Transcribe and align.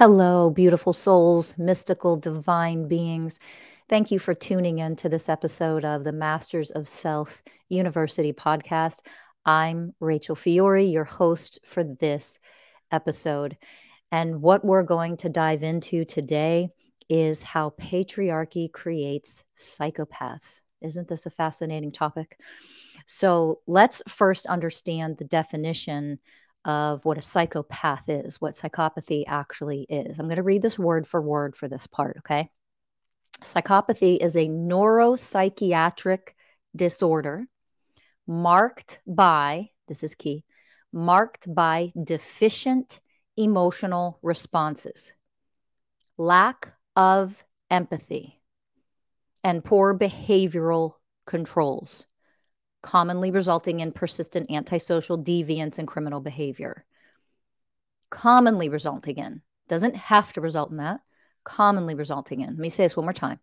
Hello, 0.00 0.48
beautiful 0.48 0.94
souls, 0.94 1.54
mystical, 1.58 2.16
divine 2.16 2.88
beings. 2.88 3.38
Thank 3.86 4.10
you 4.10 4.18
for 4.18 4.32
tuning 4.32 4.78
in 4.78 4.96
to 4.96 5.10
this 5.10 5.28
episode 5.28 5.84
of 5.84 6.04
the 6.04 6.12
Masters 6.12 6.70
of 6.70 6.88
Self 6.88 7.42
University 7.68 8.32
podcast. 8.32 9.00
I'm 9.44 9.92
Rachel 10.00 10.34
Fiori, 10.34 10.86
your 10.86 11.04
host 11.04 11.58
for 11.66 11.84
this 11.84 12.38
episode. 12.90 13.58
And 14.10 14.40
what 14.40 14.64
we're 14.64 14.84
going 14.84 15.18
to 15.18 15.28
dive 15.28 15.62
into 15.62 16.06
today 16.06 16.70
is 17.10 17.42
how 17.42 17.74
patriarchy 17.78 18.72
creates 18.72 19.44
psychopaths. 19.54 20.62
Isn't 20.80 21.08
this 21.08 21.26
a 21.26 21.30
fascinating 21.30 21.92
topic? 21.92 22.40
So 23.04 23.60
let's 23.66 24.02
first 24.08 24.46
understand 24.46 25.18
the 25.18 25.26
definition 25.26 26.20
of 26.64 27.04
what 27.04 27.18
a 27.18 27.22
psychopath 27.22 28.08
is, 28.08 28.40
what 28.40 28.54
psychopathy 28.54 29.24
actually 29.26 29.86
is. 29.88 30.18
I'm 30.18 30.26
going 30.26 30.36
to 30.36 30.42
read 30.42 30.62
this 30.62 30.78
word 30.78 31.06
for 31.06 31.20
word 31.20 31.56
for 31.56 31.68
this 31.68 31.86
part, 31.86 32.18
okay? 32.18 32.50
Psychopathy 33.42 34.18
is 34.18 34.36
a 34.36 34.48
neuropsychiatric 34.48 36.34
disorder 36.76 37.46
marked 38.26 39.00
by, 39.06 39.70
this 39.88 40.02
is 40.02 40.14
key, 40.14 40.44
marked 40.92 41.52
by 41.52 41.90
deficient 42.02 43.00
emotional 43.36 44.18
responses, 44.22 45.14
lack 46.18 46.74
of 46.94 47.44
empathy, 47.70 48.40
and 49.42 49.64
poor 49.64 49.98
behavioral 49.98 50.94
controls 51.26 52.06
commonly 52.82 53.30
resulting 53.30 53.80
in 53.80 53.92
persistent 53.92 54.50
antisocial 54.50 55.18
deviance 55.18 55.78
and 55.78 55.86
criminal 55.86 56.20
behavior. 56.20 56.84
Commonly 58.10 58.68
resulting 58.68 59.18
in, 59.18 59.42
doesn't 59.68 59.96
have 59.96 60.32
to 60.32 60.40
result 60.40 60.70
in 60.70 60.78
that, 60.78 61.00
commonly 61.44 61.94
resulting 61.94 62.40
in. 62.40 62.50
Let 62.50 62.58
me 62.58 62.68
say 62.68 62.84
this 62.84 62.96
one 62.96 63.06
more 63.06 63.12
time. 63.12 63.38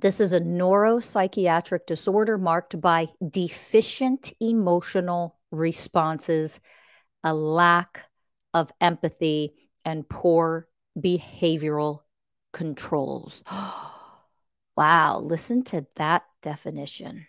This 0.00 0.20
is 0.20 0.32
a 0.32 0.40
neuropsychiatric 0.40 1.86
disorder 1.86 2.38
marked 2.38 2.80
by 2.80 3.08
deficient 3.28 4.32
emotional 4.40 5.38
responses, 5.50 6.60
a 7.24 7.34
lack 7.34 8.08
of 8.54 8.72
empathy, 8.80 9.54
and 9.84 10.08
poor 10.08 10.68
behavioral 10.98 12.00
controls. 12.52 13.42
wow, 14.76 15.18
listen 15.18 15.64
to 15.64 15.86
that 15.96 16.24
definition. 16.42 17.26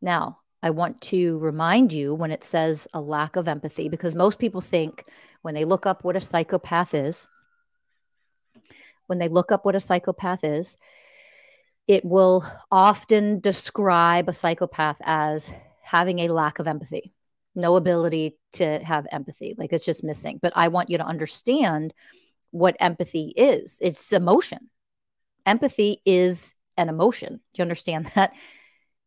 Now, 0.00 0.40
I 0.62 0.70
want 0.70 1.00
to 1.02 1.38
remind 1.38 1.92
you 1.92 2.14
when 2.14 2.30
it 2.30 2.42
says 2.42 2.88
a 2.92 3.00
lack 3.00 3.36
of 3.36 3.48
empathy, 3.48 3.88
because 3.88 4.14
most 4.14 4.38
people 4.38 4.60
think 4.60 5.04
when 5.42 5.54
they 5.54 5.64
look 5.64 5.86
up 5.86 6.02
what 6.02 6.16
a 6.16 6.20
psychopath 6.20 6.94
is, 6.94 7.26
when 9.06 9.18
they 9.18 9.28
look 9.28 9.52
up 9.52 9.64
what 9.64 9.76
a 9.76 9.80
psychopath 9.80 10.42
is, 10.42 10.76
it 11.86 12.04
will 12.04 12.44
often 12.72 13.38
describe 13.40 14.28
a 14.28 14.32
psychopath 14.32 15.00
as 15.04 15.52
having 15.84 16.20
a 16.20 16.28
lack 16.28 16.58
of 16.58 16.66
empathy, 16.66 17.12
no 17.54 17.76
ability 17.76 18.36
to 18.54 18.80
have 18.80 19.06
empathy, 19.12 19.54
like 19.56 19.72
it's 19.72 19.84
just 19.84 20.02
missing. 20.02 20.40
But 20.42 20.52
I 20.56 20.68
want 20.68 20.90
you 20.90 20.98
to 20.98 21.06
understand 21.06 21.94
what 22.50 22.76
empathy 22.80 23.32
is 23.36 23.78
it's 23.80 24.12
emotion. 24.12 24.70
Empathy 25.44 26.00
is 26.04 26.54
an 26.76 26.88
emotion. 26.88 27.34
Do 27.34 27.58
you 27.58 27.62
understand 27.62 28.06
that? 28.14 28.32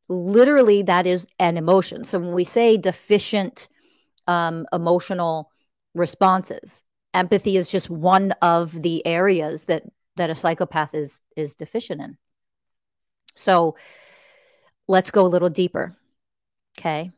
literally 0.09 0.81
that 0.81 1.07
is 1.07 1.28
an 1.40 1.56
emotion. 1.56 2.03
So 2.03 2.19
when 2.19 2.34
we 2.34 2.44
say 2.44 2.75
deficient 2.75 3.69
um, 4.28 4.66
emotional 4.74 5.52
responses, 5.94 6.84
empathy 7.13 7.56
is 7.56 7.72
just 7.72 7.90
one 7.90 8.31
of 8.41 8.81
the 8.81 9.06
areas 9.06 9.66
that 9.66 9.84
that 10.18 10.29
a 10.29 10.35
psychopath 10.35 10.94
is 10.94 11.22
is 11.38 11.56
deficient 11.56 12.02
in. 12.02 12.18
So 13.35 13.75
let's 14.88 15.12
go 15.12 15.25
a 15.25 15.28
little 15.28 15.50
deeper. 15.50 15.96
Okay. 16.78 17.12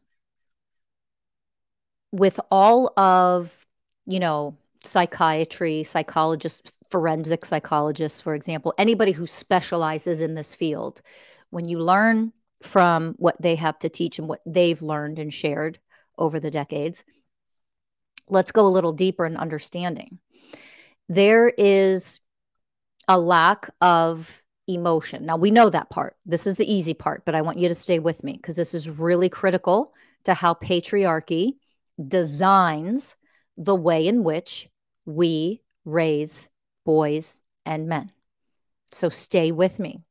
With 2.11 2.39
all 2.51 2.91
of, 2.99 3.65
you 4.05 4.19
know, 4.19 4.57
psychiatry, 4.83 5.83
psychologists, 5.83 6.73
forensic 6.89 7.45
psychologists, 7.45 8.21
for 8.21 8.35
example, 8.35 8.73
anybody 8.77 9.11
who 9.11 9.27
specializes 9.27 10.21
in 10.21 10.35
this 10.35 10.55
field, 10.55 11.01
when 11.49 11.67
you 11.67 11.79
learn 11.79 12.33
from 12.61 13.15
what 13.17 13.41
they 13.41 13.55
have 13.55 13.77
to 13.79 13.89
teach 13.89 14.19
and 14.19 14.27
what 14.27 14.41
they've 14.45 14.81
learned 14.81 15.19
and 15.19 15.33
shared 15.33 15.79
over 16.17 16.39
the 16.39 16.51
decades. 16.51 17.03
Let's 18.29 18.51
go 18.51 18.65
a 18.65 18.69
little 18.69 18.93
deeper 18.93 19.25
in 19.25 19.35
understanding. 19.35 20.19
There 21.09 21.49
is 21.49 22.19
a 23.07 23.19
lack 23.19 23.69
of 23.81 24.43
emotion. 24.67 25.25
Now, 25.25 25.37
we 25.37 25.51
know 25.51 25.69
that 25.69 25.89
part. 25.89 26.15
This 26.25 26.47
is 26.47 26.55
the 26.55 26.71
easy 26.71 26.93
part, 26.93 27.25
but 27.25 27.35
I 27.35 27.41
want 27.41 27.57
you 27.57 27.67
to 27.67 27.75
stay 27.75 27.99
with 27.99 28.23
me 28.23 28.33
because 28.33 28.55
this 28.55 28.73
is 28.73 28.89
really 28.89 29.27
critical 29.27 29.93
to 30.23 30.33
how 30.33 30.53
patriarchy 30.53 31.55
designs 32.07 33.17
the 33.57 33.75
way 33.75 34.07
in 34.07 34.23
which 34.23 34.69
we 35.05 35.61
raise 35.85 36.49
boys 36.85 37.43
and 37.65 37.87
men. 37.87 38.11
So 38.91 39.09
stay 39.09 39.51
with 39.51 39.79
me 39.79 40.03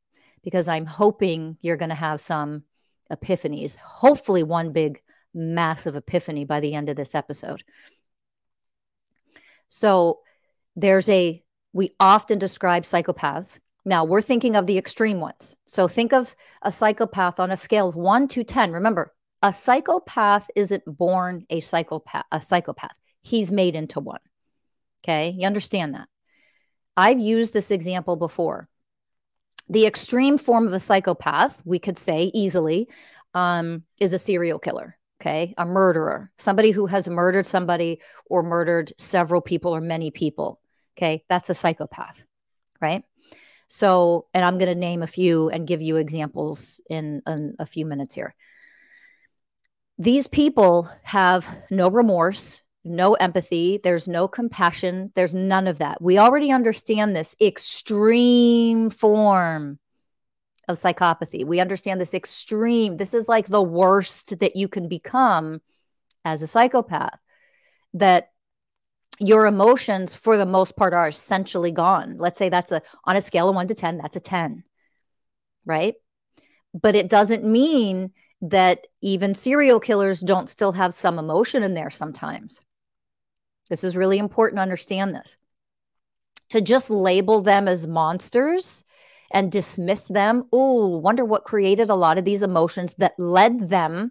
because 0.42 0.68
I'm 0.68 0.86
hoping 0.86 1.58
you're 1.60 1.76
going 1.76 1.90
to 1.90 1.94
have 1.94 2.20
some 2.20 2.64
epiphanies, 3.10 3.76
hopefully, 3.76 4.42
one 4.42 4.72
big, 4.72 5.02
massive 5.34 5.96
epiphany 5.96 6.44
by 6.44 6.60
the 6.60 6.74
end 6.74 6.88
of 6.88 6.96
this 6.96 7.14
episode. 7.14 7.62
So, 9.68 10.20
there's 10.76 11.08
a, 11.08 11.42
we 11.72 11.94
often 12.00 12.38
describe 12.38 12.84
psychopaths. 12.84 13.58
Now, 13.84 14.04
we're 14.04 14.22
thinking 14.22 14.56
of 14.56 14.66
the 14.66 14.78
extreme 14.78 15.20
ones. 15.20 15.56
So, 15.66 15.88
think 15.88 16.12
of 16.12 16.34
a 16.62 16.72
psychopath 16.72 17.40
on 17.40 17.50
a 17.50 17.56
scale 17.56 17.88
of 17.88 17.96
one 17.96 18.28
to 18.28 18.44
10. 18.44 18.72
Remember, 18.72 19.12
a 19.42 19.52
psychopath 19.52 20.50
isn't 20.54 20.84
born 20.86 21.46
a 21.50 21.60
psychopath, 21.60 22.24
a 22.30 22.40
psychopath. 22.40 22.94
He's 23.22 23.50
made 23.52 23.74
into 23.74 24.00
one. 24.00 24.20
Okay. 25.02 25.30
You 25.30 25.46
understand 25.46 25.94
that? 25.94 26.08
I've 26.96 27.20
used 27.20 27.52
this 27.52 27.70
example 27.70 28.16
before 28.16 28.68
the 29.70 29.86
extreme 29.86 30.36
form 30.36 30.66
of 30.66 30.72
a 30.72 30.80
psychopath, 30.80 31.62
we 31.64 31.78
could 31.78 31.96
say 31.96 32.32
easily, 32.34 32.88
um, 33.34 33.84
is 34.00 34.12
a 34.12 34.18
serial 34.18 34.58
killer. 34.58 34.96
Okay. 35.20 35.54
A 35.58 35.64
murderer, 35.64 36.32
somebody 36.38 36.70
who 36.70 36.86
has 36.86 37.08
murdered 37.08 37.46
somebody 37.46 38.00
or 38.26 38.42
murdered 38.42 38.92
several 38.98 39.40
people 39.40 39.74
or 39.74 39.80
many 39.80 40.10
people. 40.10 40.60
Okay. 40.96 41.24
That's 41.28 41.50
a 41.50 41.54
psychopath. 41.54 42.24
Right. 42.80 43.04
So, 43.68 44.26
and 44.34 44.44
I'm 44.44 44.58
going 44.58 44.72
to 44.72 44.74
name 44.74 45.02
a 45.02 45.06
few 45.06 45.48
and 45.50 45.66
give 45.66 45.80
you 45.80 45.96
examples 45.96 46.80
in, 46.90 47.22
in 47.26 47.54
a 47.60 47.66
few 47.66 47.86
minutes 47.86 48.14
here. 48.14 48.34
These 49.98 50.26
people 50.26 50.90
have 51.04 51.46
no 51.70 51.88
remorse, 51.88 52.60
no 52.84 53.14
empathy, 53.14 53.78
there's 53.82 54.08
no 54.08 54.26
compassion, 54.26 55.12
there's 55.14 55.34
none 55.34 55.66
of 55.66 55.78
that. 55.78 56.00
We 56.00 56.18
already 56.18 56.50
understand 56.50 57.14
this 57.14 57.36
extreme 57.40 58.90
form 58.90 59.78
of 60.68 60.76
psychopathy. 60.78 61.44
We 61.44 61.60
understand 61.60 62.00
this 62.00 62.14
extreme, 62.14 62.96
this 62.96 63.12
is 63.12 63.28
like 63.28 63.46
the 63.46 63.62
worst 63.62 64.38
that 64.38 64.56
you 64.56 64.68
can 64.68 64.88
become 64.88 65.60
as 66.24 66.42
a 66.42 66.46
psychopath. 66.46 67.18
That 67.94 68.30
your 69.18 69.46
emotions 69.46 70.14
for 70.14 70.36
the 70.36 70.46
most 70.46 70.76
part 70.76 70.94
are 70.94 71.08
essentially 71.08 71.72
gone. 71.72 72.16
Let's 72.18 72.38
say 72.38 72.48
that's 72.48 72.72
a 72.72 72.80
on 73.04 73.16
a 73.16 73.20
scale 73.20 73.48
of 73.50 73.54
1 73.54 73.68
to 73.68 73.74
10, 73.74 73.98
that's 73.98 74.16
a 74.16 74.20
10. 74.20 74.64
Right? 75.66 75.96
But 76.72 76.94
it 76.94 77.10
doesn't 77.10 77.44
mean 77.44 78.12
that 78.42 78.86
even 79.02 79.34
serial 79.34 79.80
killers 79.80 80.20
don't 80.20 80.48
still 80.48 80.72
have 80.72 80.94
some 80.94 81.18
emotion 81.18 81.62
in 81.62 81.74
there 81.74 81.90
sometimes. 81.90 82.60
This 83.70 83.84
is 83.84 83.96
really 83.96 84.18
important 84.18 84.58
to 84.58 84.62
understand 84.62 85.14
this. 85.14 85.38
To 86.50 86.60
just 86.60 86.90
label 86.90 87.40
them 87.40 87.68
as 87.68 87.86
monsters 87.86 88.84
and 89.32 89.50
dismiss 89.50 90.08
them, 90.08 90.44
oh, 90.52 90.98
wonder 90.98 91.24
what 91.24 91.44
created 91.44 91.88
a 91.88 91.94
lot 91.94 92.18
of 92.18 92.24
these 92.24 92.42
emotions 92.42 92.94
that 92.98 93.18
led 93.18 93.70
them 93.70 94.10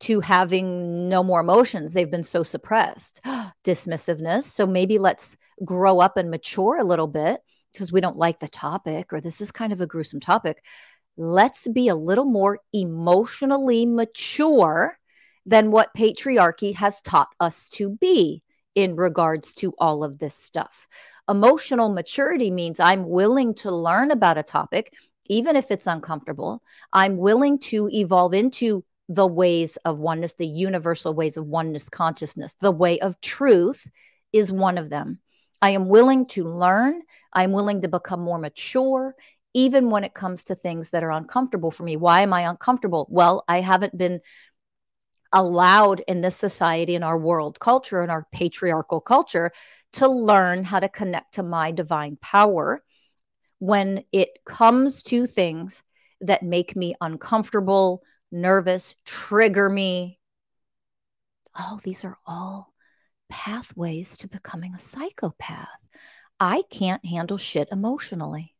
to 0.00 0.20
having 0.20 1.10
no 1.10 1.22
more 1.22 1.40
emotions. 1.40 1.92
They've 1.92 2.10
been 2.10 2.22
so 2.22 2.42
suppressed, 2.42 3.20
dismissiveness. 3.64 4.44
So 4.44 4.66
maybe 4.66 4.98
let's 4.98 5.36
grow 5.62 6.00
up 6.00 6.16
and 6.16 6.30
mature 6.30 6.78
a 6.78 6.84
little 6.84 7.06
bit 7.06 7.42
because 7.72 7.92
we 7.92 8.00
don't 8.00 8.16
like 8.16 8.40
the 8.40 8.48
topic 8.48 9.12
or 9.12 9.20
this 9.20 9.42
is 9.42 9.52
kind 9.52 9.74
of 9.74 9.82
a 9.82 9.86
gruesome 9.86 10.20
topic. 10.20 10.64
Let's 11.18 11.68
be 11.68 11.88
a 11.88 11.94
little 11.94 12.24
more 12.24 12.60
emotionally 12.72 13.84
mature 13.84 14.96
than 15.44 15.70
what 15.70 15.94
patriarchy 15.94 16.74
has 16.76 17.02
taught 17.02 17.28
us 17.38 17.68
to 17.68 17.90
be 17.90 18.42
in 18.74 18.96
regards 18.96 19.54
to 19.54 19.74
all 19.78 20.04
of 20.04 20.18
this 20.18 20.34
stuff. 20.34 20.88
Emotional 21.28 21.90
maturity 21.90 22.50
means 22.50 22.80
I'm 22.80 23.08
willing 23.08 23.54
to 23.54 23.70
learn 23.70 24.10
about 24.10 24.38
a 24.38 24.42
topic, 24.42 24.92
even 25.28 25.56
if 25.56 25.70
it's 25.70 25.86
uncomfortable. 25.86 26.62
I'm 26.92 27.16
willing 27.16 27.58
to 27.60 27.88
evolve 27.92 28.34
into 28.34 28.84
the 29.08 29.26
ways 29.26 29.76
of 29.84 29.98
oneness, 29.98 30.34
the 30.34 30.46
universal 30.46 31.14
ways 31.14 31.36
of 31.36 31.46
oneness 31.46 31.88
consciousness. 31.88 32.54
The 32.60 32.70
way 32.70 33.00
of 33.00 33.20
truth 33.20 33.86
is 34.32 34.52
one 34.52 34.78
of 34.78 34.88
them. 34.88 35.18
I 35.60 35.70
am 35.70 35.88
willing 35.88 36.26
to 36.28 36.44
learn. 36.44 37.02
I'm 37.32 37.52
willing 37.52 37.80
to 37.82 37.88
become 37.88 38.20
more 38.20 38.38
mature, 38.38 39.14
even 39.52 39.90
when 39.90 40.04
it 40.04 40.14
comes 40.14 40.44
to 40.44 40.54
things 40.54 40.90
that 40.90 41.02
are 41.02 41.10
uncomfortable 41.10 41.70
for 41.70 41.82
me. 41.82 41.96
Why 41.96 42.22
am 42.22 42.32
I 42.32 42.48
uncomfortable? 42.48 43.06
Well, 43.10 43.44
I 43.48 43.60
haven't 43.60 43.96
been 43.98 44.20
allowed 45.32 46.00
in 46.08 46.20
this 46.20 46.36
society, 46.36 46.94
in 46.94 47.02
our 47.02 47.18
world 47.18 47.60
culture, 47.60 48.02
in 48.02 48.10
our 48.10 48.26
patriarchal 48.32 49.00
culture, 49.00 49.52
to 49.92 50.08
learn 50.08 50.64
how 50.64 50.80
to 50.80 50.88
connect 50.88 51.34
to 51.34 51.42
my 51.42 51.70
divine 51.70 52.16
power 52.20 52.82
when 53.58 54.04
it 54.12 54.30
comes 54.44 55.02
to 55.02 55.26
things 55.26 55.82
that 56.20 56.42
make 56.42 56.76
me 56.76 56.94
uncomfortable, 57.00 58.02
nervous, 58.32 58.94
trigger 59.04 59.68
me. 59.68 60.18
Oh, 61.58 61.78
these 61.84 62.04
are 62.04 62.18
all 62.26 62.72
pathways 63.28 64.16
to 64.18 64.28
becoming 64.28 64.74
a 64.74 64.78
psychopath. 64.78 65.68
I 66.38 66.62
can't 66.70 67.04
handle 67.04 67.38
shit 67.38 67.68
emotionally. 67.70 68.54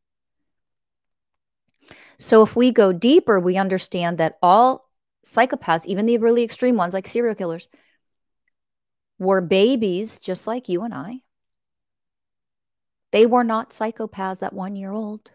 So, 2.19 2.43
if 2.43 2.55
we 2.55 2.71
go 2.71 2.93
deeper, 2.93 3.41
we 3.41 3.57
understand 3.57 4.19
that 4.19 4.39
all 4.43 4.90
psychopaths, 5.25 5.87
even 5.87 6.07
the 6.07 6.19
really 6.19 6.43
extreme 6.43 6.77
ones 6.77 6.95
like 6.95 7.07
serial 7.07 7.35
killers, 7.35 7.69
were 9.19 9.41
babies 9.41 10.19
just 10.19 10.47
like 10.47 10.69
you 10.69 10.83
and 10.83 10.95
I. 10.95 11.21
They 13.13 13.27
were 13.27 13.45
not 13.45 13.71
psychopaths 13.71 14.43
at 14.43 14.53
one 14.53 14.77
year 14.77 14.93
old. 14.93 15.31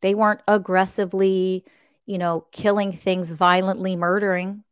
They 0.00 0.14
weren't 0.14 0.42
aggressively 0.48 1.64
you 2.10 2.18
know, 2.18 2.44
killing 2.50 2.90
things, 2.90 3.30
violently 3.30 3.94
murdering 3.94 4.64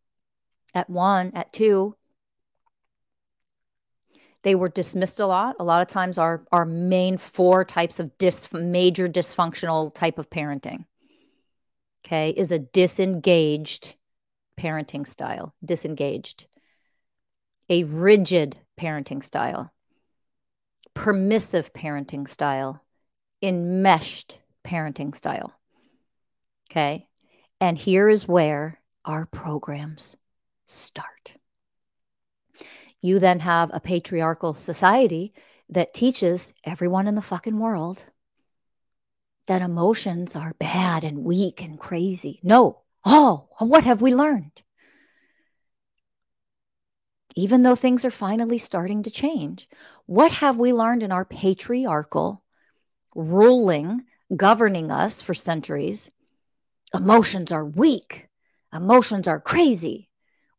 at 0.74 0.90
one, 0.90 1.30
at 1.36 1.52
two. 1.52 1.94
They 4.42 4.56
were 4.56 4.68
dismissed 4.68 5.20
a 5.20 5.26
lot. 5.26 5.54
A 5.60 5.64
lot 5.64 5.80
of 5.80 5.86
times, 5.86 6.18
our 6.18 6.44
our 6.50 6.64
main 6.64 7.16
four 7.16 7.64
types 7.64 8.00
of 8.00 8.18
dis 8.18 8.52
major 8.52 9.08
dysfunctional 9.08 9.94
type 9.94 10.18
of 10.18 10.28
parenting, 10.30 10.86
okay, 12.04 12.30
is 12.30 12.52
a 12.52 12.58
disengaged 12.58 13.96
parenting 14.58 15.06
style. 15.06 15.54
Disengaged, 15.64 16.46
a 17.68 17.84
rigid 17.84 18.58
parenting 18.78 19.22
style, 19.22 19.72
permissive 20.94 21.72
parenting 21.72 22.28
style, 22.28 22.84
enmeshed 23.42 24.40
parenting 24.64 25.14
style. 25.14 25.52
Okay. 26.70 27.06
And 27.60 27.78
here 27.78 28.08
is 28.08 28.28
where 28.28 28.78
our 29.04 29.26
programs 29.26 30.16
start. 30.66 31.36
You 33.00 33.18
then 33.18 33.40
have 33.40 33.70
a 33.72 33.80
patriarchal 33.80 34.54
society 34.54 35.32
that 35.70 35.94
teaches 35.94 36.52
everyone 36.64 37.06
in 37.06 37.14
the 37.14 37.22
fucking 37.22 37.58
world 37.58 38.04
that 39.48 39.62
emotions 39.62 40.36
are 40.36 40.54
bad 40.58 41.04
and 41.04 41.24
weak 41.24 41.62
and 41.62 41.78
crazy. 41.78 42.40
No. 42.42 42.82
Oh, 43.04 43.48
what 43.58 43.84
have 43.84 44.00
we 44.00 44.14
learned? 44.14 44.62
Even 47.36 47.62
though 47.62 47.74
things 47.74 48.04
are 48.04 48.10
finally 48.10 48.58
starting 48.58 49.02
to 49.02 49.10
change, 49.10 49.68
what 50.06 50.32
have 50.32 50.56
we 50.56 50.72
learned 50.72 51.02
in 51.02 51.12
our 51.12 51.24
patriarchal 51.24 52.42
ruling, 53.14 54.04
governing 54.34 54.90
us 54.90 55.20
for 55.20 55.34
centuries? 55.34 56.10
Emotions 56.94 57.52
are 57.52 57.64
weak. 57.64 58.28
Emotions 58.72 59.28
are 59.28 59.40
crazy. 59.40 60.08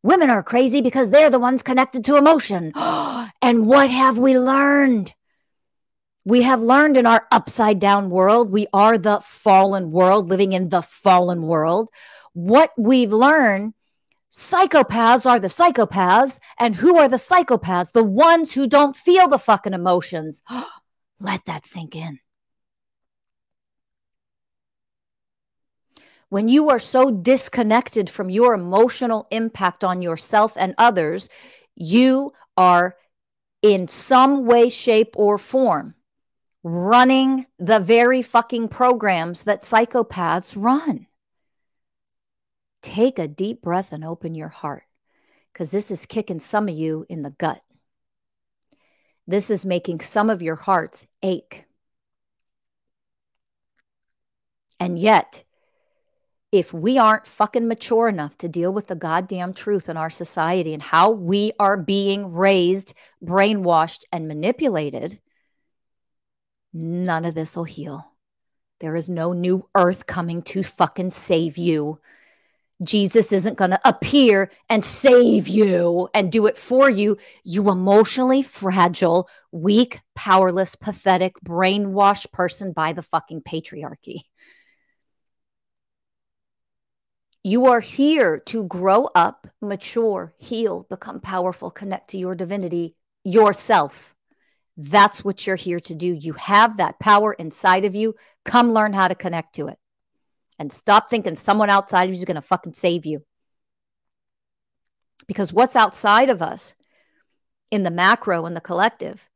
Women 0.02 0.30
are 0.30 0.42
crazy 0.42 0.80
because 0.80 1.10
they're 1.10 1.30
the 1.30 1.38
ones 1.38 1.62
connected 1.62 2.04
to 2.04 2.16
emotion. 2.16 2.72
and 3.42 3.66
what 3.66 3.90
have 3.90 4.18
we 4.18 4.38
learned? 4.38 5.12
We 6.24 6.42
have 6.42 6.60
learned 6.60 6.96
in 6.96 7.06
our 7.06 7.26
upside 7.32 7.78
down 7.78 8.10
world, 8.10 8.50
we 8.50 8.66
are 8.72 8.98
the 8.98 9.20
fallen 9.20 9.90
world, 9.90 10.28
living 10.28 10.52
in 10.52 10.68
the 10.68 10.82
fallen 10.82 11.42
world. 11.42 11.88
What 12.32 12.72
we've 12.76 13.12
learned 13.12 13.74
psychopaths 14.30 15.26
are 15.26 15.38
the 15.38 15.48
psychopaths. 15.48 16.38
And 16.58 16.76
who 16.76 16.98
are 16.98 17.08
the 17.08 17.16
psychopaths? 17.16 17.92
The 17.92 18.04
ones 18.04 18.52
who 18.52 18.66
don't 18.66 18.96
feel 18.96 19.28
the 19.28 19.38
fucking 19.38 19.74
emotions. 19.74 20.42
Let 21.20 21.44
that 21.46 21.66
sink 21.66 21.96
in. 21.96 22.20
when 26.30 26.48
you 26.48 26.70
are 26.70 26.78
so 26.78 27.10
disconnected 27.10 28.08
from 28.08 28.30
your 28.30 28.54
emotional 28.54 29.26
impact 29.30 29.84
on 29.84 30.00
yourself 30.00 30.54
and 30.56 30.74
others, 30.78 31.28
you 31.74 32.30
are 32.56 32.96
in 33.62 33.88
some 33.88 34.46
way, 34.46 34.68
shape, 34.70 35.10
or 35.16 35.36
form 35.36 35.94
running 36.62 37.46
the 37.58 37.78
very 37.78 38.22
fucking 38.22 38.68
programs 38.68 39.44
that 39.44 39.62
psychopaths 39.62 40.54
run. 40.56 41.06
Take 42.82 43.18
a 43.18 43.28
deep 43.28 43.62
breath 43.62 43.92
and 43.92 44.04
open 44.04 44.34
your 44.34 44.48
heart 44.48 44.84
because 45.52 45.70
this 45.70 45.90
is 45.90 46.06
kicking 46.06 46.40
some 46.40 46.68
of 46.68 46.74
you 46.74 47.06
in 47.08 47.22
the 47.22 47.30
gut. 47.30 47.60
This 49.26 49.50
is 49.50 49.64
making 49.64 50.00
some 50.00 50.30
of 50.30 50.42
your 50.42 50.56
hearts 50.56 51.06
ache. 51.22 51.66
And 54.78 54.98
yet, 54.98 55.44
if 56.52 56.72
we 56.72 56.98
aren't 56.98 57.26
fucking 57.26 57.68
mature 57.68 58.08
enough 58.08 58.36
to 58.38 58.48
deal 58.48 58.72
with 58.72 58.88
the 58.88 58.96
goddamn 58.96 59.52
truth 59.52 59.88
in 59.88 59.96
our 59.96 60.10
society 60.10 60.72
and 60.72 60.82
how 60.82 61.10
we 61.10 61.52
are 61.60 61.76
being 61.76 62.32
raised, 62.32 62.94
brainwashed, 63.22 64.00
and 64.10 64.26
manipulated, 64.26 65.20
none 66.72 67.24
of 67.24 67.34
this 67.34 67.56
will 67.56 67.64
heal. 67.64 68.12
There 68.80 68.96
is 68.96 69.10
no 69.10 69.32
new 69.32 69.68
earth 69.74 70.06
coming 70.06 70.42
to 70.42 70.62
fucking 70.62 71.10
save 71.10 71.58
you. 71.58 72.00
Jesus 72.82 73.30
isn't 73.30 73.58
going 73.58 73.72
to 73.72 73.80
appear 73.84 74.50
and 74.70 74.82
save 74.82 75.48
you 75.48 76.08
and 76.14 76.32
do 76.32 76.46
it 76.46 76.56
for 76.56 76.88
you. 76.88 77.18
You 77.44 77.70
emotionally 77.70 78.42
fragile, 78.42 79.28
weak, 79.52 80.00
powerless, 80.14 80.76
pathetic, 80.76 81.34
brainwashed 81.44 82.32
person 82.32 82.72
by 82.72 82.94
the 82.94 83.02
fucking 83.02 83.42
patriarchy. 83.42 84.22
You 87.42 87.66
are 87.66 87.80
here 87.80 88.38
to 88.46 88.64
grow 88.64 89.08
up, 89.14 89.46
mature, 89.60 90.34
heal, 90.38 90.86
become 90.88 91.20
powerful, 91.20 91.70
connect 91.70 92.10
to 92.10 92.18
your 92.18 92.34
divinity 92.34 92.96
yourself. 93.24 94.14
That's 94.82 95.22
what 95.22 95.46
you're 95.46 95.56
here 95.56 95.80
to 95.80 95.94
do. 95.94 96.06
You 96.06 96.32
have 96.32 96.78
that 96.78 96.98
power 96.98 97.34
inside 97.34 97.84
of 97.84 97.94
you. 97.94 98.14
Come 98.46 98.70
learn 98.70 98.94
how 98.94 99.08
to 99.08 99.14
connect 99.14 99.56
to 99.56 99.68
it. 99.68 99.78
And 100.58 100.72
stop 100.72 101.10
thinking 101.10 101.36
someone 101.36 101.68
outside 101.68 102.04
of 102.04 102.10
you 102.14 102.18
is 102.18 102.24
going 102.24 102.36
to 102.36 102.40
fucking 102.40 102.72
save 102.72 103.04
you. 103.04 103.22
Because 105.26 105.52
what's 105.52 105.76
outside 105.76 106.30
of 106.30 106.40
us 106.40 106.74
in 107.70 107.82
the 107.82 107.90
macro 107.90 108.46
and 108.46 108.56
the 108.56 108.60
collective 108.62 109.28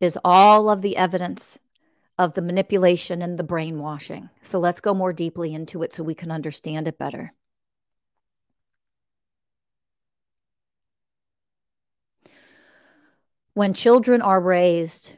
is 0.00 0.18
all 0.24 0.70
of 0.70 0.80
the 0.80 0.96
evidence 0.96 1.58
of 2.16 2.32
the 2.32 2.40
manipulation 2.40 3.20
and 3.20 3.38
the 3.38 3.44
brainwashing. 3.44 4.30
So 4.40 4.58
let's 4.58 4.80
go 4.80 4.94
more 4.94 5.12
deeply 5.12 5.52
into 5.52 5.82
it 5.82 5.92
so 5.92 6.02
we 6.02 6.14
can 6.14 6.30
understand 6.30 6.88
it 6.88 6.98
better. 6.98 7.34
When 13.58 13.74
children 13.74 14.22
are 14.22 14.40
raised, 14.40 15.16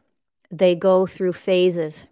they 0.50 0.75
go 0.75 1.04
through 1.04 1.35
phases 1.35 2.06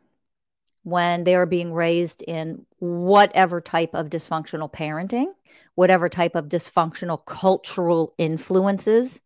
when 0.83 1.25
they 1.25 1.35
are 1.35 1.47
being 1.47 1.73
raised 1.73 2.23
in 2.23 2.67
whatever 2.81 3.63
type 3.63 3.95
of 3.95 4.11
dysfunctional 4.11 4.71
parenting, 4.71 5.33
whatever 5.75 6.11
type 6.11 6.35
of 6.35 6.49
dysfunctional 6.49 7.25
cultural 7.25 8.13
influences, 8.19 9.23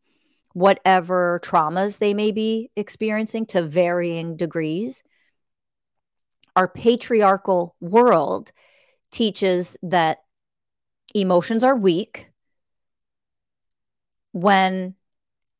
whatever 0.53 1.41
traumas 1.43 1.99
they 1.99 2.15
may 2.15 2.31
be 2.31 2.71
experiencing 2.77 3.47
to 3.47 3.67
varying 3.67 4.37
degrees. 4.37 5.03
Our 6.55 6.69
patriarchal 6.69 7.75
world 7.81 8.53
teaches 9.11 9.77
that 9.83 10.23
emotions 11.17 11.65
are 11.65 11.75
weak 11.75 12.31
when 14.31 14.95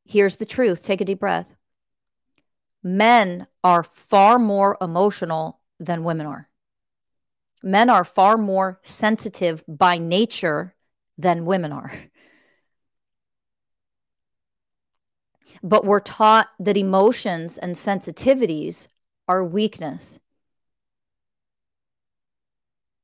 here's 0.05 0.37
the 0.37 0.47
truth. 0.47 0.85
Take 0.85 1.01
a 1.01 1.05
deep 1.05 1.21
breath. 1.21 1.55
Men 2.83 3.47
are 3.63 3.83
far 3.83 4.39
more 4.39 4.77
emotional 4.81 5.61
than 5.79 6.05
women 6.05 6.27
are. 6.27 6.49
Men 7.63 7.89
are 7.91 8.05
far 8.05 8.37
more 8.37 8.81
sensitive 8.83 9.63
by 9.69 9.99
nature 9.99 10.75
than 11.19 11.47
women 11.47 11.73
are. 11.73 11.93
But 15.63 15.85
we're 15.85 16.01
taught 16.01 16.49
that 16.59 16.77
emotions 16.77 17.57
and 17.57 17.77
sensitivities 17.77 18.89
are 19.29 19.45
weakness. 19.45 20.19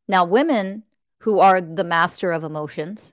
Now 0.09 0.25
women 0.25 0.83
who 1.19 1.39
are 1.39 1.61
the 1.61 1.85
master 1.85 2.33
of 2.33 2.43
emotions 2.43 3.13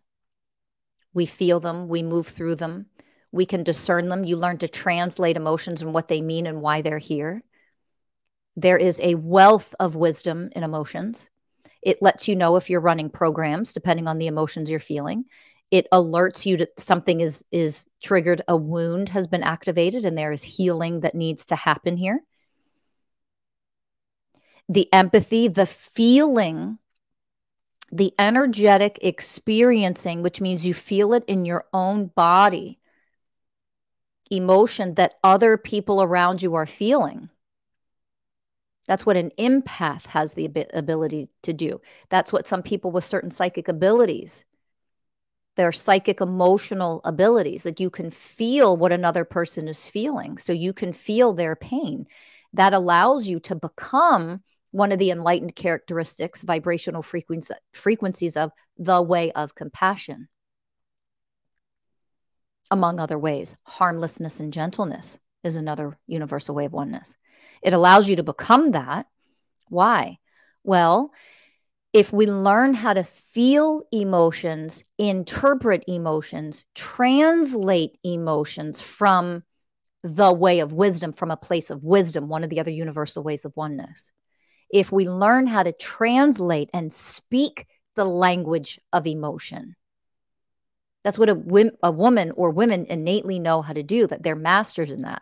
we 1.15 1.25
feel 1.25 1.59
them, 1.61 1.87
we 1.87 2.03
move 2.03 2.27
through 2.27 2.55
them, 2.55 2.87
we 3.35 3.45
can 3.45 3.63
discern 3.63 4.07
them. 4.07 4.23
You 4.23 4.37
learn 4.37 4.59
to 4.59 4.67
translate 4.69 5.35
emotions 5.35 5.81
and 5.81 5.93
what 5.93 6.07
they 6.07 6.21
mean 6.21 6.47
and 6.47 6.61
why 6.61 6.81
they're 6.81 6.97
here. 6.97 7.43
There 8.55 8.77
is 8.77 8.97
a 9.03 9.15
wealth 9.15 9.75
of 9.77 9.97
wisdom 9.97 10.49
in 10.55 10.63
emotions. 10.63 11.29
It 11.81 12.01
lets 12.01 12.29
you 12.29 12.37
know 12.37 12.55
if 12.55 12.69
you're 12.69 12.79
running 12.79 13.09
programs 13.09 13.73
depending 13.73 14.07
on 14.07 14.19
the 14.19 14.27
emotions 14.27 14.69
you're 14.69 14.79
feeling. 14.79 15.25
It 15.69 15.85
alerts 15.91 16.45
you 16.45 16.55
that 16.57 16.79
something 16.79 17.19
is 17.19 17.43
is 17.51 17.89
triggered, 18.01 18.41
a 18.47 18.55
wound 18.55 19.09
has 19.09 19.27
been 19.27 19.43
activated 19.43 20.05
and 20.05 20.17
there 20.17 20.31
is 20.31 20.41
healing 20.41 21.01
that 21.01 21.13
needs 21.13 21.45
to 21.47 21.57
happen 21.57 21.97
here. 21.97 22.21
The 24.69 24.87
empathy, 24.93 25.49
the 25.49 25.65
feeling 25.65 26.79
the 27.91 28.13
energetic 28.17 28.97
experiencing, 29.01 30.21
which 30.21 30.41
means 30.41 30.65
you 30.65 30.73
feel 30.73 31.13
it 31.13 31.23
in 31.27 31.45
your 31.45 31.65
own 31.73 32.07
body, 32.07 32.79
emotion 34.31 34.95
that 34.95 35.15
other 35.23 35.57
people 35.57 36.01
around 36.01 36.41
you 36.41 36.55
are 36.55 36.65
feeling. 36.65 37.29
That's 38.87 39.05
what 39.05 39.17
an 39.17 39.31
empath 39.39 40.05
has 40.07 40.33
the 40.33 40.49
ability 40.73 41.29
to 41.43 41.53
do. 41.53 41.81
That's 42.09 42.31
what 42.31 42.47
some 42.47 42.61
people 42.61 42.91
with 42.91 43.03
certain 43.03 43.31
psychic 43.31 43.67
abilities, 43.67 44.45
their 45.55 45.71
psychic 45.71 46.21
emotional 46.21 47.01
abilities, 47.03 47.63
that 47.63 47.79
you 47.79 47.89
can 47.89 48.11
feel 48.11 48.77
what 48.77 48.91
another 48.91 49.25
person 49.25 49.67
is 49.67 49.89
feeling. 49.89 50.37
So 50.37 50.53
you 50.53 50.71
can 50.71 50.93
feel 50.93 51.33
their 51.33 51.55
pain. 51.55 52.05
That 52.53 52.73
allows 52.73 53.27
you 53.27 53.39
to 53.41 53.55
become 53.55 54.43
one 54.71 54.91
of 54.91 54.99
the 54.99 55.09
enlightened 55.09 55.55
characteristics, 55.55 56.43
vibrational 56.43 57.01
frequency, 57.01 57.53
frequencies 57.73 58.37
of 58.37 58.51
the 58.77 59.01
way 59.01 59.31
of 59.31 59.55
compassion, 59.55 60.27
among 62.71 62.99
other 62.99 63.17
ways. 63.17 63.55
Harmlessness 63.63 64.39
and 64.39 64.51
gentleness 64.51 65.19
is 65.43 65.55
another 65.55 65.97
universal 66.07 66.55
way 66.55 66.65
of 66.65 66.73
oneness. 66.73 67.15
It 67.61 67.73
allows 67.73 68.09
you 68.09 68.15
to 68.17 68.23
become 68.23 68.71
that. 68.71 69.07
Why? 69.69 70.17
Well, 70.63 71.11
if 71.93 72.11
we 72.11 72.25
learn 72.25 72.73
how 72.73 72.93
to 72.93 73.03
feel 73.03 73.83
emotions, 73.91 74.83
interpret 74.97 75.83
emotions, 75.87 76.65
translate 76.75 77.97
emotions 78.03 78.81
from 78.81 79.43
the 80.03 80.33
way 80.33 80.59
of 80.59 80.73
wisdom, 80.73 81.13
from 81.13 81.31
a 81.31 81.37
place 81.37 81.69
of 81.69 81.83
wisdom, 81.83 82.27
one 82.27 82.43
of 82.43 82.49
the 82.49 82.59
other 82.59 82.71
universal 82.71 83.23
ways 83.23 83.45
of 83.45 83.55
oneness, 83.55 84.11
if 84.69 84.91
we 84.91 85.07
learn 85.07 85.47
how 85.47 85.63
to 85.63 85.71
translate 85.71 86.69
and 86.73 86.91
speak 86.91 87.65
the 87.95 88.05
language 88.05 88.79
of 88.91 89.07
emotion. 89.07 89.75
That's 91.05 91.17
what 91.17 91.29
a, 91.29 91.71
a 91.83 91.91
woman 91.91 92.31
or 92.35 92.49
women 92.49 92.85
innately 92.89 93.39
know 93.39 93.61
how 93.61 93.73
to 93.73 93.83
do, 93.83 94.07
that 94.07 94.23
they're 94.23 94.35
masters 94.35 94.91
in 94.91 95.03
that. 95.03 95.21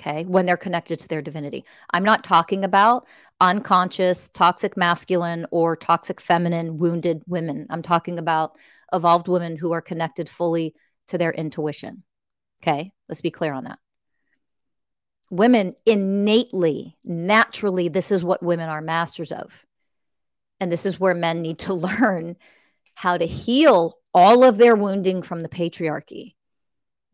Okay, 0.00 0.24
when 0.24 0.46
they're 0.46 0.56
connected 0.56 0.98
to 1.00 1.08
their 1.08 1.22
divinity. 1.22 1.64
I'm 1.92 2.02
not 2.02 2.24
talking 2.24 2.64
about 2.64 3.06
unconscious, 3.40 4.30
toxic 4.30 4.76
masculine, 4.76 5.46
or 5.52 5.76
toxic 5.76 6.20
feminine, 6.20 6.78
wounded 6.78 7.22
women. 7.28 7.66
I'm 7.70 7.82
talking 7.82 8.18
about 8.18 8.56
evolved 8.92 9.28
women 9.28 9.56
who 9.56 9.72
are 9.72 9.82
connected 9.82 10.28
fully 10.28 10.74
to 11.08 11.18
their 11.18 11.32
intuition. 11.32 12.02
Okay, 12.62 12.90
let's 13.08 13.20
be 13.20 13.30
clear 13.30 13.52
on 13.52 13.64
that 13.64 13.78
women 15.30 15.74
innately, 15.84 16.94
naturally, 17.04 17.88
this 17.88 18.10
is 18.10 18.24
what 18.24 18.42
women 18.42 18.68
are 18.68 18.80
masters 18.80 19.32
of. 19.32 19.66
And 20.60 20.70
this 20.70 20.86
is 20.86 21.00
where 21.00 21.14
men 21.14 21.42
need 21.42 21.58
to 21.60 21.74
learn 21.74 22.36
how 22.94 23.18
to 23.18 23.26
heal 23.26 23.98
all 24.14 24.44
of 24.44 24.56
their 24.56 24.76
wounding 24.76 25.22
from 25.22 25.42
the 25.42 25.48
patriarchy 25.48 26.34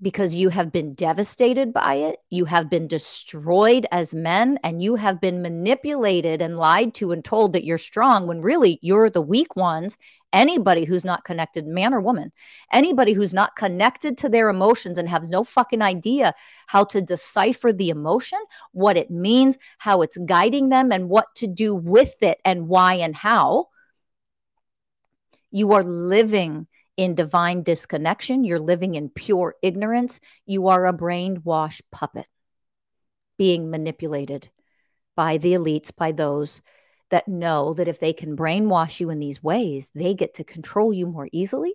because 0.02 0.35
you 0.35 0.49
have 0.49 0.73
been 0.73 0.95
devastated 0.95 1.73
by 1.73 1.95
it. 1.95 2.19
You 2.30 2.47
have 2.47 2.71
been 2.71 2.87
destroyed 2.87 3.87
as 3.92 4.14
men, 4.14 4.59
and 4.64 4.83
you 4.83 4.95
have 4.97 5.21
been 5.21 5.42
manipulated 5.42 6.40
and 6.40 6.57
lied 6.57 6.95
to 6.95 7.12
and 7.12 7.25
told 7.25 7.52
that 7.52 7.64
you're 7.64 7.78
strong 7.78 8.26
when 8.26 8.40
really 8.40 8.78
you're 8.83 9.11
the 9.11 9.21
weak 9.21 9.57
ones. 9.57 9.99
Anybody 10.33 10.85
who's 10.85 11.04
not 11.04 11.25
connected, 11.25 11.66
man 11.66 11.92
or 11.92 12.00
woman, 12.00 12.33
anybody 12.73 13.12
who's 13.12 13.35
not 13.35 13.57
connected 13.57 14.16
to 14.19 14.28
their 14.28 14.49
emotions 14.49 14.97
and 14.97 15.09
has 15.09 15.28
no 15.28 15.42
fucking 15.42 15.83
idea 15.83 16.35
how 16.66 16.85
to 16.85 17.02
decipher 17.02 17.73
the 17.73 17.90
emotion, 17.90 18.38
what 18.73 18.97
it 18.97 19.11
means, 19.11 19.59
how 19.78 20.02
it's 20.02 20.16
guiding 20.19 20.69
them, 20.69 20.92
and 20.92 21.09
what 21.09 21.26
to 21.37 21.47
do 21.47 21.75
with 21.75 22.14
it, 22.23 22.40
and 22.45 22.69
why 22.69 22.95
and 22.95 23.14
how, 23.14 23.66
you 25.50 25.73
are 25.73 25.83
living 25.83 26.69
in 27.00 27.14
divine 27.14 27.62
disconnection. 27.62 28.45
You're 28.45 28.59
living 28.59 28.95
in 28.95 29.09
pure 29.09 29.54
ignorance. 29.62 30.21
You 30.45 30.69
are 30.69 30.87
a 30.87 30.92
brainwashed 30.92 31.80
puppet 31.90 32.28
being 33.38 33.71
manipulated 33.71 34.50
by 35.16 35.38
the 35.38 35.54
elites, 35.54 35.97
by 35.97 36.12
those 36.12 36.61
that 37.09 37.26
know 37.26 37.73
that 37.73 37.88
if 37.88 38.00
they 38.00 38.12
can 38.12 38.37
brainwash 38.37 39.00
you 39.00 39.09
in 39.09 39.19
these 39.19 39.42
ways, 39.42 39.90
they 39.95 40.12
get 40.12 40.35
to 40.35 40.45
control 40.45 40.92
you 40.92 41.07
more 41.07 41.26
easily. 41.33 41.73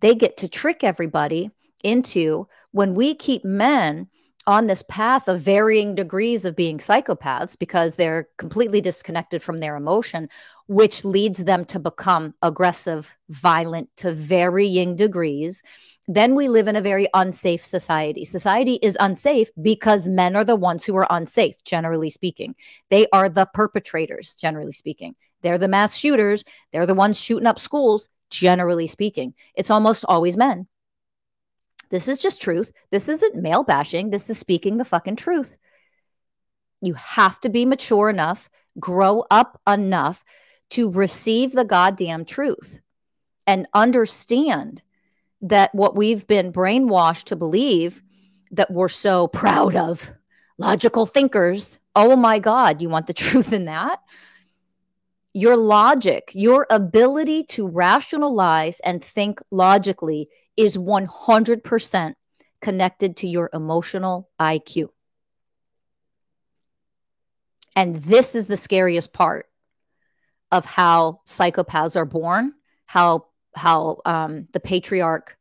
They 0.00 0.16
get 0.16 0.38
to 0.38 0.48
trick 0.48 0.82
everybody 0.82 1.52
into 1.84 2.48
when 2.72 2.94
we 2.94 3.14
keep 3.14 3.44
men 3.44 4.08
on 4.48 4.66
this 4.66 4.82
path 4.88 5.28
of 5.28 5.42
varying 5.42 5.94
degrees 5.94 6.46
of 6.46 6.56
being 6.56 6.78
psychopaths 6.78 7.56
because 7.58 7.96
they're 7.96 8.26
completely 8.38 8.80
disconnected 8.80 9.42
from 9.42 9.58
their 9.58 9.76
emotion, 9.76 10.26
which 10.68 11.04
leads 11.04 11.44
them 11.44 11.66
to 11.66 11.78
become 11.78 12.34
aggressive, 12.40 13.14
violent 13.28 13.90
to 13.98 14.10
varying 14.10 14.96
degrees. 14.96 15.62
Then 16.08 16.34
we 16.34 16.48
live 16.48 16.66
in 16.66 16.76
a 16.76 16.80
very 16.80 17.06
unsafe 17.12 17.62
society. 17.62 18.24
Society 18.24 18.78
is 18.80 18.96
unsafe 19.00 19.50
because 19.60 20.08
men 20.08 20.34
are 20.34 20.44
the 20.44 20.56
ones 20.56 20.82
who 20.82 20.96
are 20.96 21.06
unsafe, 21.10 21.62
generally 21.64 22.08
speaking. 22.08 22.54
They 22.88 23.06
are 23.12 23.28
the 23.28 23.46
perpetrators, 23.52 24.34
generally 24.34 24.72
speaking. 24.72 25.14
They're 25.42 25.58
the 25.58 25.68
mass 25.68 25.94
shooters. 25.94 26.42
They're 26.72 26.86
the 26.86 26.94
ones 26.94 27.20
shooting 27.20 27.46
up 27.46 27.58
schools, 27.58 28.08
generally 28.30 28.86
speaking. 28.86 29.34
It's 29.54 29.70
almost 29.70 30.06
always 30.08 30.38
men. 30.38 30.68
This 31.90 32.08
is 32.08 32.20
just 32.20 32.42
truth. 32.42 32.72
This 32.90 33.08
isn't 33.08 33.36
male 33.36 33.64
bashing. 33.64 34.10
This 34.10 34.28
is 34.30 34.38
speaking 34.38 34.76
the 34.76 34.84
fucking 34.84 35.16
truth. 35.16 35.56
You 36.80 36.94
have 36.94 37.40
to 37.40 37.48
be 37.48 37.66
mature 37.66 38.08
enough, 38.08 38.48
grow 38.78 39.24
up 39.30 39.60
enough 39.66 40.24
to 40.70 40.92
receive 40.92 41.52
the 41.52 41.64
goddamn 41.64 42.24
truth 42.24 42.80
and 43.46 43.66
understand 43.74 44.82
that 45.42 45.74
what 45.74 45.96
we've 45.96 46.26
been 46.26 46.52
brainwashed 46.52 47.24
to 47.24 47.36
believe 47.36 48.02
that 48.50 48.70
we're 48.70 48.88
so 48.88 49.28
proud 49.28 49.76
of 49.76 50.10
logical 50.58 51.06
thinkers. 51.06 51.78
Oh 51.94 52.16
my 52.16 52.38
God, 52.38 52.82
you 52.82 52.88
want 52.88 53.06
the 53.06 53.12
truth 53.14 53.52
in 53.52 53.66
that? 53.66 54.00
Your 55.32 55.56
logic, 55.56 56.30
your 56.34 56.66
ability 56.70 57.44
to 57.44 57.68
rationalize 57.68 58.80
and 58.80 59.02
think 59.02 59.40
logically 59.50 60.28
is 60.58 60.76
100% 60.76 62.14
connected 62.60 63.16
to 63.18 63.28
your 63.28 63.48
emotional 63.54 64.28
IQ. 64.40 64.88
And 67.76 67.96
this 67.96 68.34
is 68.34 68.48
the 68.48 68.56
scariest 68.56 69.12
part 69.12 69.46
of 70.50 70.64
how 70.64 71.20
psychopaths 71.26 71.94
are 71.94 72.04
born, 72.04 72.54
how 72.86 73.26
how 73.54 74.00
um, 74.04 74.46
the 74.52 74.60
patriarch 74.60 75.36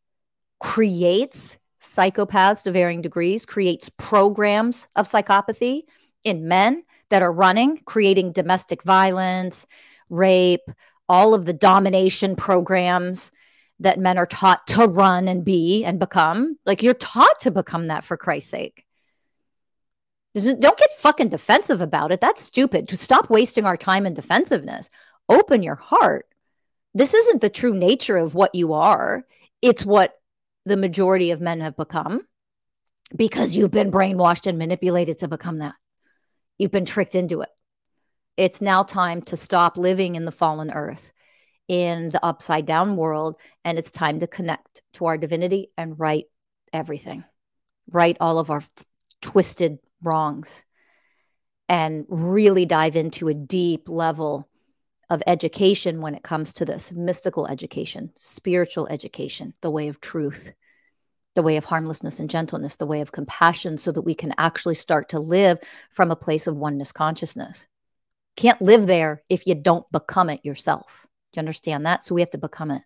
creates 0.59 1.57
psychopaths 1.81 2.63
to 2.63 2.71
varying 2.71 3.01
degrees, 3.01 3.45
creates 3.45 3.89
programs 3.97 4.87
of 4.95 5.07
psychopathy 5.07 5.81
in 6.23 6.47
men 6.47 6.83
that 7.09 7.21
are 7.21 7.33
running, 7.33 7.77
creating 7.85 8.31
domestic 8.31 8.83
violence, 8.83 9.65
rape, 10.09 10.69
all 11.09 11.33
of 11.33 11.45
the 11.45 11.53
domination 11.53 12.35
programs 12.35 13.31
that 13.79 13.99
men 13.99 14.17
are 14.17 14.25
taught 14.25 14.65
to 14.67 14.85
run 14.85 15.27
and 15.27 15.45
be 15.45 15.83
and 15.85 15.99
become. 15.99 16.57
Like 16.65 16.81
you're 16.81 16.93
taught 16.93 17.39
to 17.41 17.51
become 17.51 17.87
that 17.87 18.03
for 18.03 18.17
Christ's 18.17 18.49
sake. 18.51 18.85
Don't 20.33 20.77
get 20.77 20.93
fucking 20.97 21.29
defensive 21.29 21.81
about 21.81 22.11
it. 22.11 22.21
That's 22.21 22.41
stupid. 22.41 22.87
To 22.89 22.97
stop 22.97 23.29
wasting 23.29 23.65
our 23.65 23.77
time 23.77 24.05
in 24.05 24.13
defensiveness. 24.13 24.89
Open 25.29 25.63
your 25.63 25.75
heart. 25.75 26.27
this 26.93 27.13
isn't 27.13 27.41
the 27.41 27.49
true 27.49 27.73
nature 27.73 28.17
of 28.17 28.33
what 28.33 28.55
you 28.55 28.73
are. 28.73 29.25
It's 29.61 29.85
what 29.85 30.19
the 30.65 30.77
majority 30.77 31.31
of 31.31 31.41
men 31.41 31.61
have 31.61 31.77
become 31.77 32.25
because 33.15 33.55
you've 33.55 33.71
been 33.71 33.91
brainwashed 33.91 34.47
and 34.47 34.57
manipulated 34.57 35.19
to 35.19 35.27
become 35.27 35.59
that. 35.59 35.75
You've 36.57 36.71
been 36.71 36.85
tricked 36.85 37.15
into 37.15 37.41
it. 37.41 37.49
It's 38.35 38.61
now 38.61 38.83
time 38.83 39.21
to 39.23 39.37
stop 39.37 39.77
living 39.77 40.15
in 40.15 40.25
the 40.25 40.31
fallen 40.31 40.71
earth, 40.71 41.11
in 41.67 42.09
the 42.09 42.23
upside 42.23 42.65
down 42.65 42.95
world, 42.95 43.35
and 43.65 43.77
it's 43.77 43.91
time 43.91 44.19
to 44.19 44.27
connect 44.27 44.81
to 44.93 45.05
our 45.05 45.17
divinity 45.17 45.69
and 45.77 45.99
right 45.99 46.25
everything, 46.73 47.23
right 47.91 48.17
all 48.19 48.39
of 48.39 48.49
our 48.49 48.63
twisted 49.21 49.79
wrongs, 50.01 50.63
and 51.69 52.05
really 52.07 52.65
dive 52.65 52.95
into 52.95 53.27
a 53.27 53.33
deep 53.33 53.89
level 53.89 54.49
of 55.09 55.23
education 55.27 56.01
when 56.01 56.15
it 56.15 56.23
comes 56.23 56.53
to 56.53 56.65
this 56.65 56.91
mystical 56.91 57.47
education, 57.47 58.11
spiritual 58.17 58.87
education, 58.87 59.53
the 59.61 59.71
way 59.71 59.87
of 59.87 60.01
truth, 60.01 60.51
the 61.35 61.41
way 61.43 61.57
of 61.57 61.65
harmlessness 61.65 62.19
and 62.19 62.29
gentleness, 62.29 62.77
the 62.77 62.87
way 62.87 63.01
of 63.01 63.11
compassion, 63.11 63.77
so 63.77 63.91
that 63.91 64.01
we 64.01 64.13
can 64.13 64.33
actually 64.37 64.75
start 64.75 65.09
to 65.09 65.19
live 65.19 65.59
from 65.91 66.11
a 66.11 66.15
place 66.15 66.47
of 66.47 66.55
oneness 66.55 66.91
consciousness. 66.91 67.67
Can't 68.35 68.61
live 68.61 68.87
there 68.87 69.23
if 69.29 69.47
you 69.47 69.55
don't 69.55 69.89
become 69.91 70.29
it 70.29 70.43
yourself. 70.43 71.05
Do 71.31 71.37
you 71.37 71.41
understand 71.41 71.85
that? 71.85 72.03
So 72.03 72.15
we 72.15 72.21
have 72.21 72.31
to 72.31 72.37
become 72.37 72.71
it. 72.71 72.81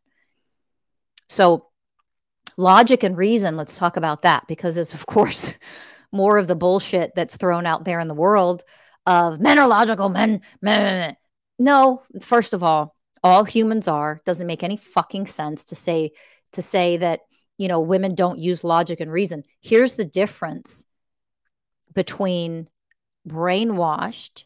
So, 1.30 1.68
logic 2.58 3.04
and 3.04 3.16
reason, 3.16 3.56
let's 3.56 3.78
talk 3.78 3.98
about 3.98 4.24
that 4.24 4.48
because 4.48 4.78
it's, 4.78 4.94
of 4.94 5.06
course, 5.08 5.54
more 6.12 6.38
of 6.38 6.48
the 6.48 6.56
bullshit 6.56 7.14
that's 7.16 7.38
thrown 7.38 7.66
out 7.66 7.86
there 7.86 8.00
in 8.00 8.08
the 8.08 8.14
world 8.14 8.64
of 9.06 9.40
men 9.40 9.58
are 9.58 9.68
logical, 9.68 10.10
men, 10.10 10.42
men, 10.62 11.16
no, 11.58 12.04
first 12.22 12.54
of 12.54 12.64
all, 12.64 12.96
all 13.24 13.44
humans 13.44 13.88
are. 13.88 14.22
Doesn't 14.26 14.48
make 14.48 14.64
any 14.64 14.78
fucking 14.78 15.28
sense 15.28 15.66
to 15.66 15.76
say 15.76 16.12
to 16.54 16.62
say 16.62 16.98
that, 16.98 17.22
you 17.58 17.68
know, 17.68 17.80
women 17.80 18.16
don't 18.16 18.40
use 18.40 18.64
logic 18.64 19.00
and 19.00 19.12
reason. 19.12 19.44
Here's 19.62 19.96
the 19.96 20.06
difference 20.06 20.84
between 21.94 22.68
brainwashed, 23.28 24.46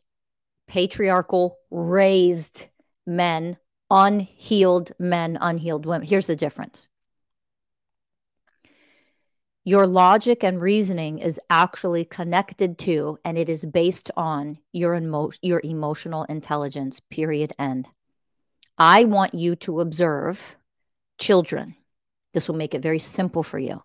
patriarchal, 0.68 1.58
raised 1.72 2.68
men, 3.06 3.58
unhealed 3.90 4.92
men, 5.00 5.38
unhealed 5.40 5.86
women. 5.86 6.08
Here's 6.08 6.28
the 6.28 6.36
difference. 6.36 6.88
Your 9.64 9.88
logic 9.88 10.44
and 10.44 10.62
reasoning 10.62 11.18
is 11.18 11.40
actually 11.50 12.06
connected 12.06 12.78
to 12.80 13.18
and 13.26 13.38
it 13.38 13.50
is 13.50 13.66
based 13.66 14.12
on 14.16 14.60
your, 14.72 14.96
emo- 14.96 15.32
your 15.42 15.60
emotional 15.64 16.24
intelligence, 16.26 17.02
period, 17.10 17.54
end. 17.58 17.88
I 18.78 19.06
want 19.06 19.34
you 19.34 19.56
to 19.58 19.80
observe 19.80 20.56
children. 21.18 21.76
This 22.34 22.48
will 22.48 22.58
make 22.58 22.76
it 22.76 22.84
very 22.84 23.00
simple 23.00 23.42
for 23.42 23.58
you. 23.58 23.82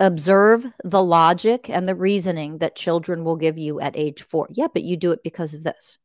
Observe 0.00 0.66
the 0.84 1.02
logic 1.02 1.70
and 1.70 1.86
the 1.86 1.94
reasoning 1.94 2.58
that 2.58 2.74
children 2.74 3.22
will 3.22 3.36
give 3.36 3.58
you 3.58 3.80
at 3.80 3.96
age 3.96 4.22
four. 4.22 4.48
Yeah, 4.50 4.66
but 4.72 4.82
you 4.82 4.96
do 4.96 5.12
it 5.12 5.22
because 5.22 5.54
of 5.54 5.62
this. 5.62 5.98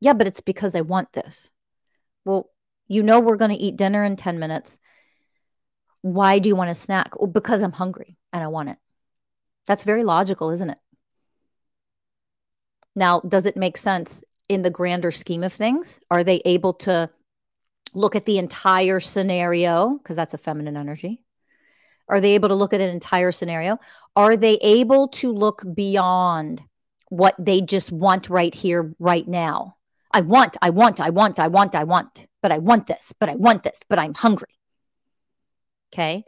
Yeah, 0.00 0.12
but 0.12 0.26
it's 0.26 0.40
because 0.40 0.74
I 0.74 0.82
want 0.82 1.12
this. 1.12 1.50
Well, 2.28 2.50
you 2.88 3.02
know, 3.02 3.20
we're 3.20 3.36
going 3.36 3.52
to 3.52 3.56
eat 3.56 3.76
dinner 3.76 4.04
in 4.04 4.14
10 4.14 4.38
minutes. 4.38 4.78
Why 6.02 6.38
do 6.38 6.50
you 6.50 6.56
want 6.56 6.68
a 6.68 6.74
snack? 6.74 7.18
Well, 7.18 7.26
because 7.26 7.62
I'm 7.62 7.72
hungry 7.72 8.18
and 8.34 8.42
I 8.42 8.48
want 8.48 8.68
it. 8.68 8.76
That's 9.66 9.84
very 9.84 10.04
logical, 10.04 10.50
isn't 10.50 10.68
it? 10.68 10.78
Now, 12.94 13.20
does 13.20 13.46
it 13.46 13.56
make 13.56 13.78
sense 13.78 14.22
in 14.46 14.60
the 14.60 14.70
grander 14.70 15.10
scheme 15.10 15.42
of 15.42 15.54
things? 15.54 16.00
Are 16.10 16.22
they 16.22 16.42
able 16.44 16.74
to 16.74 17.08
look 17.94 18.14
at 18.14 18.26
the 18.26 18.36
entire 18.36 19.00
scenario? 19.00 19.96
Because 19.96 20.16
that's 20.16 20.34
a 20.34 20.38
feminine 20.38 20.76
energy. 20.76 21.24
Are 22.10 22.20
they 22.20 22.34
able 22.34 22.50
to 22.50 22.54
look 22.54 22.74
at 22.74 22.82
an 22.82 22.90
entire 22.90 23.32
scenario? 23.32 23.78
Are 24.16 24.36
they 24.36 24.56
able 24.56 25.08
to 25.08 25.32
look 25.32 25.64
beyond 25.74 26.62
what 27.08 27.34
they 27.38 27.62
just 27.62 27.90
want 27.90 28.28
right 28.28 28.54
here, 28.54 28.94
right 28.98 29.26
now? 29.26 29.76
I 30.10 30.22
want, 30.22 30.56
I 30.62 30.70
want, 30.70 31.00
I 31.00 31.10
want, 31.10 31.38
I 31.38 31.48
want, 31.48 31.74
I 31.74 31.84
want, 31.84 32.27
but 32.42 32.52
I 32.52 32.58
want 32.58 32.86
this, 32.86 33.12
but 33.18 33.28
I 33.28 33.36
want 33.36 33.62
this, 33.62 33.82
but 33.88 33.98
I'm 33.98 34.14
hungry. 34.14 34.48
Okay. 35.92 36.24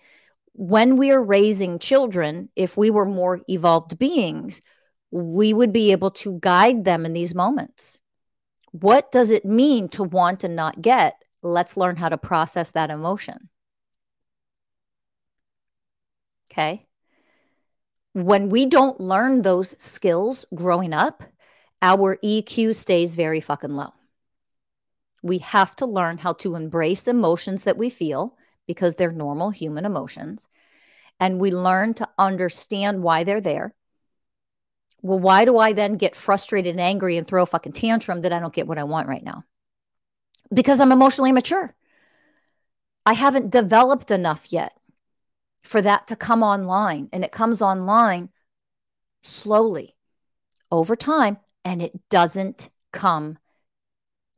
When 0.52 0.96
we 0.96 1.10
are 1.10 1.22
raising 1.22 1.78
children, 1.78 2.48
if 2.56 2.76
we 2.76 2.90
were 2.90 3.06
more 3.06 3.40
evolved 3.48 3.98
beings, 3.98 4.60
we 5.10 5.54
would 5.54 5.72
be 5.72 5.92
able 5.92 6.10
to 6.10 6.38
guide 6.40 6.84
them 6.84 7.06
in 7.06 7.12
these 7.12 7.34
moments. 7.34 8.00
What 8.72 9.10
does 9.10 9.30
it 9.30 9.44
mean 9.44 9.88
to 9.90 10.04
want 10.04 10.44
and 10.44 10.54
not 10.54 10.80
get? 10.80 11.14
Let's 11.42 11.76
learn 11.76 11.96
how 11.96 12.08
to 12.08 12.18
process 12.18 12.72
that 12.72 12.90
emotion. 12.90 13.48
Okay. 16.52 16.86
When 18.12 18.48
we 18.48 18.66
don't 18.66 19.00
learn 19.00 19.42
those 19.42 19.74
skills 19.78 20.44
growing 20.54 20.92
up, 20.92 21.22
our 21.80 22.16
EQ 22.16 22.74
stays 22.74 23.14
very 23.14 23.40
fucking 23.40 23.70
low. 23.70 23.92
We 25.22 25.38
have 25.38 25.76
to 25.76 25.86
learn 25.86 26.18
how 26.18 26.34
to 26.34 26.54
embrace 26.54 27.02
the 27.02 27.10
emotions 27.10 27.64
that 27.64 27.76
we 27.76 27.90
feel 27.90 28.36
because 28.66 28.94
they're 28.94 29.12
normal 29.12 29.50
human 29.50 29.84
emotions. 29.84 30.48
And 31.18 31.38
we 31.38 31.50
learn 31.50 31.94
to 31.94 32.08
understand 32.18 33.02
why 33.02 33.24
they're 33.24 33.40
there. 33.40 33.74
Well, 35.02 35.18
why 35.18 35.44
do 35.44 35.58
I 35.58 35.72
then 35.72 35.96
get 35.96 36.16
frustrated 36.16 36.72
and 36.72 36.80
angry 36.80 37.16
and 37.16 37.26
throw 37.26 37.42
a 37.42 37.46
fucking 37.46 37.72
tantrum 37.72 38.22
that 38.22 38.32
I 38.32 38.38
don't 38.38 38.54
get 38.54 38.66
what 38.66 38.78
I 38.78 38.84
want 38.84 39.08
right 39.08 39.22
now? 39.22 39.44
Because 40.52 40.80
I'm 40.80 40.92
emotionally 40.92 41.32
mature. 41.32 41.74
I 43.04 43.14
haven't 43.14 43.50
developed 43.50 44.10
enough 44.10 44.52
yet 44.52 44.76
for 45.62 45.80
that 45.82 46.06
to 46.08 46.16
come 46.16 46.42
online. 46.42 47.08
And 47.12 47.24
it 47.24 47.32
comes 47.32 47.62
online 47.62 48.30
slowly 49.22 49.96
over 50.70 50.96
time, 50.96 51.38
and 51.64 51.82
it 51.82 51.92
doesn't 52.08 52.70
come 52.92 53.38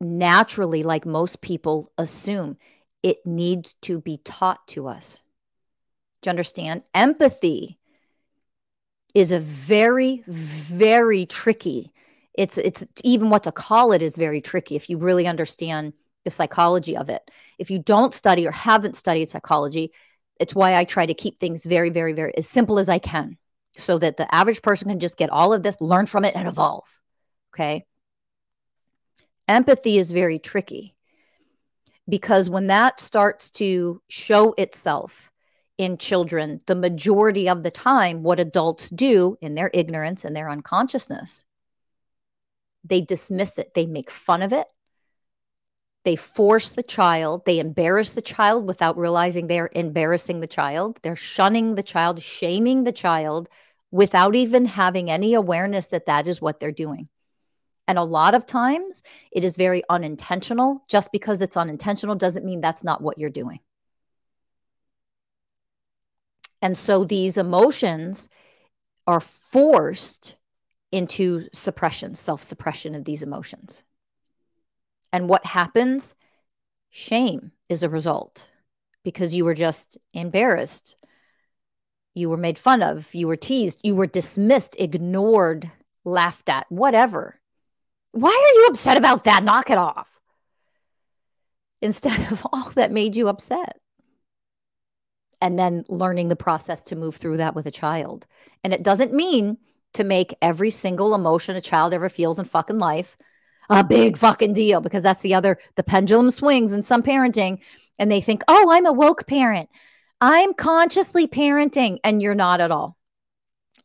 naturally 0.03 0.83
like 0.83 1.05
most 1.05 1.41
people 1.41 1.91
assume 1.97 2.57
it 3.01 3.25
needs 3.25 3.73
to 3.81 3.99
be 3.99 4.17
taught 4.23 4.65
to 4.69 4.87
us. 4.87 5.21
Do 6.21 6.29
you 6.29 6.31
understand? 6.31 6.83
Empathy 6.93 7.77
is 9.13 9.31
a 9.31 9.39
very, 9.39 10.23
very 10.27 11.25
tricky. 11.25 11.91
It's 12.33 12.57
it's 12.57 12.85
even 13.03 13.29
what 13.29 13.43
to 13.43 13.51
call 13.51 13.91
it 13.91 14.01
is 14.01 14.15
very 14.15 14.41
tricky 14.41 14.75
if 14.75 14.89
you 14.89 14.97
really 14.97 15.27
understand 15.27 15.93
the 16.23 16.31
psychology 16.31 16.97
of 16.97 17.09
it. 17.09 17.21
If 17.59 17.69
you 17.69 17.79
don't 17.79 18.13
study 18.13 18.47
or 18.47 18.51
haven't 18.51 18.95
studied 18.95 19.29
psychology, 19.29 19.91
it's 20.39 20.55
why 20.55 20.75
I 20.75 20.85
try 20.85 21.05
to 21.05 21.13
keep 21.13 21.39
things 21.39 21.65
very, 21.65 21.89
very, 21.89 22.13
very 22.13 22.35
as 22.37 22.47
simple 22.47 22.79
as 22.79 22.89
I 22.89 22.99
can 22.99 23.37
so 23.75 23.97
that 23.99 24.17
the 24.17 24.33
average 24.33 24.61
person 24.61 24.89
can 24.89 24.99
just 24.99 25.17
get 25.17 25.29
all 25.29 25.53
of 25.53 25.63
this, 25.63 25.79
learn 25.81 26.05
from 26.05 26.25
it, 26.25 26.35
and 26.35 26.47
evolve. 26.47 27.01
Okay. 27.53 27.85
Empathy 29.47 29.97
is 29.97 30.11
very 30.11 30.39
tricky 30.39 30.95
because 32.07 32.49
when 32.49 32.67
that 32.67 32.99
starts 32.99 33.49
to 33.51 34.01
show 34.09 34.53
itself 34.57 35.31
in 35.77 35.97
children, 35.97 36.61
the 36.67 36.75
majority 36.75 37.49
of 37.49 37.63
the 37.63 37.71
time, 37.71 38.23
what 38.23 38.39
adults 38.39 38.89
do 38.89 39.37
in 39.41 39.55
their 39.55 39.71
ignorance 39.73 40.23
and 40.23 40.35
their 40.35 40.49
unconsciousness, 40.49 41.45
they 42.83 43.01
dismiss 43.01 43.57
it, 43.57 43.73
they 43.73 43.85
make 43.85 44.11
fun 44.11 44.41
of 44.41 44.53
it, 44.53 44.67
they 46.05 46.15
force 46.15 46.71
the 46.71 46.83
child, 46.83 47.43
they 47.45 47.59
embarrass 47.59 48.11
the 48.11 48.21
child 48.21 48.67
without 48.67 48.97
realizing 48.97 49.47
they're 49.47 49.69
embarrassing 49.73 50.41
the 50.41 50.47
child, 50.47 50.99
they're 51.01 51.15
shunning 51.15 51.75
the 51.75 51.83
child, 51.83 52.21
shaming 52.21 52.83
the 52.83 52.91
child 52.91 53.49
without 53.91 54.35
even 54.35 54.65
having 54.65 55.09
any 55.09 55.33
awareness 55.33 55.87
that 55.87 56.07
that 56.07 56.27
is 56.27 56.41
what 56.41 56.59
they're 56.59 56.71
doing. 56.71 57.07
And 57.87 57.97
a 57.97 58.03
lot 58.03 58.33
of 58.33 58.45
times 58.45 59.03
it 59.31 59.43
is 59.43 59.57
very 59.57 59.83
unintentional. 59.89 60.83
Just 60.87 61.11
because 61.11 61.41
it's 61.41 61.57
unintentional 61.57 62.15
doesn't 62.15 62.45
mean 62.45 62.61
that's 62.61 62.83
not 62.83 63.01
what 63.01 63.17
you're 63.17 63.29
doing. 63.29 63.59
And 66.61 66.77
so 66.77 67.03
these 67.03 67.37
emotions 67.37 68.29
are 69.05 69.19
forced 69.19 70.37
into 70.93 71.47
suppression, 71.51 72.15
self 72.15 72.41
suppression 72.41 72.95
of 72.95 73.03
these 73.03 73.21
emotions. 73.21 73.83
And 75.11 75.27
what 75.27 75.45
happens? 75.45 76.15
Shame 76.89 77.51
is 77.69 77.83
a 77.83 77.89
result 77.89 78.49
because 79.03 79.35
you 79.35 79.43
were 79.43 79.53
just 79.55 79.97
embarrassed. 80.13 80.95
You 82.13 82.29
were 82.29 82.37
made 82.37 82.57
fun 82.57 82.81
of. 82.81 83.13
You 83.13 83.27
were 83.27 83.35
teased. 83.35 83.79
You 83.83 83.95
were 83.95 84.07
dismissed, 84.07 84.75
ignored, 84.79 85.69
laughed 86.05 86.47
at, 86.47 86.71
whatever. 86.71 87.39
Why 88.13 88.29
are 88.29 88.59
you 88.59 88.67
upset 88.69 88.95
about 88.95 89.25
that? 89.25 89.43
Knock 89.43 89.69
it 89.69 89.77
off. 89.77 90.09
Instead 91.81 92.17
of 92.31 92.45
all 92.51 92.69
that 92.71 92.91
made 92.91 93.15
you 93.15 93.27
upset. 93.27 93.79
And 95.41 95.59
then 95.59 95.83
learning 95.89 96.29
the 96.29 96.37
process 96.37 96.81
to 96.83 96.95
move 96.95 97.15
through 97.15 97.37
that 97.37 97.53
with 97.53 97.65
a 97.65 97.71
child. 97.71 98.25
And 98.63 98.73
it 98.73 98.81
doesn't 98.81 99.13
mean 99.13 99.57
to 99.93 100.03
make 100.03 100.35
every 100.41 100.69
single 100.69 101.13
emotion 101.13 101.55
a 101.55 101.61
child 101.61 101.93
ever 101.93 102.07
feels 102.07 102.39
in 102.39 102.45
fucking 102.45 102.79
life 102.79 103.17
a 103.69 103.83
big 103.83 104.17
fucking 104.17 104.53
deal 104.53 104.81
because 104.81 105.03
that's 105.03 105.21
the 105.21 105.33
other, 105.33 105.57
the 105.75 105.83
pendulum 105.83 106.29
swings 106.29 106.71
in 106.71 106.83
some 106.83 107.01
parenting 107.01 107.59
and 107.97 108.11
they 108.11 108.21
think, 108.21 108.43
oh, 108.47 108.69
I'm 108.69 108.85
a 108.85 108.91
woke 108.91 109.25
parent. 109.25 109.69
I'm 110.21 110.53
consciously 110.53 111.27
parenting. 111.27 111.97
And 112.03 112.21
you're 112.21 112.35
not 112.35 112.61
at 112.61 112.71
all. 112.71 112.97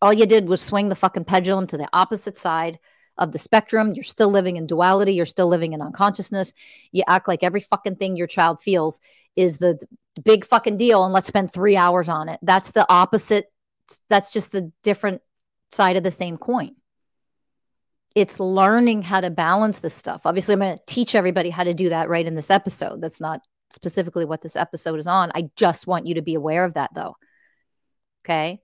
All 0.01 0.13
you 0.13 0.27
did 0.27 0.49
was 0.49 0.61
swing 0.61 0.89
the 0.89 0.95
fucking 0.95 1.25
pendulum 1.25 1.67
to 1.69 1.77
the 1.77 1.89
opposite 1.93 2.39
side 2.39 2.79
of 3.19 3.33
the 3.33 3.39
spectrum. 3.39 3.93
You're 3.95 4.05
still 4.05 4.31
living 4.31 4.57
in 4.57 4.67
duality. 4.67 5.13
You're 5.13 5.27
still 5.27 5.49
living 5.49 5.73
in 5.73 5.83
unconsciousness. 5.83 6.53
You 6.93 7.03
act 7.07 7.29
like 7.29 7.43
every 7.43 7.61
fucking 7.61 7.97
thing 7.97 8.17
your 8.17 8.27
child 8.27 8.61
feels 8.61 9.01
is 9.37 9.59
the 9.59 9.79
big 10.25 10.45
fucking 10.45 10.77
deal 10.77 11.05
and 11.05 11.13
let's 11.13 11.29
spend 11.29 11.53
three 11.53 11.77
hours 11.77 12.09
on 12.09 12.29
it. 12.29 12.39
That's 12.43 12.71
the 12.73 12.87
opposite. 12.89 13.53
That's 14.09 14.33
just 14.33 14.53
the 14.53 14.73
different 14.83 15.23
side 15.71 15.97
of 15.97 16.03
the 16.03 16.11
same 16.11 16.37
coin. 16.37 16.75
It's 18.15 18.41
learning 18.41 19.03
how 19.03 19.21
to 19.21 19.31
balance 19.31 19.79
this 19.81 19.95
stuff. 19.95 20.23
Obviously, 20.25 20.55
I'm 20.55 20.61
going 20.61 20.77
to 20.77 20.83
teach 20.87 21.15
everybody 21.15 21.51
how 21.51 21.65
to 21.65 21.75
do 21.75 21.91
that 21.91 22.09
right 22.09 22.27
in 22.27 22.35
this 22.35 22.51
episode. 22.51 23.01
That's 23.01 23.21
not 23.21 23.43
specifically 23.71 24.25
what 24.25 24.43
this 24.43 24.57
episode 24.57 24.99
is 24.99 25.07
on. 25.07 25.31
I 25.35 25.51
just 25.57 25.87
want 25.87 26.07
you 26.07 26.15
to 26.15 26.23
be 26.23 26.35
aware 26.35 26.65
of 26.65 26.75
that, 26.75 26.91
though. 26.95 27.17
Okay. 28.25 28.61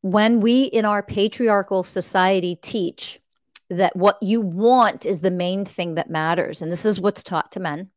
When 0.00 0.40
we 0.40 0.64
in 0.64 0.84
our 0.84 1.02
patriarchal 1.02 1.82
society 1.82 2.56
teach 2.56 3.20
that 3.70 3.96
what 3.96 4.22
you 4.22 4.40
want 4.40 5.04
is 5.04 5.20
the 5.20 5.30
main 5.30 5.64
thing 5.64 5.96
that 5.96 6.10
matters, 6.10 6.62
and 6.62 6.72
this 6.72 6.84
is 6.84 7.00
what's 7.00 7.22
taught 7.22 7.52
to 7.52 7.60
men, 7.60 7.90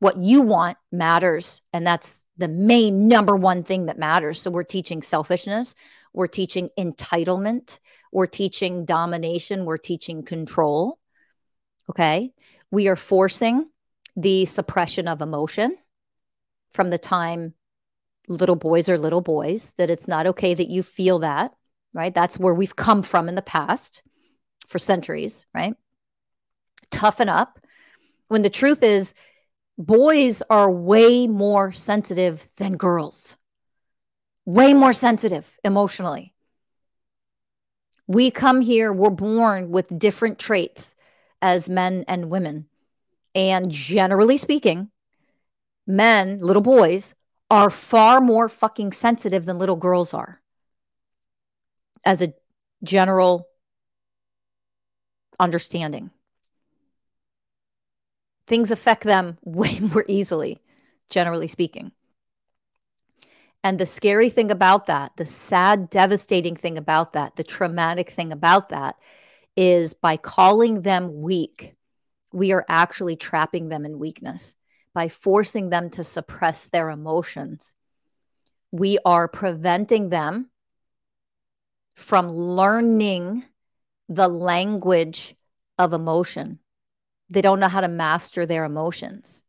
what 0.00 0.18
you 0.18 0.42
want 0.42 0.76
matters. 0.92 1.62
And 1.72 1.86
that's 1.86 2.24
the 2.36 2.48
main 2.48 3.08
number 3.08 3.36
one 3.36 3.62
thing 3.62 3.86
that 3.86 3.98
matters. 3.98 4.42
So 4.42 4.50
we're 4.50 4.64
teaching 4.64 5.00
selfishness, 5.00 5.74
we're 6.12 6.26
teaching 6.26 6.68
entitlement, 6.78 7.78
we're 8.12 8.26
teaching 8.26 8.84
domination, 8.84 9.64
we're 9.64 9.78
teaching 9.78 10.22
control. 10.22 10.98
Okay. 11.88 12.32
We 12.70 12.88
are 12.88 12.96
forcing 12.96 13.70
the 14.16 14.44
suppression 14.46 15.08
of 15.08 15.22
emotion 15.22 15.76
from 16.70 16.90
the 16.90 16.98
time 16.98 17.54
little 18.28 18.56
boys 18.56 18.88
are 18.88 18.98
little 18.98 19.20
boys, 19.20 19.72
that 19.76 19.90
it's 19.90 20.08
not 20.08 20.26
okay 20.26 20.54
that 20.54 20.70
you 20.70 20.82
feel 20.82 21.18
that, 21.20 21.52
right? 21.92 22.14
That's 22.14 22.38
where 22.38 22.54
we've 22.54 22.76
come 22.76 23.02
from 23.02 23.28
in 23.28 23.34
the 23.34 23.42
past 23.42 24.02
for 24.66 24.78
centuries, 24.78 25.44
right? 25.54 25.74
Toughen 26.90 27.28
up. 27.28 27.58
When 28.28 28.42
the 28.42 28.50
truth 28.50 28.82
is, 28.82 29.14
boys 29.76 30.42
are 30.48 30.70
way 30.70 31.26
more 31.26 31.72
sensitive 31.72 32.48
than 32.56 32.76
girls, 32.76 33.36
way 34.44 34.74
more 34.74 34.92
sensitive 34.92 35.58
emotionally. 35.64 36.32
We 38.06 38.30
come 38.30 38.60
here, 38.60 38.92
we're 38.92 39.10
born 39.10 39.70
with 39.70 39.98
different 39.98 40.38
traits 40.38 40.94
as 41.40 41.68
men 41.68 42.04
and 42.06 42.30
women. 42.30 42.66
And 43.34 43.70
generally 43.70 44.36
speaking, 44.36 44.90
men, 45.86 46.38
little 46.38 46.62
boys, 46.62 47.14
are 47.54 47.70
far 47.70 48.20
more 48.20 48.48
fucking 48.48 48.90
sensitive 48.90 49.44
than 49.44 49.58
little 49.60 49.76
girls 49.76 50.12
are 50.12 50.42
as 52.04 52.20
a 52.20 52.34
general 52.82 53.46
understanding. 55.38 56.10
Things 58.48 58.72
affect 58.72 59.04
them 59.04 59.38
way 59.44 59.78
more 59.78 60.04
easily, 60.08 60.60
generally 61.08 61.46
speaking. 61.46 61.92
And 63.62 63.78
the 63.78 63.86
scary 63.86 64.30
thing 64.30 64.50
about 64.50 64.86
that, 64.86 65.12
the 65.16 65.24
sad, 65.24 65.90
devastating 65.90 66.56
thing 66.56 66.76
about 66.76 67.12
that, 67.12 67.36
the 67.36 67.44
traumatic 67.44 68.10
thing 68.10 68.32
about 68.32 68.70
that 68.70 68.96
is 69.56 69.94
by 69.94 70.16
calling 70.16 70.82
them 70.82 71.22
weak, 71.22 71.76
we 72.32 72.50
are 72.50 72.66
actually 72.68 73.14
trapping 73.14 73.68
them 73.68 73.86
in 73.86 74.00
weakness. 74.00 74.56
By 74.94 75.08
forcing 75.08 75.70
them 75.70 75.90
to 75.90 76.04
suppress 76.04 76.68
their 76.68 76.88
emotions, 76.88 77.74
we 78.70 78.98
are 79.04 79.28
preventing 79.28 80.08
them 80.08 80.50
from 81.94 82.28
learning 82.28 83.44
the 84.08 84.28
language 84.28 85.34
of 85.78 85.92
emotion. 85.92 86.58
They 87.30 87.42
don't 87.42 87.60
know 87.60 87.68
how 87.68 87.80
to 87.80 87.88
master 87.88 88.46
their 88.46 88.64
emotions 88.64 89.42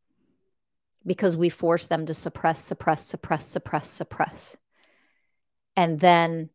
because 1.05 1.37
we 1.37 1.49
force 1.49 1.87
them 1.87 2.05
to 2.07 2.13
suppress, 2.13 2.59
suppress, 2.59 3.05
suppress, 3.05 3.45
suppress, 3.45 3.89
suppress. 3.89 4.57
And 5.75 5.99
then 5.99 6.49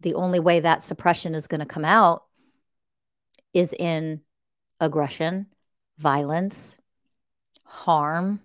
the 0.00 0.14
only 0.14 0.40
way 0.40 0.60
that 0.60 0.82
suppression 0.82 1.34
is 1.34 1.46
going 1.46 1.60
to 1.60 1.66
come 1.66 1.84
out 1.84 2.24
is 3.54 3.72
in 3.72 4.22
aggression, 4.80 5.46
violence, 5.98 6.76
harm, 7.66 8.40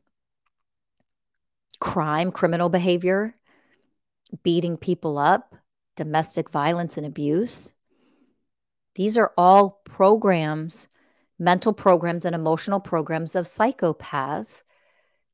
crime, 1.80 2.32
criminal 2.32 2.70
behavior, 2.70 3.36
beating 4.44 4.78
people 4.78 5.18
up, 5.18 5.56
domestic 5.96 6.50
violence 6.50 6.98
and 6.98 7.06
abuse. 7.06 7.74
These 8.96 9.18
are 9.18 9.32
all 9.38 9.82
programs, 9.86 10.88
mental 11.40 11.74
programs, 11.74 12.26
and 12.26 12.36
emotional 12.36 12.80
programs 12.80 13.36
of 13.36 13.46
psychopaths 13.46 14.64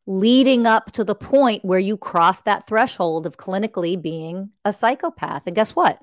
leading 0.05 0.65
up 0.65 0.91
to 0.91 1.03
the 1.03 1.15
point 1.15 1.65
where 1.65 1.79
you 1.79 1.97
cross 1.97 2.41
that 2.41 2.65
threshold 2.65 3.25
of 3.25 3.37
clinically 3.37 4.01
being 4.01 4.51
a 4.63 4.71
psychopath. 4.71 5.47
And 5.47 5.55
guess 5.55 5.75
what? 5.75 5.99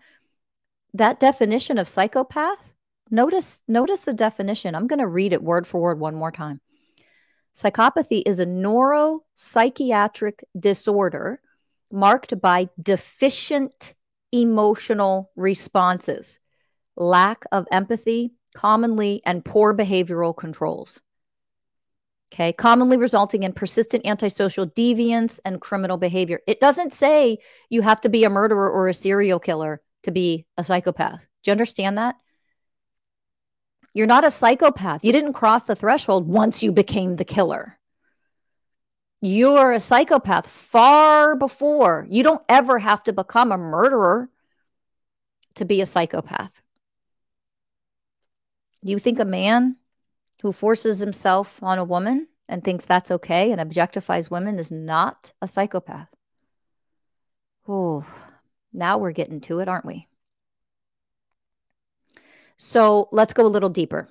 That 0.92 1.20
definition 1.20 1.78
of 1.78 1.88
psychopath 1.88 2.74
Notice 3.10 3.62
notice 3.68 4.00
the 4.00 4.12
definition. 4.12 4.74
I'm 4.74 4.86
going 4.86 4.98
to 4.98 5.06
read 5.06 5.32
it 5.32 5.42
word 5.42 5.66
for 5.66 5.80
word 5.80 6.00
one 6.00 6.14
more 6.14 6.32
time. 6.32 6.60
Psychopathy 7.54 8.22
is 8.26 8.40
a 8.40 8.46
neuropsychiatric 8.46 10.42
disorder 10.58 11.40
marked 11.92 12.40
by 12.40 12.68
deficient 12.82 13.94
emotional 14.32 15.30
responses, 15.36 16.40
lack 16.96 17.44
of 17.52 17.68
empathy, 17.70 18.32
commonly, 18.56 19.22
and 19.24 19.44
poor 19.44 19.72
behavioral 19.72 20.36
controls. 20.36 21.00
Okay, 22.32 22.52
commonly 22.52 22.96
resulting 22.96 23.44
in 23.44 23.52
persistent 23.52 24.04
antisocial 24.04 24.66
deviance 24.66 25.38
and 25.44 25.60
criminal 25.60 25.96
behavior. 25.96 26.40
It 26.48 26.58
doesn't 26.58 26.92
say 26.92 27.38
you 27.70 27.82
have 27.82 28.00
to 28.00 28.08
be 28.08 28.24
a 28.24 28.30
murderer 28.30 28.68
or 28.68 28.88
a 28.88 28.94
serial 28.94 29.38
killer 29.38 29.80
to 30.02 30.10
be 30.10 30.44
a 30.56 30.64
psychopath. 30.64 31.20
Do 31.44 31.50
you 31.50 31.52
understand 31.52 31.98
that? 31.98 32.16
You're 33.94 34.09
not 34.09 34.24
a 34.24 34.30
psychopath. 34.30 35.04
You 35.04 35.12
didn't 35.12 35.33
cross 35.35 35.64
the 35.64 35.76
threshold 35.76 36.26
once 36.26 36.62
you 36.62 36.72
became 36.72 37.16
the 37.16 37.24
killer. 37.24 37.78
You're 39.20 39.72
a 39.72 39.80
psychopath 39.80 40.46
far 40.46 41.37
before. 41.37 42.07
You 42.11 42.24
don't 42.24 42.42
ever 42.48 42.78
have 42.80 43.04
to 43.04 43.12
become 43.12 43.52
a 43.52 43.57
murderer 43.57 44.28
to 45.54 45.64
be 45.64 45.80
a 45.80 45.87
psychopath. 45.87 46.61
You 48.83 48.98
think 48.98 49.20
a 49.20 49.24
man 49.24 49.76
who 50.42 50.52
forces 50.52 50.98
himself 50.98 51.62
on 51.62 51.78
a 51.78 51.85
woman 51.85 52.28
and 52.48 52.62
thinks 52.62 52.85
that's 52.85 53.11
okay 53.11 53.52
and 53.52 53.61
objectifies 53.61 54.30
women 54.30 54.59
is 54.59 54.70
not 54.70 55.33
a 55.40 55.48
psychopath? 55.48 56.09
Oh, 57.66 58.04
now 58.74 58.98
we're 58.98 59.12
getting 59.12 59.40
to 59.42 59.61
it, 59.61 59.68
aren't 59.68 59.87
we? 59.87 60.07
So 62.64 63.09
let's 63.12 63.35
go 63.35 63.46
a 63.46 63.46
little 63.46 63.68
deeper. 63.68 64.09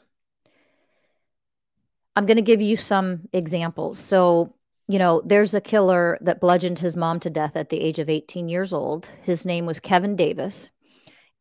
I'm 2.16 2.28
going 2.28 2.38
to 2.38 2.44
give 2.44 2.62
you 2.62 2.78
some 2.78 3.28
examples. 3.34 3.98
So, 3.98 4.54
you 4.88 5.00
know, 5.00 5.24
there's 5.26 5.56
a 5.56 5.62
killer 5.62 6.20
that 6.22 6.39
bludgeoned 6.39 6.78
his 6.78 6.96
mom 6.96 7.20
to 7.22 7.32
death 7.32 7.56
at 7.56 7.70
the 7.70 7.82
age 7.82 7.98
of 7.98 8.10
18 8.10 8.50
years 8.50 8.72
old. 8.72 9.10
His 9.24 9.44
name 9.46 9.66
was 9.66 9.80
Kevin 9.80 10.16
Davis. 10.16 10.70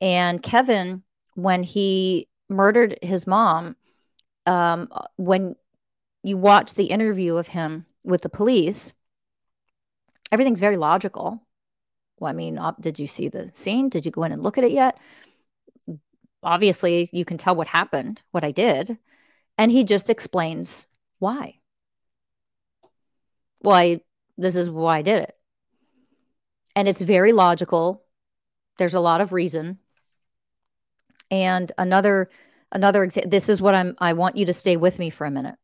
And 0.01 0.42
Kevin, 0.42 1.03
when 1.35 1.62
he 1.62 2.29
murdered 2.48 2.98
his 3.03 3.27
mom, 3.27 3.77
um, 4.46 4.88
when 5.16 5.55
you 6.22 6.38
watch 6.38 6.75
the 6.75 6.87
interview 6.87 7.37
of 7.37 7.48
him 7.48 7.85
with 8.05 8.22
the 8.22 8.31
police, 8.31 8.92
everything's 10.33 10.61
very 10.61 10.77
logical. 10.77 11.46
Well, 12.18 12.31
I 12.31 12.33
mean, 12.33 12.59
did 12.81 12.98
you 12.98 13.07
see 13.07 13.29
the 13.29 13.51
scene? 13.53 13.90
Did 13.90 14.07
you 14.07 14.12
go 14.12 14.22
in 14.22 14.33
and 14.33 14.42
look 14.42 14.57
at 14.57 14.64
it 14.64 14.72
yet? 14.72 14.96
Obviously 16.42 17.09
you 17.12 17.24
can 17.24 17.38
tell 17.38 17.55
what 17.55 17.68
happened, 17.68 18.22
what 18.31 18.44
I 18.44 18.50
did. 18.50 18.98
And 19.59 19.70
he 19.70 19.85
just 19.85 20.11
explains 20.11 20.87
why. 21.18 21.59
Why 23.61 24.00
this 24.38 24.57
is 24.57 24.70
why 24.70 24.98
I 24.98 25.02
did 25.02 25.22
it. 25.22 25.37
And 26.74 26.88
it's 26.88 27.02
very 27.02 27.33
logical. 27.33 28.02
There's 28.78 28.94
a 28.94 29.00
lot 29.00 29.20
of 29.20 29.33
reason. 29.33 29.78
And 31.31 31.70
another 31.78 32.31
another 32.72 33.05
example 33.05 33.31
this 33.31 33.48
is 33.48 33.62
what 33.62 33.74
I'm 33.74 33.94
I 33.98 34.14
want 34.14 34.37
you 34.37 34.46
to 34.46 34.52
stay 34.52 34.76
with 34.76 34.98
me 34.98 35.11
for 35.11 35.26
a 35.26 35.31
minute 35.31 35.57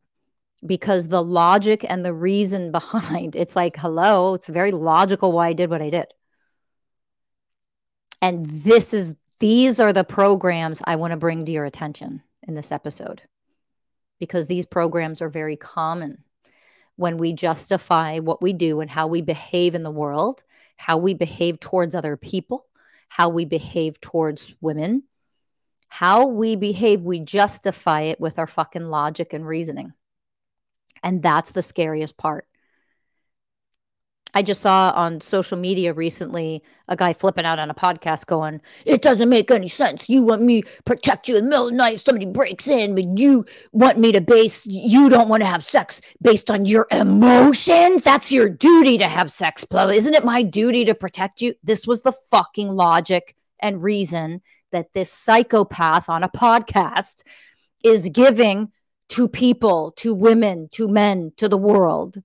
because 0.65 1.09
the 1.09 1.23
logic 1.23 1.85
and 1.89 2.05
the 2.05 2.15
reason 2.15 2.73
behind 2.79 3.37
it's 3.37 3.57
like 3.57 3.77
hello 3.77 4.35
it's 4.35 4.49
very 4.49 4.73
logical 4.73 5.33
why 5.33 5.49
i 5.49 5.53
did 5.53 5.71
what 5.71 5.83
i 5.83 5.91
did 5.91 6.07
and 8.21 8.47
this 8.47 8.93
is 8.93 9.15
these 9.41 9.79
are 9.79 9.93
the 9.93 10.05
programs 10.05 10.83
I 10.85 10.97
want 10.97 11.13
to 11.13 11.17
bring 11.17 11.45
to 11.45 11.53
your 11.53 11.65
attention 11.65 12.23
in 12.47 12.55
this 12.55 12.73
episode 12.73 13.23
because 14.19 14.47
these 14.47 14.67
programs 14.67 15.23
are 15.23 15.29
very 15.29 15.57
common 15.57 16.25
when 16.97 17.17
we 17.19 17.33
justify 17.33 18.19
what 18.19 18.43
we 18.43 18.53
do 18.53 18.81
and 18.81 18.91
how 18.91 19.07
we 19.07 19.23
behave 19.23 19.77
in 19.77 19.85
the 19.85 19.91
world, 19.91 20.43
how 20.77 20.99
we 20.99 21.15
behave 21.15 21.61
towards 21.61 21.95
other 21.95 22.17
people, 22.17 22.67
how 23.09 23.29
we 23.29 23.45
behave 23.45 24.01
towards 24.01 24.57
women, 24.61 25.05
how 25.89 26.27
we 26.27 26.57
behave, 26.57 27.05
we 27.05 27.21
justify 27.21 28.03
it 28.03 28.21
with 28.21 28.41
our 28.41 28.49
fucking 28.49 28.89
logic 28.89 29.33
and 29.33 29.47
reasoning. 29.47 29.93
And 31.05 31.23
that's 31.23 31.53
the 31.53 31.63
scariest 31.63 32.17
part. 32.17 32.48
I 34.39 34.43
just 34.43 34.63
saw 34.63 34.93
on 34.95 35.21
social 35.21 35.59
media 35.59 35.93
recently 35.93 36.63
a 36.87 36.95
guy 36.95 37.13
flipping 37.13 37.45
out 37.45 37.59
on 37.59 37.71
a 37.71 37.75
podcast 37.75 38.27
going, 38.27 38.61
It 38.85 39.03
doesn't 39.03 39.29
make 39.29 39.51
any 39.51 39.67
sense. 39.67 40.09
You 40.09 40.23
want 40.23 40.43
me 40.43 40.63
protect 40.85 41.27
you 41.27 41.37
in 41.37 41.43
the 41.47 41.51
middle 41.51 41.67
of 41.67 41.73
the 41.73 41.77
night, 41.77 41.99
somebody 41.99 42.27
breaks 42.27 42.69
in, 42.69 42.95
but 42.95 43.19
you 43.19 43.45
want 43.73 43.99
me 43.99 44.13
to 44.13 44.21
base, 44.21 44.65
you 44.65 45.09
don't 45.09 45.29
want 45.29 45.43
to 45.43 45.49
have 45.49 45.65
sex 45.65 46.01
based 46.23 46.51
on 46.51 46.67
your 46.67 46.87
emotions. 46.93 48.03
That's 48.03 48.31
your 48.31 48.49
duty 48.49 48.97
to 48.99 49.09
have 49.09 49.33
sex, 49.33 49.65
Plum. 49.65 49.91
Isn't 49.91 50.15
it 50.15 50.25
my 50.25 50.45
duty 50.45 50.85
to 50.85 50.95
protect 50.95 51.43
you? 51.43 51.55
This 51.65 51.85
was 51.85 52.03
the 52.03 52.13
fucking 52.13 52.69
logic 52.69 53.35
and 53.59 53.83
reason 53.83 54.41
that 54.71 54.93
this 54.93 55.13
psychopath 55.13 56.09
on 56.09 56.23
a 56.23 56.29
podcast 56.29 57.25
is 57.83 58.09
giving 58.09 58.71
to 59.09 59.27
people, 59.27 59.91
to 59.97 60.15
women, 60.15 60.69
to 60.75 60.87
men, 60.87 61.33
to 61.39 61.49
the 61.49 61.59
world. 61.59 62.23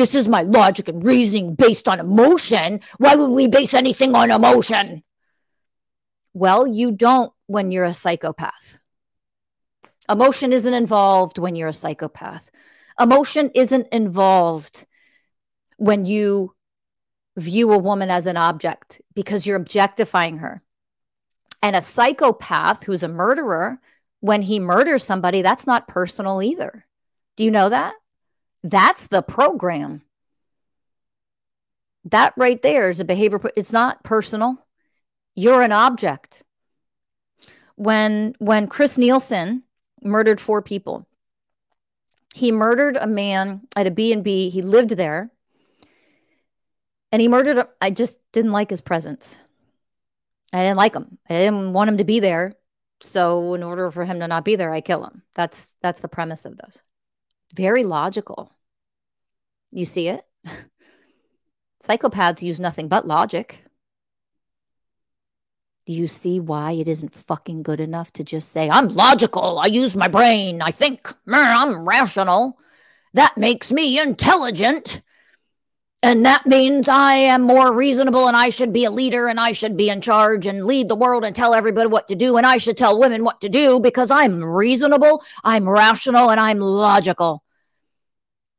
This 0.00 0.14
is 0.14 0.28
my 0.28 0.44
logic 0.44 0.88
and 0.88 1.04
reasoning 1.04 1.54
based 1.54 1.86
on 1.86 2.00
emotion. 2.00 2.80
Why 2.96 3.16
would 3.16 3.32
we 3.32 3.48
base 3.48 3.74
anything 3.74 4.14
on 4.14 4.30
emotion? 4.30 5.02
Well, 6.32 6.66
you 6.66 6.90
don't 6.90 7.34
when 7.48 7.70
you're 7.70 7.84
a 7.84 7.92
psychopath. 7.92 8.78
Emotion 10.08 10.54
isn't 10.54 10.72
involved 10.72 11.36
when 11.36 11.54
you're 11.54 11.68
a 11.68 11.74
psychopath. 11.74 12.50
Emotion 12.98 13.50
isn't 13.54 13.88
involved 13.92 14.86
when 15.76 16.06
you 16.06 16.54
view 17.36 17.70
a 17.70 17.76
woman 17.76 18.08
as 18.08 18.24
an 18.24 18.38
object 18.38 19.02
because 19.14 19.46
you're 19.46 19.58
objectifying 19.58 20.38
her. 20.38 20.62
And 21.62 21.76
a 21.76 21.82
psychopath 21.82 22.84
who's 22.84 23.02
a 23.02 23.08
murderer, 23.08 23.78
when 24.20 24.40
he 24.40 24.60
murders 24.60 25.04
somebody, 25.04 25.42
that's 25.42 25.66
not 25.66 25.88
personal 25.88 26.42
either. 26.42 26.86
Do 27.36 27.44
you 27.44 27.50
know 27.50 27.68
that? 27.68 27.92
That's 28.62 29.06
the 29.06 29.22
program. 29.22 30.02
That 32.04 32.34
right 32.36 32.60
there 32.60 32.90
is 32.90 33.00
a 33.00 33.04
behavior. 33.04 33.40
It's 33.56 33.72
not 33.72 34.02
personal. 34.04 34.66
You're 35.34 35.62
an 35.62 35.72
object. 35.72 36.42
When 37.76 38.34
when 38.38 38.66
Chris 38.66 38.98
Nielsen 38.98 39.62
murdered 40.02 40.40
four 40.40 40.62
people, 40.62 41.06
he 42.34 42.52
murdered 42.52 42.96
a 42.96 43.06
man 43.06 43.62
at 43.76 43.86
a 43.86 43.90
B&B. 43.90 44.50
He 44.50 44.62
lived 44.62 44.90
there. 44.90 45.30
And 47.12 47.20
he 47.20 47.28
murdered 47.28 47.66
I 47.80 47.90
just 47.90 48.20
didn't 48.32 48.52
like 48.52 48.70
his 48.70 48.80
presence. 48.80 49.36
I 50.52 50.62
didn't 50.62 50.76
like 50.76 50.94
him. 50.94 51.18
I 51.28 51.34
didn't 51.34 51.72
want 51.72 51.88
him 51.88 51.98
to 51.98 52.04
be 52.04 52.20
there. 52.20 52.54
So 53.02 53.54
in 53.54 53.62
order 53.62 53.90
for 53.90 54.04
him 54.04 54.20
to 54.20 54.28
not 54.28 54.44
be 54.44 54.56
there, 54.56 54.72
I 54.72 54.80
kill 54.80 55.04
him. 55.04 55.22
That's 55.34 55.76
that's 55.82 56.00
the 56.00 56.08
premise 56.08 56.44
of 56.44 56.58
those. 56.58 56.82
Very 57.54 57.84
logical. 57.84 58.54
You 59.70 59.84
see 59.84 60.08
it? 60.08 60.24
Psychopaths 61.84 62.42
use 62.42 62.60
nothing 62.60 62.88
but 62.88 63.06
logic. 63.06 63.64
Do 65.86 65.92
you 65.92 66.06
see 66.06 66.38
why 66.38 66.72
it 66.72 66.86
isn't 66.86 67.14
fucking 67.14 67.62
good 67.62 67.80
enough 67.80 68.12
to 68.12 68.24
just 68.24 68.52
say, 68.52 68.70
I'm 68.70 68.88
logical, 68.88 69.58
I 69.58 69.66
use 69.66 69.96
my 69.96 70.08
brain, 70.08 70.62
I 70.62 70.70
think, 70.70 71.12
I'm 71.26 71.88
rational. 71.88 72.58
That 73.14 73.36
makes 73.36 73.72
me 73.72 73.98
intelligent. 73.98 75.02
And 76.02 76.24
that 76.24 76.46
means 76.46 76.88
I 76.88 77.12
am 77.14 77.42
more 77.42 77.74
reasonable 77.74 78.26
and 78.26 78.36
I 78.36 78.48
should 78.48 78.72
be 78.72 78.86
a 78.86 78.90
leader 78.90 79.28
and 79.28 79.38
I 79.38 79.52
should 79.52 79.76
be 79.76 79.90
in 79.90 80.00
charge 80.00 80.46
and 80.46 80.64
lead 80.64 80.88
the 80.88 80.96
world 80.96 81.24
and 81.24 81.36
tell 81.36 81.52
everybody 81.52 81.88
what 81.88 82.08
to 82.08 82.14
do. 82.14 82.38
And 82.38 82.46
I 82.46 82.56
should 82.56 82.78
tell 82.78 82.98
women 82.98 83.22
what 83.22 83.42
to 83.42 83.50
do 83.50 83.80
because 83.80 84.10
I'm 84.10 84.42
reasonable, 84.42 85.22
I'm 85.44 85.68
rational, 85.68 86.30
and 86.30 86.40
I'm 86.40 86.58
logical 86.58 87.44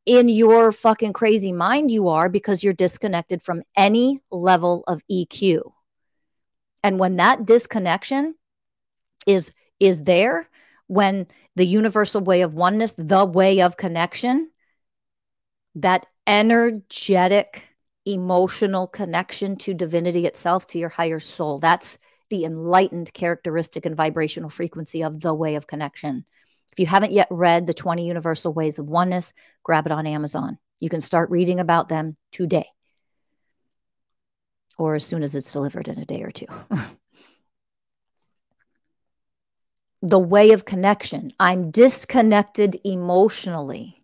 in 0.06 0.30
your 0.30 0.72
fucking 0.72 1.14
crazy 1.14 1.52
mind 1.52 1.92
you 1.92 2.10
are 2.10 2.30
because 2.30 2.64
you're 2.64 2.74
disconnected 2.74 3.42
from 3.42 3.64
any 3.78 4.20
level 4.32 4.84
of 4.88 5.02
EQ. 5.10 5.72
And 6.84 7.00
when 7.00 7.18
that 7.18 7.46
disconnection 7.46 8.36
is 9.28 9.52
is 9.80 10.04
there, 10.04 10.48
when 10.88 11.28
the 11.56 11.66
universal 11.66 12.22
way 12.22 12.42
of 12.42 12.54
oneness, 12.54 12.94
the 12.98 13.26
way 13.26 13.62
of 13.62 13.78
connection, 13.78 14.51
that 15.76 16.06
energetic 16.28 17.68
emotional 18.06 18.88
connection 18.88 19.56
to 19.58 19.74
divinity 19.74 20.26
itself, 20.26 20.68
to 20.68 20.80
your 20.80 20.90
higher 20.90 21.20
soul, 21.20 21.60
that's 21.60 21.98
the 22.30 22.46
enlightened 22.46 23.14
characteristic 23.14 23.86
and 23.86 23.96
vibrational 23.96 24.50
frequency 24.50 25.04
of 25.04 25.20
the 25.20 25.34
way 25.34 25.56
of 25.56 25.68
connection. 25.68 26.26
If 26.72 26.80
you 26.80 26.86
haven't 26.86 27.12
yet 27.12 27.28
read 27.30 27.68
The 27.68 27.74
20 27.74 28.08
Universal 28.08 28.54
Ways 28.54 28.80
of 28.80 28.88
Oneness, 28.88 29.34
grab 29.64 29.86
it 29.86 29.92
on 29.92 30.08
Amazon. 30.08 30.58
You 30.80 30.90
can 30.90 31.02
start 31.02 31.30
reading 31.30 31.60
about 31.60 31.90
them 31.90 32.16
today 32.32 32.68
or 34.82 34.96
as 34.96 35.06
soon 35.06 35.22
as 35.22 35.36
it's 35.36 35.54
delivered 35.54 35.88
in 35.88 36.00
a 36.00 36.06
day 36.06 36.24
or 36.24 36.32
two. 36.32 36.48
the 40.02 40.20
way 40.20 40.52
of 40.52 40.66
connection. 40.66 41.32
I'm 41.40 41.70
disconnected 41.70 42.80
emotionally. 42.84 44.01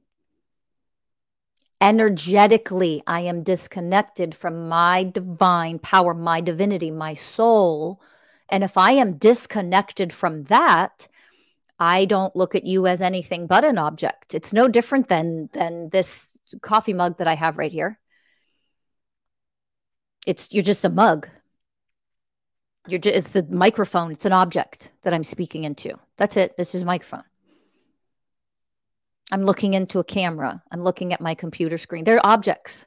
Energetically, 1.80 3.04
I 3.06 3.22
am 3.22 3.44
disconnected 3.44 4.34
from 4.34 4.68
my 4.68 5.04
divine 5.04 5.78
power, 5.80 6.14
my 6.14 6.42
divinity, 6.42 6.90
my 6.90 7.14
soul. 7.14 8.02
And 8.50 8.64
if 8.64 8.78
I 8.78 8.94
am 8.94 9.18
disconnected 9.18 10.12
from 10.12 10.44
that, 10.44 11.08
I 11.80 12.06
don't 12.06 12.36
look 12.36 12.56
at 12.56 12.66
you 12.66 12.88
as 12.88 13.02
anything 13.02 13.46
but 13.46 13.64
an 13.64 13.78
object. 13.78 14.34
It's 14.34 14.54
no 14.54 14.68
different 14.68 15.08
than 15.08 15.50
than 15.54 15.90
this 15.90 16.38
coffee 16.62 16.94
mug 16.94 17.18
that 17.18 17.28
I 17.28 17.36
have 17.36 17.58
right 17.58 17.72
here. 17.72 18.00
It's 20.26 20.52
you're 20.52 20.64
just 20.64 20.86
a 20.86 20.90
mug. 20.90 21.30
You're 22.88 23.00
just, 23.00 23.16
it's 23.16 23.30
the 23.32 23.44
microphone. 23.56 24.12
It's 24.12 24.26
an 24.26 24.34
object 24.34 24.92
that 25.04 25.14
I'm 25.14 25.24
speaking 25.24 25.64
into. 25.66 26.00
That's 26.18 26.38
it. 26.38 26.58
This 26.58 26.74
is 26.74 26.82
a 26.84 26.86
microphone. 26.86 27.24
I'm 29.32 29.44
looking 29.44 29.74
into 29.74 30.00
a 30.00 30.04
camera. 30.04 30.62
I'm 30.72 30.84
looking 30.84 31.14
at 31.14 31.22
my 31.22 31.36
computer 31.36 31.78
screen. 31.78 32.04
They're 32.04 32.26
objects. 32.26 32.86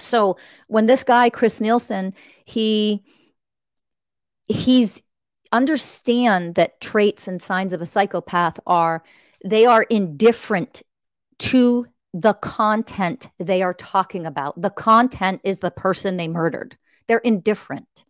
So 0.00 0.36
when 0.68 0.86
this 0.86 1.04
guy 1.04 1.30
Chris 1.30 1.60
Nielsen, 1.60 2.14
he 2.44 3.02
he's 4.48 5.02
understand 5.52 6.56
that 6.56 6.80
traits 6.80 7.28
and 7.28 7.40
signs 7.40 7.72
of 7.72 7.80
a 7.80 7.86
psychopath 7.86 8.58
are 8.66 9.02
they 9.44 9.66
are 9.66 9.84
indifferent 9.84 10.82
to 11.38 11.86
the 12.12 12.34
content 12.34 13.28
they 13.38 13.62
are 13.62 13.74
talking 13.74 14.26
about. 14.26 14.60
The 14.60 14.70
content 14.70 15.40
is 15.44 15.60
the 15.60 15.70
person 15.70 16.16
they 16.16 16.28
murdered. 16.28 16.76
They're 17.06 17.18
indifferent. 17.18 18.04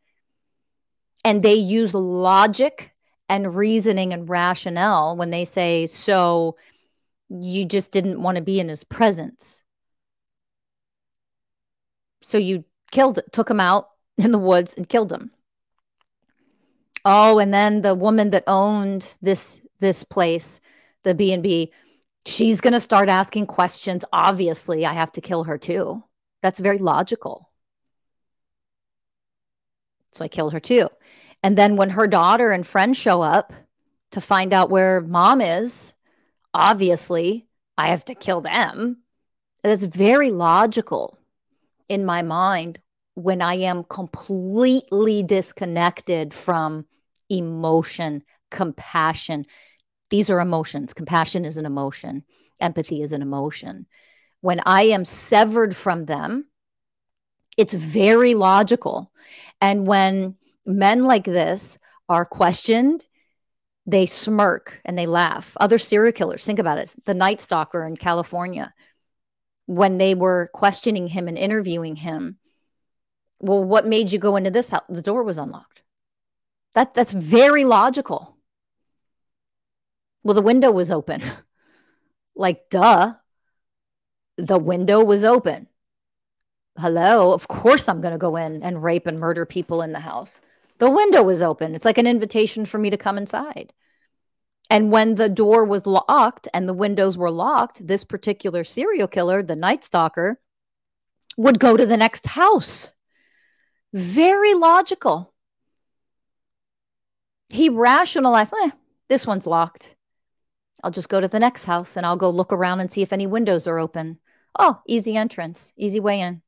And 1.24 1.42
they 1.42 1.54
use 1.54 1.94
logic 1.94 2.94
and 3.28 3.54
reasoning 3.54 4.12
and 4.12 4.28
rationale 4.28 5.16
when 5.16 5.30
they 5.30 5.44
say, 5.44 5.86
so 5.86 6.56
you 7.28 7.64
just 7.64 7.92
didn't 7.92 8.22
want 8.22 8.36
to 8.36 8.42
be 8.42 8.60
in 8.60 8.68
his 8.68 8.84
presence. 8.84 9.62
So 12.22 12.38
you 12.38 12.64
killed, 12.90 13.20
took 13.32 13.50
him 13.50 13.60
out 13.60 13.88
in 14.18 14.32
the 14.32 14.38
woods 14.38 14.74
and 14.74 14.88
killed 14.88 15.12
him. 15.12 15.30
Oh, 17.04 17.38
and 17.38 17.52
then 17.52 17.82
the 17.82 17.94
woman 17.94 18.30
that 18.30 18.44
owned 18.46 19.16
this 19.20 19.60
this 19.80 20.04
place, 20.04 20.60
the 21.02 21.14
B 21.14 21.32
and 21.32 21.42
B, 21.42 21.72
she's 22.24 22.60
going 22.62 22.72
to 22.72 22.80
start 22.80 23.08
asking 23.08 23.46
questions. 23.46 24.04
Obviously, 24.12 24.86
I 24.86 24.92
have 24.94 25.12
to 25.12 25.20
kill 25.20 25.44
her 25.44 25.58
too. 25.58 26.02
That's 26.42 26.60
very 26.60 26.78
logical. 26.78 27.50
So 30.12 30.24
I 30.24 30.28
killed 30.28 30.52
her 30.52 30.60
too. 30.60 30.88
And 31.42 31.58
then 31.58 31.76
when 31.76 31.90
her 31.90 32.06
daughter 32.06 32.52
and 32.52 32.66
friends 32.66 32.96
show 32.96 33.20
up 33.20 33.52
to 34.12 34.20
find 34.20 34.52
out 34.52 34.70
where 34.70 35.00
mom 35.00 35.40
is, 35.40 35.93
obviously, 36.54 37.46
I 37.76 37.88
have 37.88 38.04
to 38.06 38.14
kill 38.14 38.40
them. 38.40 39.02
That's 39.62 39.84
very 39.84 40.30
logical 40.30 41.18
in 41.88 42.04
my 42.04 42.22
mind 42.22 42.80
when 43.14 43.42
I 43.42 43.54
am 43.54 43.84
completely 43.84 45.22
disconnected 45.22 46.32
from 46.32 46.86
emotion, 47.28 48.22
compassion. 48.50 49.46
These 50.10 50.30
are 50.30 50.40
emotions. 50.40 50.94
Compassion 50.94 51.44
is 51.44 51.56
an 51.56 51.66
emotion, 51.66 52.24
empathy 52.60 53.02
is 53.02 53.12
an 53.12 53.22
emotion. 53.22 53.86
When 54.40 54.60
I 54.66 54.82
am 54.82 55.04
severed 55.04 55.74
from 55.74 56.04
them, 56.04 56.46
it's 57.56 57.72
very 57.72 58.34
logical. 58.34 59.10
And 59.60 59.86
when 59.86 60.36
men 60.66 61.02
like 61.02 61.24
this 61.24 61.78
are 62.08 62.26
questioned, 62.26 63.06
they 63.86 64.06
smirk 64.06 64.80
and 64.84 64.98
they 64.98 65.06
laugh. 65.06 65.56
Other 65.60 65.78
serial 65.78 66.12
killers, 66.12 66.44
think 66.44 66.58
about 66.58 66.78
it. 66.78 66.94
The 67.04 67.14
Night 67.14 67.40
Stalker 67.40 67.84
in 67.84 67.96
California, 67.96 68.72
when 69.66 69.98
they 69.98 70.14
were 70.14 70.50
questioning 70.52 71.08
him 71.08 71.28
and 71.28 71.36
interviewing 71.38 71.96
him, 71.96 72.38
well, 73.40 73.64
what 73.64 73.86
made 73.86 74.12
you 74.12 74.18
go 74.18 74.36
into 74.36 74.50
this 74.50 74.70
house? 74.70 74.84
The 74.88 75.02
door 75.02 75.22
was 75.22 75.38
unlocked. 75.38 75.82
That 76.74 76.94
that's 76.94 77.12
very 77.12 77.64
logical. 77.64 78.36
Well, 80.22 80.34
the 80.34 80.42
window 80.42 80.70
was 80.70 80.90
open. 80.90 81.22
like, 82.34 82.68
duh. 82.70 83.14
The 84.36 84.58
window 84.58 85.04
was 85.04 85.22
open. 85.22 85.68
Hello, 86.78 87.32
of 87.32 87.46
course 87.46 87.88
I'm 87.88 88.00
going 88.00 88.12
to 88.12 88.18
go 88.18 88.34
in 88.34 88.62
and 88.62 88.82
rape 88.82 89.06
and 89.06 89.20
murder 89.20 89.46
people 89.46 89.82
in 89.82 89.92
the 89.92 90.00
house. 90.00 90.40
The 90.84 90.90
window 90.90 91.22
was 91.22 91.40
open. 91.40 91.74
It's 91.74 91.86
like 91.86 91.96
an 91.96 92.06
invitation 92.06 92.66
for 92.66 92.76
me 92.76 92.90
to 92.90 92.98
come 92.98 93.16
inside. 93.16 93.72
And 94.68 94.92
when 94.92 95.14
the 95.14 95.30
door 95.30 95.64
was 95.64 95.86
locked 95.86 96.46
and 96.52 96.68
the 96.68 96.74
windows 96.74 97.16
were 97.16 97.30
locked, 97.30 97.86
this 97.86 98.04
particular 98.04 98.64
serial 98.64 99.08
killer, 99.08 99.42
the 99.42 99.56
Night 99.56 99.82
Stalker, 99.82 100.42
would 101.38 101.58
go 101.58 101.74
to 101.78 101.86
the 101.86 101.96
next 101.96 102.26
house. 102.26 102.92
Very 103.94 104.52
logical. 104.52 105.32
He 107.48 107.70
rationalized, 107.70 108.52
eh, 108.64 108.72
this 109.08 109.26
one's 109.26 109.46
locked. 109.46 109.96
I'll 110.82 110.90
just 110.90 111.08
go 111.08 111.18
to 111.18 111.28
the 111.28 111.40
next 111.40 111.64
house 111.64 111.96
and 111.96 112.04
I'll 112.04 112.18
go 112.18 112.28
look 112.28 112.52
around 112.52 112.80
and 112.80 112.92
see 112.92 113.00
if 113.00 113.14
any 113.14 113.26
windows 113.26 113.66
are 113.66 113.78
open. 113.78 114.18
Oh, 114.58 114.82
easy 114.86 115.16
entrance, 115.16 115.72
easy 115.78 115.98
way 115.98 116.20
in. 116.20 116.42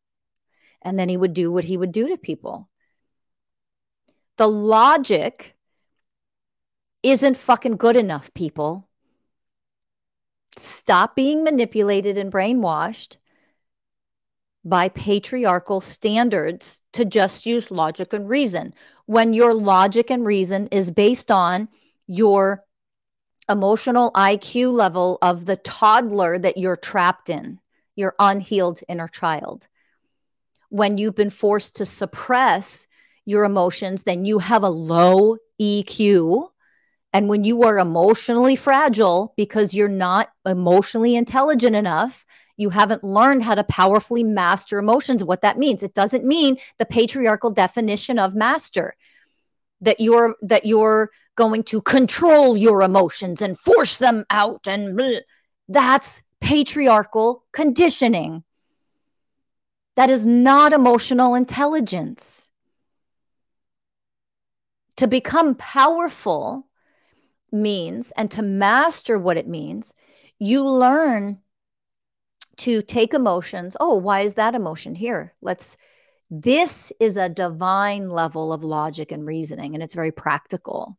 And 0.82 0.98
then 0.98 1.08
he 1.08 1.16
would 1.16 1.32
do 1.32 1.50
what 1.50 1.64
he 1.64 1.78
would 1.78 1.90
do 1.90 2.06
to 2.08 2.18
people. 2.18 2.68
The 4.36 4.48
logic 4.48 5.56
isn't 7.02 7.36
fucking 7.36 7.76
good 7.76 7.96
enough, 7.96 8.32
people. 8.34 8.88
Stop 10.56 11.14
being 11.14 11.44
manipulated 11.44 12.18
and 12.18 12.32
brainwashed 12.32 13.16
by 14.64 14.88
patriarchal 14.88 15.80
standards 15.80 16.82
to 16.92 17.04
just 17.04 17.46
use 17.46 17.70
logic 17.70 18.12
and 18.12 18.28
reason 18.28 18.74
when 19.06 19.32
your 19.32 19.54
logic 19.54 20.10
and 20.10 20.26
reason 20.26 20.66
is 20.68 20.90
based 20.90 21.30
on 21.30 21.68
your 22.08 22.64
emotional 23.48 24.10
IQ 24.12 24.72
level 24.72 25.18
of 25.22 25.46
the 25.46 25.56
toddler 25.56 26.38
that 26.38 26.56
you're 26.56 26.76
trapped 26.76 27.30
in, 27.30 27.60
your 27.94 28.14
unhealed 28.18 28.80
inner 28.88 29.06
child. 29.06 29.68
When 30.68 30.98
you've 30.98 31.14
been 31.14 31.30
forced 31.30 31.76
to 31.76 31.86
suppress 31.86 32.85
your 33.26 33.44
emotions, 33.44 34.04
then 34.04 34.24
you 34.24 34.38
have 34.38 34.62
a 34.62 34.70
low 34.70 35.36
EQ. 35.60 36.48
And 37.12 37.28
when 37.28 37.44
you 37.44 37.64
are 37.64 37.78
emotionally 37.78 38.56
fragile 38.56 39.34
because 39.36 39.74
you're 39.74 39.88
not 39.88 40.30
emotionally 40.46 41.16
intelligent 41.16 41.76
enough, 41.76 42.24
you 42.56 42.70
haven't 42.70 43.04
learned 43.04 43.42
how 43.42 43.54
to 43.54 43.64
powerfully 43.64 44.24
master 44.24 44.78
emotions. 44.78 45.22
What 45.22 45.42
that 45.42 45.58
means, 45.58 45.82
it 45.82 45.94
doesn't 45.94 46.24
mean 46.24 46.56
the 46.78 46.86
patriarchal 46.86 47.50
definition 47.50 48.18
of 48.18 48.34
master 48.34 48.96
that 49.82 50.00
you're 50.00 50.36
that 50.42 50.64
you're 50.64 51.10
going 51.34 51.62
to 51.64 51.82
control 51.82 52.56
your 52.56 52.80
emotions 52.80 53.42
and 53.42 53.58
force 53.58 53.98
them 53.98 54.24
out 54.30 54.66
and 54.66 54.98
bleh. 54.98 55.20
that's 55.68 56.22
patriarchal 56.40 57.44
conditioning. 57.52 58.42
That 59.96 60.10
is 60.10 60.26
not 60.26 60.72
emotional 60.72 61.34
intelligence 61.34 62.45
to 64.96 65.06
become 65.06 65.54
powerful 65.54 66.66
means 67.52 68.12
and 68.12 68.30
to 68.32 68.42
master 68.42 69.18
what 69.18 69.36
it 69.36 69.48
means, 69.48 69.94
you 70.38 70.66
learn 70.66 71.38
to 72.58 72.82
take 72.82 73.14
emotions. 73.14 73.76
Oh, 73.78 73.96
why 73.96 74.20
is 74.20 74.34
that 74.34 74.54
emotion 74.54 74.94
here? 74.94 75.34
Let's, 75.42 75.76
this 76.30 76.92
is 76.98 77.16
a 77.16 77.28
divine 77.28 78.08
level 78.08 78.52
of 78.52 78.64
logic 78.64 79.12
and 79.12 79.26
reasoning, 79.26 79.74
and 79.74 79.82
it's 79.82 79.94
very 79.94 80.12
practical. 80.12 80.98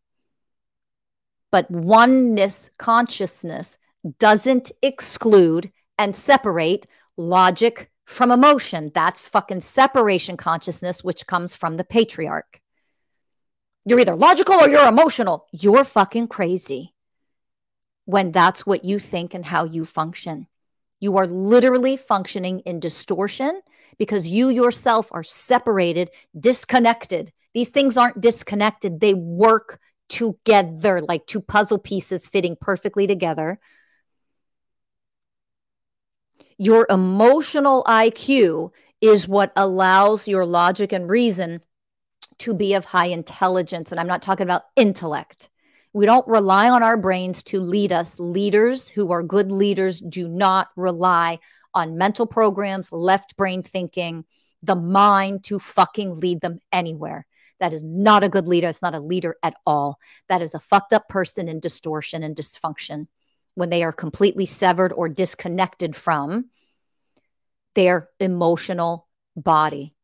But 1.51 1.69
oneness 1.71 2.69
consciousness 2.77 3.77
doesn't 4.19 4.71
exclude 4.81 5.71
and 5.97 6.15
separate 6.15 6.85
logic 7.17 7.89
from 8.05 8.31
emotion. 8.31 8.91
That's 8.93 9.27
fucking 9.27 9.61
separation 9.61 10.37
consciousness, 10.37 11.03
which 11.03 11.27
comes 11.27 11.55
from 11.55 11.75
the 11.75 11.83
patriarch. 11.83 12.61
You're 13.87 14.01
either 14.01 14.17
logical 14.17 14.55
or 14.55 14.67
you're 14.67 14.85
emotional. 14.85 15.47
You're 15.53 15.85
fucking 15.85 16.27
crazy 16.27 16.93
when 18.03 18.33
that's 18.33 18.65
what 18.65 18.83
you 18.83 18.99
think 18.99 19.33
and 19.33 19.45
how 19.45 19.63
you 19.63 19.85
function. 19.85 20.47
You 20.99 21.15
are 21.15 21.25
literally 21.25 21.95
functioning 21.95 22.59
in 22.65 22.81
distortion 22.81 23.61
because 23.97 24.27
you 24.27 24.49
yourself 24.49 25.07
are 25.13 25.23
separated, 25.23 26.09
disconnected. 26.37 27.31
These 27.53 27.69
things 27.69 27.95
aren't 27.95 28.19
disconnected, 28.19 28.99
they 28.99 29.13
work 29.13 29.79
together 30.09 30.99
like 30.99 31.25
two 31.25 31.39
puzzle 31.39 31.79
pieces 31.79 32.27
fitting 32.27 32.57
perfectly 32.59 33.07
together. 33.07 33.57
Your 36.57 36.87
emotional 36.89 37.85
IQ 37.87 38.71
is 38.99 39.29
what 39.29 39.53
allows 39.55 40.27
your 40.27 40.45
logic 40.45 40.91
and 40.91 41.09
reason 41.09 41.61
to 42.39 42.53
be 42.53 42.73
of 42.73 42.85
high 42.85 43.07
intelligence. 43.07 43.91
And 43.91 43.99
I'm 43.99 44.07
not 44.07 44.21
talking 44.21 44.45
about 44.45 44.63
intellect. 44.75 45.49
We 45.93 46.05
don't 46.05 46.27
rely 46.27 46.69
on 46.69 46.83
our 46.83 46.97
brains 46.97 47.43
to 47.43 47.59
lead 47.59 47.91
us. 47.91 48.19
Leaders 48.19 48.87
who 48.87 49.11
are 49.11 49.23
good 49.23 49.51
leaders 49.51 49.99
do 49.99 50.27
not 50.27 50.69
rely 50.75 51.39
on 51.73 51.97
mental 51.97 52.27
programs, 52.27 52.91
left 52.91 53.37
brain 53.37 53.63
thinking, 53.63 54.25
the 54.63 54.75
mind 54.75 55.43
to 55.45 55.59
fucking 55.59 56.15
lead 56.15 56.41
them 56.41 56.59
anywhere. 56.71 57.25
That 57.59 57.73
is 57.73 57.83
not 57.83 58.23
a 58.23 58.29
good 58.29 58.47
leader. 58.47 58.67
It's 58.67 58.81
not 58.81 58.95
a 58.95 58.99
leader 58.99 59.35
at 59.41 59.55
all. 59.65 59.97
That 60.29 60.41
is 60.41 60.53
a 60.53 60.59
fucked 60.59 60.93
up 60.93 61.07
person 61.07 61.47
in 61.47 61.59
distortion 61.59 62.23
and 62.23 62.35
dysfunction 62.35 63.07
when 63.55 63.71
they 63.71 63.83
are 63.83 63.91
completely 63.91 64.45
severed 64.45 64.93
or 64.93 65.09
disconnected 65.09 65.95
from 65.95 66.49
their 67.73 68.09
emotional 68.19 69.07
body. 69.35 69.95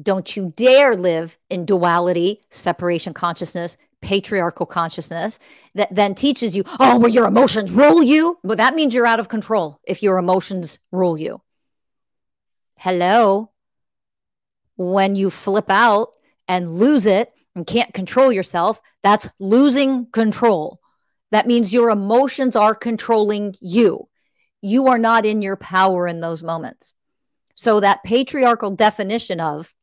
Don't 0.00 0.36
you 0.36 0.52
dare 0.56 0.96
live 0.96 1.36
in 1.50 1.66
duality, 1.66 2.40
separation 2.50 3.12
consciousness, 3.12 3.76
patriarchal 4.00 4.66
consciousness 4.66 5.38
that 5.74 5.94
then 5.94 6.14
teaches 6.14 6.56
you, 6.56 6.64
oh, 6.80 6.98
well, 6.98 7.08
your 7.08 7.26
emotions 7.26 7.72
rule 7.72 8.02
you. 8.02 8.38
Well, 8.42 8.56
that 8.56 8.74
means 8.74 8.94
you're 8.94 9.06
out 9.06 9.20
of 9.20 9.28
control 9.28 9.80
if 9.84 10.02
your 10.02 10.18
emotions 10.18 10.78
rule 10.90 11.16
you. 11.16 11.40
Hello. 12.76 13.50
When 14.76 15.14
you 15.14 15.30
flip 15.30 15.70
out 15.70 16.16
and 16.48 16.70
lose 16.70 17.06
it 17.06 17.32
and 17.54 17.66
can't 17.66 17.94
control 17.94 18.32
yourself, 18.32 18.80
that's 19.02 19.28
losing 19.38 20.06
control. 20.06 20.80
That 21.30 21.46
means 21.46 21.72
your 21.72 21.90
emotions 21.90 22.56
are 22.56 22.74
controlling 22.74 23.54
you. 23.60 24.08
You 24.60 24.88
are 24.88 24.98
not 24.98 25.24
in 25.26 25.42
your 25.42 25.56
power 25.56 26.06
in 26.06 26.20
those 26.20 26.42
moments. 26.42 26.94
So, 27.54 27.80
that 27.80 28.02
patriarchal 28.02 28.72
definition 28.72 29.38
of 29.38 29.74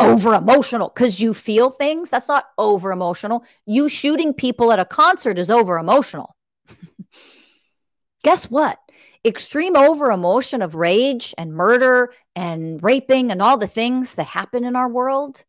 over 0.00 0.34
emotional 0.34 0.88
because 0.88 1.20
you 1.20 1.34
feel 1.34 1.70
things. 1.70 2.10
That's 2.10 2.28
not 2.28 2.46
over 2.58 2.92
emotional. 2.92 3.44
You 3.66 3.88
shooting 3.88 4.32
people 4.32 4.72
at 4.72 4.78
a 4.78 4.84
concert 4.84 5.38
is 5.38 5.50
over 5.50 5.78
emotional. 5.78 6.36
Guess 8.24 8.50
what? 8.50 8.78
Extreme 9.24 9.76
over 9.76 10.10
emotion 10.10 10.60
of 10.62 10.74
rage 10.74 11.34
and 11.38 11.52
murder 11.52 12.12
and 12.36 12.82
raping 12.82 13.30
and 13.30 13.40
all 13.40 13.56
the 13.56 13.66
things 13.66 14.14
that 14.14 14.26
happen 14.26 14.64
in 14.64 14.76
our 14.76 14.88
world 14.88 15.44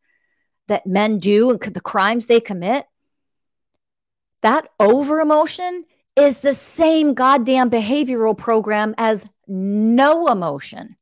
that 0.67 0.87
men 0.87 1.19
do 1.19 1.51
and 1.51 1.59
the 1.61 1.81
crimes 1.81 2.25
they 2.25 2.39
commit. 2.39 2.85
That 4.41 4.69
over 4.79 5.19
emotion 5.19 5.85
is 6.15 6.39
the 6.39 6.53
same 6.53 7.13
goddamn 7.13 7.69
behavioral 7.69 8.37
program 8.37 8.95
as 8.97 9.27
no 9.47 10.27
emotion. 10.27 10.95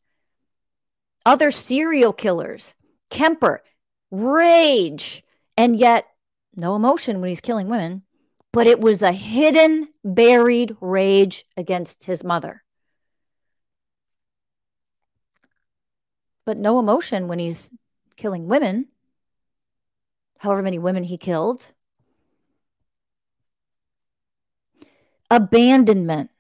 Other 1.26 1.52
serial 1.52 2.14
killers 2.14 2.74
Kemper, 3.14 3.64
rage, 4.10 5.24
and 5.56 5.76
yet 5.76 6.08
no 6.56 6.76
emotion 6.76 7.22
when 7.22 7.30
he's 7.30 7.42
killing 7.42 7.70
women. 7.70 8.02
But 8.52 8.68
it 8.68 8.82
was 8.82 9.02
a 9.04 9.12
hidden, 9.12 9.88
buried 10.04 10.76
rage 10.82 11.46
against 11.56 12.06
his 12.06 12.24
mother. 12.24 12.64
But 16.46 16.58
no 16.58 16.80
emotion 16.80 17.28
when 17.28 17.40
he's 17.40 17.72
killing 18.16 18.48
women, 18.48 18.88
however 20.40 20.64
many 20.64 20.80
women 20.80 21.04
he 21.04 21.18
killed. 21.18 21.66
Abandonment 25.30 26.32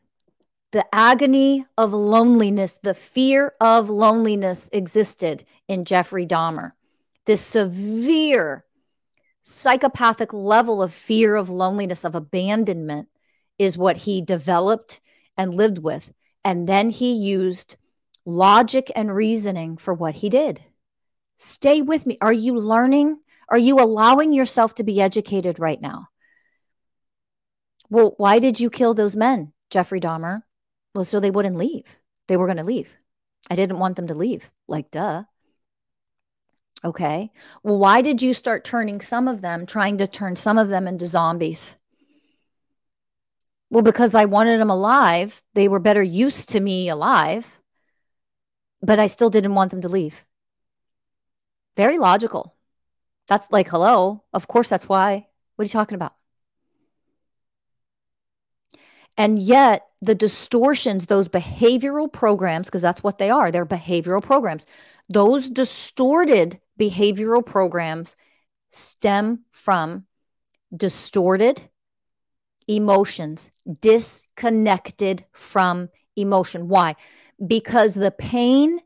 the 0.74 0.86
agony 0.94 1.64
of 1.78 1.94
loneliness, 1.94 2.80
the 2.82 2.96
fear 2.96 3.54
of 3.62 3.92
loneliness 3.92 4.72
existed 4.74 5.46
in 5.68 5.86
Jeffrey 5.86 6.26
Dahmer. 6.26 6.72
This 7.26 7.42
severe 7.42 8.66
psychopathic 9.44 10.34
level 10.34 10.82
of 10.82 10.92
fear 10.92 11.36
of 11.36 11.52
loneliness, 11.52 12.04
of 12.04 12.16
abandonment, 12.16 13.08
is 13.60 13.78
what 13.78 13.98
he 13.98 14.24
developed 14.24 15.00
and 15.38 15.54
lived 15.54 15.78
with. 15.78 16.12
And 16.44 16.68
then 16.68 16.90
he 16.90 17.14
used 17.14 17.78
logic 18.26 18.92
and 18.96 19.14
reasoning 19.14 19.78
for 19.78 19.94
what 19.94 20.16
he 20.16 20.30
did. 20.30 20.60
Stay 21.38 21.84
with 21.84 22.08
me. 22.08 22.18
Are 22.20 22.34
you 22.34 22.58
learning? 22.58 23.20
Are 23.48 23.60
you 23.60 23.80
allowing 23.80 24.34
yourself 24.34 24.74
to 24.76 24.84
be 24.84 25.00
educated 25.00 25.60
right 25.60 25.80
now? 25.80 26.08
Well, 27.92 28.16
why 28.18 28.40
did 28.40 28.60
you 28.60 28.72
kill 28.72 28.96
those 28.96 29.16
men, 29.16 29.54
Jeffrey 29.70 30.00
Dahmer? 30.00 30.42
Well, 30.94 31.06
so 31.06 31.20
they 31.20 31.32
wouldn't 31.32 31.58
leave. 31.58 31.98
They 32.28 32.38
were 32.38 32.46
going 32.46 32.58
to 32.58 32.64
leave. 32.64 32.96
I 33.50 33.56
didn't 33.56 33.80
want 33.80 33.96
them 33.96 34.08
to 34.08 34.14
leave. 34.14 34.52
Like, 34.68 34.91
duh. 34.91 35.24
Okay. 36.86 37.32
Well, 37.64 37.78
why 37.78 38.02
did 38.02 38.22
you 38.22 38.34
start 38.34 38.64
turning 38.64 39.02
some 39.02 39.28
of 39.28 39.41
them, 39.41 39.66
trying 39.66 39.98
to 39.98 40.08
turn 40.08 40.36
some 40.36 40.58
of 40.58 40.70
them 40.70 40.88
into 40.88 41.08
zombies? 41.08 41.78
Well, 43.70 43.84
because 43.84 44.14
I 44.14 44.26
wanted 44.26 44.60
them 44.60 44.70
alive. 44.70 45.41
They 45.56 45.68
were 45.68 45.80
better 45.80 46.04
used 46.04 46.50
to 46.50 46.60
me 46.60 46.89
alive, 46.89 47.60
but 48.82 49.00
I 49.00 49.08
still 49.08 49.30
didn't 49.32 49.56
want 49.56 49.72
them 49.72 49.82
to 49.82 49.89
leave. 49.89 50.26
Very 51.76 51.98
logical. 51.98 52.56
That's 53.28 53.50
like, 53.52 53.70
hello. 53.70 54.24
Of 54.32 54.48
course, 54.48 54.70
that's 54.70 54.88
why. 54.88 55.28
What 55.56 55.64
are 55.64 55.66
you 55.66 55.70
talking 55.70 55.96
about? 55.96 56.14
And 59.18 59.39
yet, 59.39 59.88
the 60.04 60.16
distortions, 60.16 61.06
those 61.06 61.30
behavioral 61.30 62.12
programs, 62.12 62.68
because 62.68 62.82
that's 62.82 63.04
what 63.04 63.18
they 63.18 63.30
are, 63.30 63.51
they're 63.51 63.66
behavioral 63.66 64.22
programs. 64.22 64.66
Those 65.08 65.49
distorted 65.49 66.60
behavioral 66.80 67.45
programs 67.45 68.16
stem 68.70 69.45
from 69.51 70.06
distorted 70.76 71.62
emotions, 72.68 73.49
disconnected 73.82 75.26
from 75.32 75.89
emotion. 76.18 76.68
Why? 76.68 76.95
Because 77.45 77.93
the 77.93 78.12
pain, 78.12 78.80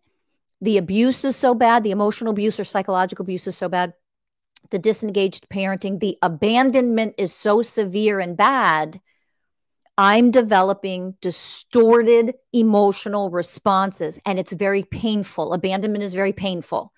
the 0.61 0.77
abuse 0.77 1.25
is 1.25 1.35
so 1.35 1.55
bad, 1.55 1.83
the 1.83 1.91
emotional 1.91 2.31
abuse 2.31 2.59
or 2.59 2.63
psychological 2.63 3.23
abuse 3.23 3.47
is 3.47 3.57
so 3.57 3.69
bad, 3.69 3.93
the 4.69 4.79
disengaged 4.79 5.49
parenting, 5.49 5.99
the 5.99 6.17
abandonment 6.21 7.15
is 7.17 7.33
so 7.33 7.61
severe 7.63 8.19
and 8.19 8.37
bad 8.37 8.99
I'm 9.97 10.29
developing 10.29 11.15
distorted 11.21 12.35
emotional 12.53 13.31
responses 13.31 14.19
and 14.25 14.37
it's 14.37 14.53
very 14.53 14.83
painful. 14.83 15.53
Abandonment 15.53 16.03
is 16.03 16.13
very 16.13 16.33
painful. 16.33 16.93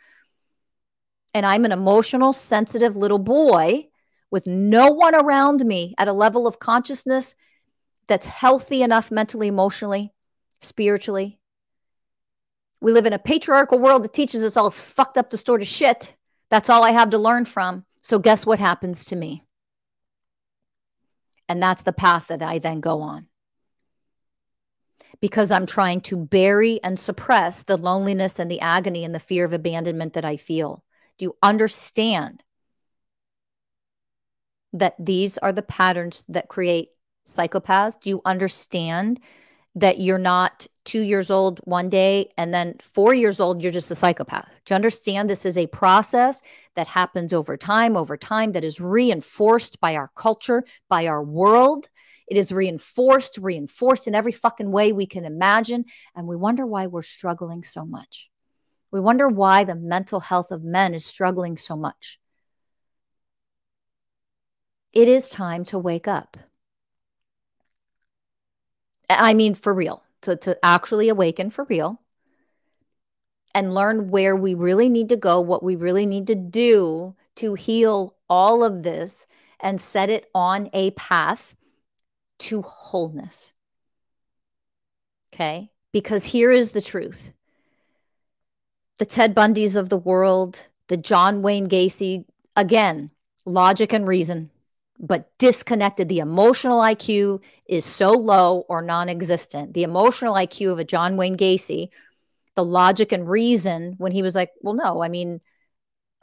And 1.33 1.45
I'm 1.45 1.63
an 1.63 1.71
emotional, 1.71 2.33
sensitive 2.33 2.97
little 2.97 3.19
boy 3.19 3.87
with 4.31 4.45
no 4.47 4.91
one 4.91 5.15
around 5.15 5.65
me 5.65 5.95
at 5.97 6.07
a 6.07 6.13
level 6.13 6.45
of 6.45 6.59
consciousness 6.59 7.35
that's 8.07 8.25
healthy 8.25 8.83
enough 8.83 9.11
mentally, 9.11 9.47
emotionally, 9.47 10.11
spiritually. 10.59 11.39
We 12.81 12.91
live 12.91 13.05
in 13.05 13.13
a 13.13 13.19
patriarchal 13.19 13.79
world 13.79 14.03
that 14.03 14.13
teaches 14.13 14.43
us 14.43 14.57
all 14.57 14.69
this 14.69 14.81
fucked 14.81 15.17
up, 15.17 15.29
distorted 15.29 15.67
shit. 15.67 16.15
That's 16.49 16.69
all 16.69 16.83
I 16.83 16.91
have 16.91 17.11
to 17.11 17.17
learn 17.17 17.45
from. 17.45 17.85
So, 18.01 18.19
guess 18.19 18.45
what 18.45 18.59
happens 18.59 19.05
to 19.05 19.15
me? 19.15 19.43
And 21.49 21.61
that's 21.61 21.81
the 21.81 21.91
path 21.91 22.27
that 22.27 22.43
I 22.43 22.59
then 22.59 22.79
go 22.79 23.01
on. 23.01 23.25
Because 25.19 25.51
I'm 25.51 25.65
trying 25.65 26.01
to 26.01 26.15
bury 26.15 26.79
and 26.83 26.97
suppress 26.97 27.63
the 27.63 27.75
loneliness 27.75 28.39
and 28.39 28.49
the 28.49 28.61
agony 28.61 29.03
and 29.03 29.13
the 29.13 29.19
fear 29.19 29.43
of 29.43 29.51
abandonment 29.51 30.13
that 30.13 30.23
I 30.23 30.37
feel. 30.37 30.83
Do 31.17 31.25
you 31.25 31.35
understand 31.41 32.43
that 34.71 34.95
these 34.99 35.37
are 35.39 35.51
the 35.51 35.63
patterns 35.63 36.23
that 36.29 36.47
create 36.47 36.89
psychopaths? 37.27 37.99
Do 37.99 38.11
you 38.11 38.21
understand 38.23 39.19
that 39.75 39.99
you're 39.99 40.17
not 40.17 40.67
two 40.85 41.01
years 41.01 41.29
old 41.29 41.59
one 41.65 41.89
day 41.89 42.31
and 42.37 42.53
then 42.53 42.75
four 42.81 43.13
years 43.13 43.39
old, 43.39 43.61
you're 43.61 43.71
just 43.71 43.91
a 43.91 43.95
psychopath. 43.95 44.49
Do 44.65 44.73
you 44.73 44.75
understand 44.75 45.29
this 45.29 45.45
is 45.45 45.57
a 45.57 45.67
process 45.67 46.41
that 46.75 46.87
happens 46.87 47.31
over 47.33 47.57
time, 47.57 47.95
over 47.95 48.17
time, 48.17 48.53
that 48.53 48.63
is 48.63 48.79
reinforced 48.79 49.79
by 49.79 49.95
our 49.95 50.09
culture, 50.15 50.63
by 50.89 51.07
our 51.07 51.23
world? 51.23 51.87
It 52.27 52.37
is 52.37 52.51
reinforced, 52.51 53.37
reinforced 53.37 54.07
in 54.07 54.15
every 54.15 54.31
fucking 54.31 54.71
way 54.71 54.91
we 54.91 55.05
can 55.05 55.25
imagine. 55.25 55.85
And 56.15 56.27
we 56.27 56.35
wonder 56.35 56.65
why 56.65 56.87
we're 56.87 57.01
struggling 57.01 57.63
so 57.63 57.85
much. 57.85 58.29
We 58.91 58.99
wonder 58.99 59.27
why 59.27 59.63
the 59.63 59.75
mental 59.75 60.19
health 60.19 60.51
of 60.51 60.63
men 60.63 60.93
is 60.95 61.05
struggling 61.05 61.57
so 61.57 61.75
much. 61.75 62.19
It 64.93 65.07
is 65.07 65.29
time 65.29 65.65
to 65.65 65.77
wake 65.77 66.07
up. 66.07 66.37
I 69.09 69.33
mean, 69.33 69.55
for 69.55 69.73
real, 69.73 70.03
to, 70.21 70.35
to 70.37 70.57
actually 70.63 71.09
awaken 71.09 71.49
for 71.49 71.65
real 71.65 72.01
and 73.55 73.73
learn 73.73 74.09
where 74.09 74.35
we 74.35 74.53
really 74.53 74.89
need 74.89 75.09
to 75.09 75.17
go, 75.17 75.41
what 75.41 75.63
we 75.63 75.75
really 75.75 76.05
need 76.05 76.27
to 76.27 76.35
do 76.35 77.15
to 77.35 77.55
heal 77.55 78.15
all 78.29 78.63
of 78.63 78.83
this 78.83 79.25
and 79.59 79.81
set 79.81 80.09
it 80.09 80.29
on 80.35 80.69
a 80.73 80.91
path 80.91 81.55
to 82.37 82.61
wholeness. 82.61 83.53
Okay? 85.33 85.71
Because 85.91 86.25
here 86.25 86.51
is 86.51 86.71
the 86.71 86.81
truth 86.81 87.33
the 88.99 89.05
Ted 89.05 89.33
Bundys 89.33 89.77
of 89.77 89.87
the 89.87 89.97
world, 89.97 90.67
the 90.89 90.97
John 90.97 91.41
Wayne 91.41 91.69
Gacy, 91.69 92.25
again, 92.57 93.11
logic 93.45 93.93
and 93.93 94.05
reason 94.05 94.51
but 94.99 95.29
disconnected. 95.37 96.09
The 96.09 96.19
emotional 96.19 96.79
IQ 96.79 97.41
is 97.67 97.85
so 97.85 98.11
low 98.11 98.65
or 98.67 98.81
non 98.81 99.09
existent. 99.09 99.73
The 99.73 99.83
emotional 99.83 100.33
IQ 100.33 100.73
of 100.73 100.79
a 100.79 100.83
John 100.83 101.15
Wayne 101.15 101.37
Gacy, 101.37 101.89
the 102.55 102.65
logic 102.65 103.11
and 103.11 103.27
reason 103.27 103.95
when 103.97 104.11
he 104.11 104.21
was 104.21 104.35
like, 104.35 104.51
well, 104.61 104.73
no, 104.73 105.01
I 105.01 105.09
mean, 105.09 105.39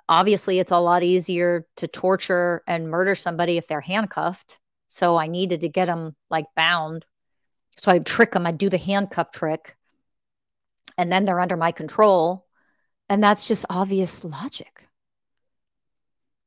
obviously 0.08 0.58
it's 0.58 0.72
a 0.72 0.78
lot 0.78 1.02
easier 1.02 1.66
to 1.76 1.88
torture 1.88 2.62
and 2.66 2.90
murder 2.90 3.14
somebody 3.14 3.56
if 3.56 3.66
they're 3.66 3.80
handcuffed. 3.80 4.58
So 4.88 5.16
I 5.16 5.26
needed 5.26 5.62
to 5.62 5.68
get 5.68 5.86
them 5.86 6.14
like 6.30 6.46
bound. 6.54 7.04
So 7.76 7.92
I'd 7.92 8.06
trick 8.06 8.32
them, 8.32 8.46
I'd 8.46 8.58
do 8.58 8.70
the 8.70 8.78
handcuff 8.78 9.30
trick. 9.30 9.76
And 10.98 11.10
then 11.10 11.24
they're 11.24 11.40
under 11.40 11.56
my 11.56 11.72
control. 11.72 12.46
And 13.08 13.22
that's 13.22 13.48
just 13.48 13.66
obvious 13.70 14.24
logic. 14.24 14.88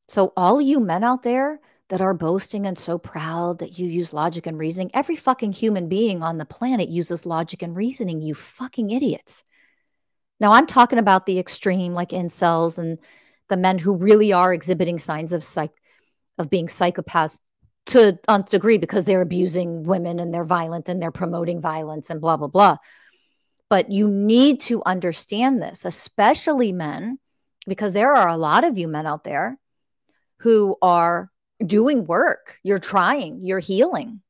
So, 0.08 0.34
all 0.36 0.60
you 0.60 0.80
men 0.80 1.04
out 1.04 1.22
there 1.22 1.60
that 1.90 2.02
are 2.02 2.14
boasting 2.14 2.68
and 2.68 2.78
so 2.78 2.98
proud 2.98 3.60
that 3.60 3.78
you 3.80 3.88
use 3.88 4.14
logic 4.14 4.46
and 4.46 4.58
reasoning. 4.58 4.92
Every 4.94 5.16
fucking 5.16 5.54
human 5.54 5.90
being 5.90 6.22
on 6.22 6.38
the 6.38 6.46
planet 6.46 6.90
uses 6.90 7.26
logic 7.26 7.64
and 7.64 7.76
reasoning, 7.76 8.22
you 8.22 8.36
fucking 8.36 8.92
idiots. 8.92 9.44
Now, 10.40 10.54
I'm 10.54 10.68
talking 10.68 11.00
about 11.00 11.26
the 11.26 11.40
extreme, 11.40 11.94
like 11.94 12.10
incels 12.10 12.78
and 12.78 13.00
the 13.50 13.58
men 13.58 13.80
who 13.80 13.98
really 13.98 14.32
are 14.32 14.54
exhibiting 14.54 15.00
signs 15.00 15.34
of 15.34 15.44
psych 15.44 15.72
of 16.38 16.50
being 16.50 16.68
psychopaths 16.68 17.40
to 17.88 18.18
a 18.28 18.44
degree 18.44 18.78
because 18.78 19.04
they're 19.04 19.22
abusing 19.22 19.84
women 19.84 20.20
and 20.20 20.34
they're 20.34 20.46
violent 20.46 20.88
and 20.88 21.02
they're 21.02 21.12
promoting 21.12 21.60
violence 21.60 22.10
and 22.10 22.22
blah 22.22 22.38
blah 22.38 22.48
blah. 22.48 22.78
But 23.70 23.92
you 23.92 24.08
need 24.08 24.62
to 24.62 24.82
understand 24.86 25.62
this, 25.62 25.86
especially 25.86 26.72
men, 26.72 27.20
because 27.68 27.94
there 27.94 28.14
are 28.14 28.28
a 28.28 28.38
lot 28.38 28.64
of 28.64 28.78
you 28.78 28.88
men 28.88 29.06
out 29.06 29.24
there 29.24 29.58
who 30.40 30.78
are 30.82 31.30
doing 31.66 32.05
work, 32.05 32.57
you're 32.64 32.80
trying, 32.80 33.43
you're 33.43 33.60
healing. 33.60 34.22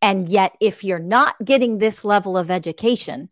And 0.00 0.28
yet, 0.28 0.56
if 0.60 0.84
you're 0.84 0.98
not 0.98 1.34
getting 1.44 1.78
this 1.78 2.04
level 2.04 2.36
of 2.38 2.50
education, 2.50 3.28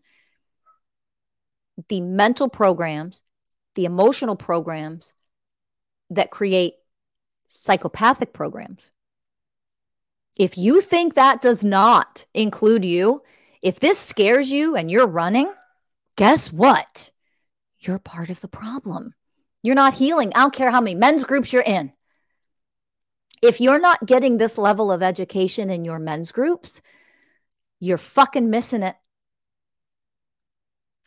the 1.88 2.00
mental 2.00 2.48
programs, 2.48 3.22
the 3.74 3.84
emotional 3.84 4.36
programs 4.36 5.12
that 6.11 6.30
create 6.30 6.74
psychopathic 7.46 8.32
programs, 8.32 8.90
if 10.38 10.59
you 10.59 10.80
think 10.80 11.14
that 11.14 11.40
does 11.40 11.64
not 11.64 12.26
include 12.34 12.84
you, 12.84 13.22
if 13.62 13.80
this 13.80 13.98
scares 13.98 14.50
you 14.50 14.76
and 14.76 14.90
you're 14.90 15.07
running, 15.07 15.50
guess 16.16 16.52
what? 16.52 17.11
You're 17.78 17.98
part 17.98 18.30
of 18.30 18.40
the 18.40 18.48
problem. 18.48 19.14
You're 19.62 19.74
not 19.74 19.94
healing. 19.94 20.32
I 20.34 20.40
don't 20.40 20.54
care 20.54 20.70
how 20.70 20.80
many 20.80 20.94
men's 20.94 21.24
groups 21.24 21.52
you're 21.52 21.62
in 21.62 21.92
if 23.47 23.61
you're 23.61 23.80
not 23.80 24.05
getting 24.05 24.36
this 24.36 24.59
level 24.59 24.92
of 24.92 25.03
education 25.03 25.70
in 25.70 25.84
your 25.84 25.99
men's 25.99 26.32
groups, 26.32 26.80
you're 27.80 27.99
fucking 27.99 28.51
missing 28.51 28.82
it. 28.82 28.97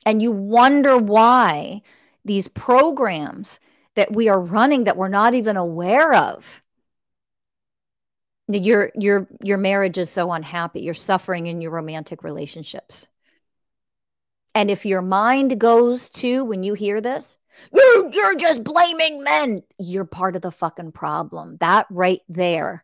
And 0.06 0.22
you 0.22 0.32
wonder 0.32 0.98
why 0.98 1.82
these 2.26 2.48
programs 2.48 3.60
that 3.96 4.14
we 4.14 4.30
are 4.30 4.40
running 4.40 4.86
that 4.86 4.98
we're 4.98 5.10
not 5.10 5.34
even 5.34 5.58
aware 5.58 6.14
of 6.14 6.62
your 8.48 8.92
your 8.96 9.28
your 9.44 9.58
marriage 9.58 9.98
is 9.98 10.10
so 10.10 10.32
unhappy 10.32 10.82
you're 10.82 10.94
suffering 10.94 11.48
in 11.48 11.62
your 11.62 11.72
romantic 11.72 12.24
relationships 12.24 13.08
and 14.56 14.72
if 14.72 14.86
your 14.86 15.02
mind 15.02 15.60
goes 15.60 16.10
to 16.10 16.44
when 16.44 16.64
you 16.64 16.74
hear 16.74 17.00
this 17.00 17.38
You're, 17.74 18.36
just 18.36 18.64
blaming 18.64 19.24
men. 19.24 19.62
You're 19.78 20.06
part 20.06 20.36
of 20.36 20.42
the 20.42 20.52
fucking 20.52 20.92
problem. 20.92 21.58
That 21.60 21.88
right 21.90 22.22
there 22.30 22.84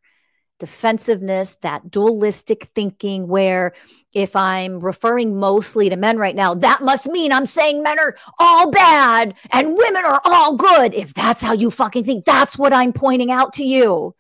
defensiveness, 0.60 1.56
that 1.56 1.92
dualistic 1.92 2.66
thinking, 2.76 3.28
where 3.28 3.74
if 4.14 4.36
I'm 4.36 4.80
referring 4.80 5.38
mostly 5.38 5.90
to 5.90 5.98
men 5.98 6.18
right 6.18 6.36
now, 6.36 6.54
that 6.56 6.82
must 6.82 7.08
mean 7.08 7.32
I'm 7.32 7.46
saying 7.46 7.84
men 7.84 8.00
are 8.00 8.16
all 8.40 8.72
bad 8.72 9.36
and 9.52 9.76
women 9.76 10.06
are 10.06 10.22
all 10.24 10.56
good. 10.56 10.94
If 10.94 11.14
that's 11.14 11.42
how 11.42 11.54
you 11.54 11.70
fucking 11.70 12.06
think, 12.06 12.26
that's 12.26 12.58
what 12.58 12.74
I'm 12.74 12.94
pointing 12.94 13.32
out 13.32 13.54
to 13.54 13.64
you. 13.64 14.16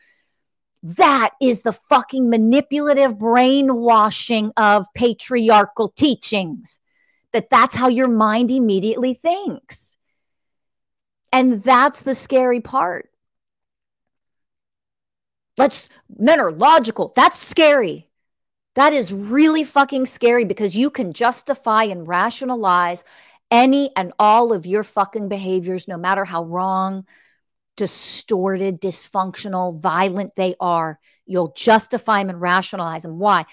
That 0.83 1.31
is 1.41 1.61
the 1.61 1.73
fucking 1.73 2.29
manipulative 2.29 3.17
brainwashing 3.17 4.51
of 4.57 4.85
patriarchal 4.93 5.89
teachings. 5.89 6.79
That 7.31 7.49
that's 7.49 7.75
how 7.75 7.87
your 7.87 8.07
mind 8.07 8.51
immediately 8.51 9.13
thinks. 9.13 9.94
And 11.35 11.61
that's 11.61 12.01
the 12.01 12.15
scary 12.15 12.61
part 12.61 13.09
Let's, 15.57 15.89
men 16.17 16.39
are 16.39 16.51
logical. 16.51 17.13
That's 17.15 17.37
scary. 17.37 18.09
That 18.75 18.91
is 18.91 19.13
really 19.13 19.63
fucking 19.63 20.05
scary 20.05 20.43
because 20.43 20.75
you 20.75 20.89
can 20.89 21.13
justify 21.13 21.85
and 21.85 22.07
rationalize 22.07 23.05
any 23.49 23.91
and 23.95 24.11
all 24.19 24.51
of 24.51 24.65
your 24.65 24.83
fucking 24.83 25.29
behaviors, 25.29 25.87
no 25.87 25.97
matter 25.97 26.25
how 26.25 26.43
wrong, 26.43 27.05
distorted, 27.77 28.81
dysfunctional, 28.81 29.79
violent 29.79 30.35
they 30.35 30.55
are. 30.59 30.99
You'll 31.25 31.53
justify 31.55 32.19
them 32.19 32.31
and 32.31 32.41
rationalize 32.41 33.03
them. 33.03 33.17
Why? 33.17 33.45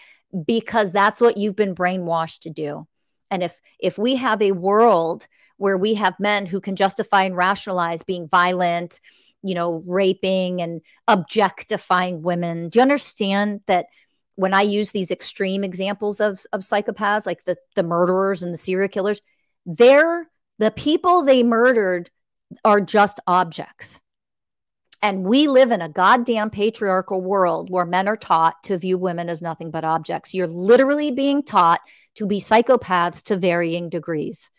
Because 0.47 0.91
that's 0.91 1.21
what 1.21 1.37
you've 1.37 1.57
been 1.57 1.75
brainwashed 1.75 2.41
to 2.41 2.51
do. 2.51 2.89
And 3.31 3.45
if 3.45 3.61
if 3.79 3.97
we 3.97 4.17
have 4.17 4.43
a 4.43 4.53
world 4.53 5.29
where 5.63 5.79
we 5.79 5.95
have 5.95 6.19
men 6.19 6.45
who 6.45 6.61
can 6.61 6.75
justify 6.75 7.23
and 7.23 7.37
rationalize 7.37 8.03
being 8.03 8.27
violent, 8.27 8.99
you 9.45 9.55
know, 9.55 9.81
raping 9.87 10.61
and 10.61 10.81
objectifying 11.07 12.21
women. 12.21 12.69
Do 12.69 12.81
you 12.81 12.83
understand 12.83 13.61
that 13.69 13.87
when 14.35 14.55
I 14.55 14.63
use 14.63 14.91
these 14.91 15.13
extreme 15.13 15.63
examples 15.63 16.19
of, 16.19 16.41
of 16.53 16.63
psychopaths, 16.63 17.27
like 17.27 17.45
the, 17.45 17.57
the 17.77 17.85
murderers 17.85 18.43
and 18.43 18.53
the 18.53 18.59
serial 18.59 18.89
killers, 18.89 19.21
they're 19.65 20.29
the 20.59 20.73
people 20.73 21.23
they 21.23 21.45
murdered 21.45 22.11
are 22.65 22.81
just 22.81 23.21
objects. 23.29 24.01
And 25.01 25.25
we 25.25 25.47
live 25.47 25.71
in 25.71 25.81
a 25.81 25.89
goddamn 25.89 26.51
patriarchal 26.51 27.21
world 27.21 27.71
where 27.71 27.87
men 27.87 28.09
are 28.09 28.17
taught 28.17 28.61
to 28.65 28.79
view 28.79 28.99
women 28.99 29.29
as 29.29 29.41
nothing 29.41 29.71
but 29.71 29.85
objects. 29.85 30.35
You're 30.35 30.49
literally 30.49 31.13
being 31.13 31.45
taught 31.45 31.81
to 32.17 32.27
be 32.27 32.41
psychopaths 32.41 33.23
to 33.25 33.37
varying 33.37 33.91
degrees. 33.91 34.51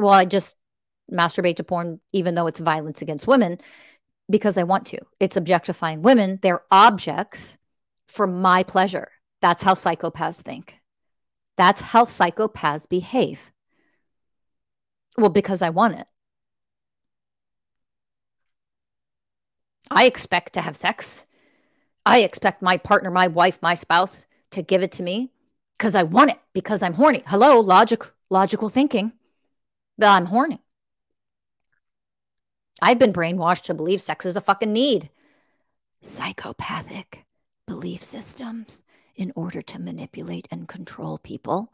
Well, 0.00 0.14
I 0.14 0.24
just 0.24 0.56
masturbate 1.12 1.56
to 1.56 1.64
porn, 1.64 2.00
even 2.12 2.34
though 2.34 2.46
it's 2.46 2.58
violence 2.58 3.02
against 3.02 3.26
women, 3.26 3.60
because 4.30 4.56
I 4.56 4.62
want 4.62 4.86
to. 4.86 4.98
It's 5.20 5.36
objectifying 5.36 6.00
women. 6.00 6.38
They're 6.40 6.62
objects 6.70 7.58
for 8.08 8.26
my 8.26 8.62
pleasure. 8.62 9.10
That's 9.42 9.62
how 9.62 9.74
psychopaths 9.74 10.40
think. 10.40 10.78
That's 11.58 11.82
how 11.82 12.04
psychopaths 12.04 12.88
behave. 12.88 13.52
Well, 15.18 15.28
because 15.28 15.60
I 15.60 15.68
want 15.68 15.98
it. 15.98 16.06
I 19.90 20.06
expect 20.06 20.54
to 20.54 20.62
have 20.62 20.78
sex. 20.78 21.26
I 22.06 22.20
expect 22.20 22.62
my 22.62 22.78
partner, 22.78 23.10
my 23.10 23.26
wife, 23.26 23.58
my 23.60 23.74
spouse 23.74 24.26
to 24.52 24.62
give 24.62 24.82
it 24.82 24.92
to 24.92 25.02
me 25.02 25.30
because 25.76 25.94
I 25.94 26.04
want 26.04 26.30
it, 26.30 26.40
because 26.54 26.82
I'm 26.82 26.94
horny. 26.94 27.22
Hello, 27.26 27.60
logic, 27.60 28.04
logical 28.30 28.70
thinking. 28.70 29.12
But 30.00 30.08
I'm 30.08 30.24
horny. 30.24 30.62
I've 32.80 32.98
been 32.98 33.12
brainwashed 33.12 33.64
to 33.64 33.74
believe 33.74 34.00
sex 34.00 34.24
is 34.24 34.34
a 34.34 34.40
fucking 34.40 34.72
need. 34.72 35.10
Psychopathic 36.00 37.26
belief 37.66 38.02
systems 38.02 38.82
in 39.14 39.30
order 39.36 39.60
to 39.60 39.78
manipulate 39.78 40.48
and 40.50 40.66
control 40.66 41.18
people. 41.18 41.70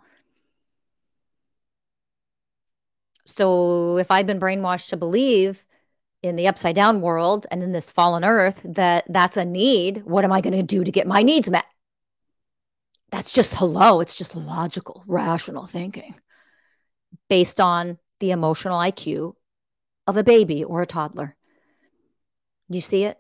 So 3.26 3.96
if 3.98 4.10
I've 4.10 4.26
been 4.26 4.40
brainwashed 4.40 4.88
to 4.88 4.96
believe 4.96 5.64
in 6.24 6.34
the 6.34 6.48
upside 6.48 6.74
down 6.74 7.00
world 7.00 7.46
and 7.52 7.62
in 7.62 7.70
this 7.70 7.92
fallen 7.92 8.24
earth 8.24 8.60
that 8.64 9.04
that's 9.08 9.36
a 9.36 9.44
need, 9.44 10.02
what 10.04 10.24
am 10.24 10.32
I 10.32 10.40
going 10.40 10.56
to 10.56 10.64
do 10.64 10.82
to 10.82 10.90
get 10.90 11.06
my 11.06 11.22
needs 11.22 11.48
met? 11.48 11.66
That's 13.12 13.32
just 13.32 13.54
hello. 13.54 14.00
It's 14.00 14.16
just 14.16 14.34
logical, 14.34 15.04
rational 15.06 15.66
thinking 15.66 16.16
based 17.28 17.60
on 17.60 17.98
the 18.20 18.30
emotional 18.30 18.78
IQ 18.78 19.34
of 20.06 20.16
a 20.16 20.24
baby 20.24 20.64
or 20.64 20.82
a 20.82 20.86
toddler. 20.86 21.36
Do 22.70 22.78
you 22.78 22.82
see 22.82 23.04
it? 23.04 23.18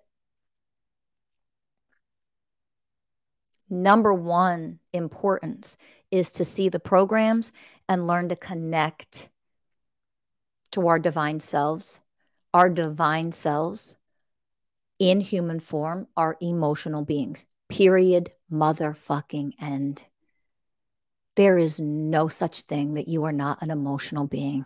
Number 3.68 4.14
one 4.14 4.78
importance 4.92 5.76
is 6.10 6.30
to 6.32 6.44
see 6.44 6.68
the 6.68 6.80
programs 6.80 7.52
and 7.88 8.06
learn 8.06 8.28
to 8.28 8.36
connect 8.36 9.28
to 10.72 10.86
our 10.86 10.98
divine 10.98 11.40
selves. 11.40 12.00
Our 12.54 12.70
divine 12.70 13.32
selves 13.32 13.96
in 14.98 15.20
human 15.20 15.60
form 15.60 16.06
are 16.16 16.36
emotional 16.40 17.04
beings. 17.04 17.44
Period. 17.68 18.30
Motherfucking 18.50 19.52
end. 19.60 20.06
There 21.34 21.58
is 21.58 21.78
no 21.80 22.28
such 22.28 22.62
thing 22.62 22.94
that 22.94 23.08
you 23.08 23.24
are 23.24 23.32
not 23.32 23.60
an 23.62 23.70
emotional 23.70 24.26
being 24.26 24.64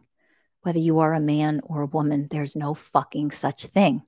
whether 0.63 0.79
you 0.79 1.01
are 1.01 1.15
a 1.15 1.21
man 1.21 1.61
or 1.65 1.83
a 1.83 1.87
woman, 1.87 2.29
there's 2.31 2.57
no 2.57 2.75
fucking 2.75 3.31
such 3.31 3.67
thing. 3.67 4.03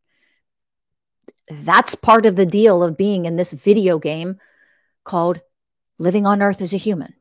That's 1.50 1.94
part 1.94 2.26
of 2.26 2.36
the 2.36 2.46
deal 2.46 2.82
of 2.82 2.96
being 2.96 3.24
in 3.26 3.36
this 3.36 3.53
video 3.53 3.98
game 3.98 4.38
called 5.05 5.40
Living 5.98 6.26
on 6.26 6.42
Earth 6.42 6.61
as 6.61 6.72
a 6.72 6.78
Human. 6.78 7.14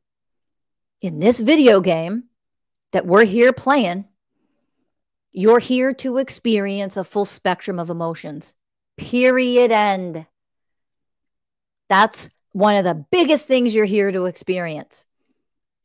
In 1.02 1.18
this 1.18 1.40
video 1.40 1.82
game 1.82 2.26
that 2.92 3.06
we're 3.06 3.26
here 3.26 3.54
playing, 3.54 4.06
you're 5.32 5.60
here 5.60 5.94
to 5.96 6.18
experience 6.18 6.98
a 6.98 7.04
full 7.04 7.26
spectrum 7.26 7.80
of 7.80 7.90
emotions. 7.90 8.54
Period. 8.98 9.72
End. 9.72 10.28
That's 11.90 12.30
one 12.52 12.76
of 12.76 12.84
the 12.84 13.06
biggest 13.12 13.48
things 13.48 13.74
you're 13.74 13.86
here 13.86 14.12
to 14.12 14.26
experience. 14.26 15.06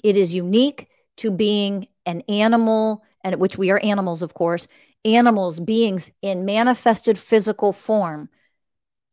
It 0.03 0.17
is 0.17 0.35
unique 0.35 0.89
to 1.19 1.31
being 1.31 1.89
an 2.05 2.23
animal 2.29 3.05
and 3.27 3.41
which 3.41 3.59
we 3.59 3.73
are 3.73 3.81
animals, 3.83 4.23
of 4.23 4.35
course, 4.35 4.69
animals, 5.05 5.59
beings 5.59 6.13
in 6.23 6.45
manifested 6.45 7.19
physical 7.19 7.73
form. 7.73 8.29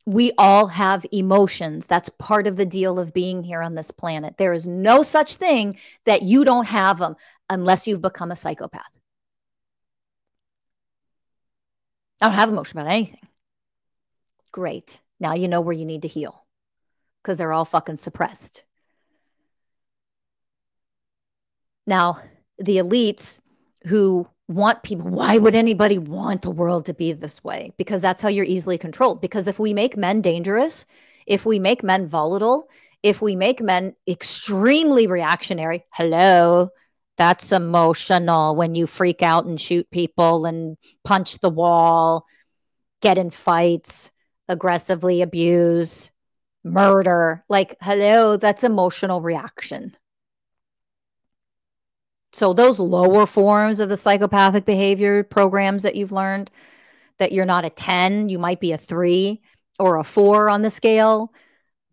We 0.05 0.33
all 0.37 0.67
have 0.67 1.03
emotions. 1.11 1.87
That's 1.87 2.09
part 2.09 2.45
of 2.45 2.55
the 2.55 2.65
deal 2.65 2.99
of 2.99 3.11
being 3.11 3.43
here 3.43 3.63
on 3.63 3.73
this 3.73 3.89
planet. 3.89 4.35
There 4.37 4.53
is 4.53 4.67
no 4.67 5.01
such 5.01 5.35
thing 5.35 5.79
that 6.05 6.21
you 6.21 6.45
don't 6.45 6.67
have 6.67 6.99
them 6.99 7.15
unless 7.49 7.87
you've 7.87 8.03
become 8.03 8.29
a 8.29 8.35
psychopath. 8.35 8.91
I 12.21 12.27
don't 12.27 12.35
have 12.35 12.49
emotion 12.49 12.77
about 12.77 12.91
anything. 12.91 13.19
Great. 14.51 15.01
Now 15.19 15.33
you 15.33 15.47
know 15.47 15.61
where 15.61 15.75
you 15.75 15.85
need 15.85 16.03
to 16.03 16.07
heal 16.07 16.45
because 17.23 17.39
they're 17.39 17.53
all 17.53 17.65
fucking 17.65 17.97
suppressed. 17.97 18.63
Now, 21.87 22.19
the 22.59 22.77
elites 22.77 23.41
who 23.85 24.27
want 24.47 24.83
people 24.83 25.09
why 25.09 25.37
would 25.37 25.55
anybody 25.55 25.97
want 25.97 26.41
the 26.41 26.51
world 26.51 26.85
to 26.85 26.93
be 26.93 27.13
this 27.13 27.43
way? 27.43 27.73
Because 27.77 28.01
that's 28.01 28.21
how 28.21 28.29
you're 28.29 28.45
easily 28.45 28.77
controlled. 28.77 29.21
Because 29.21 29.47
if 29.47 29.59
we 29.59 29.73
make 29.73 29.95
men 29.97 30.21
dangerous 30.21 30.85
if 31.25 31.45
we 31.45 31.59
make 31.59 31.83
men 31.83 32.05
volatile 32.05 32.69
if 33.01 33.21
we 33.21 33.35
make 33.35 33.61
men 33.61 33.93
extremely 34.07 35.07
reactionary 35.07 35.85
hello 35.91 36.69
that's 37.17 37.51
emotional 37.51 38.55
when 38.55 38.75
you 38.75 38.87
freak 38.87 39.21
out 39.21 39.45
and 39.45 39.59
shoot 39.59 39.89
people 39.91 40.45
and 40.45 40.77
punch 41.03 41.39
the 41.39 41.49
wall 41.49 42.25
get 43.01 43.17
in 43.17 43.29
fights 43.29 44.11
aggressively 44.49 45.21
abuse 45.21 46.11
murder. 46.65 47.43
Like 47.49 47.75
hello 47.81 48.37
that's 48.37 48.63
emotional 48.63 49.21
reaction 49.21 49.95
so 52.33 52.51
those 52.53 52.79
lower 52.79 53.25
forms 53.27 53.79
of 53.79 53.89
the 53.89 53.97
psychopathic 53.97 54.65
behavior 54.65 55.23
programs 55.23 55.83
that 55.83 55.95
you've 55.95 56.11
learned 56.11 56.49
that 57.17 57.31
you're 57.31 57.45
not 57.45 57.65
a 57.65 57.69
10, 57.69 58.29
you 58.29 58.39
might 58.39 58.59
be 58.59 58.71
a 58.71 58.77
3 58.77 59.39
or 59.79 59.97
a 59.97 60.03
4 60.03 60.49
on 60.49 60.63
the 60.63 60.71
scale. 60.71 61.31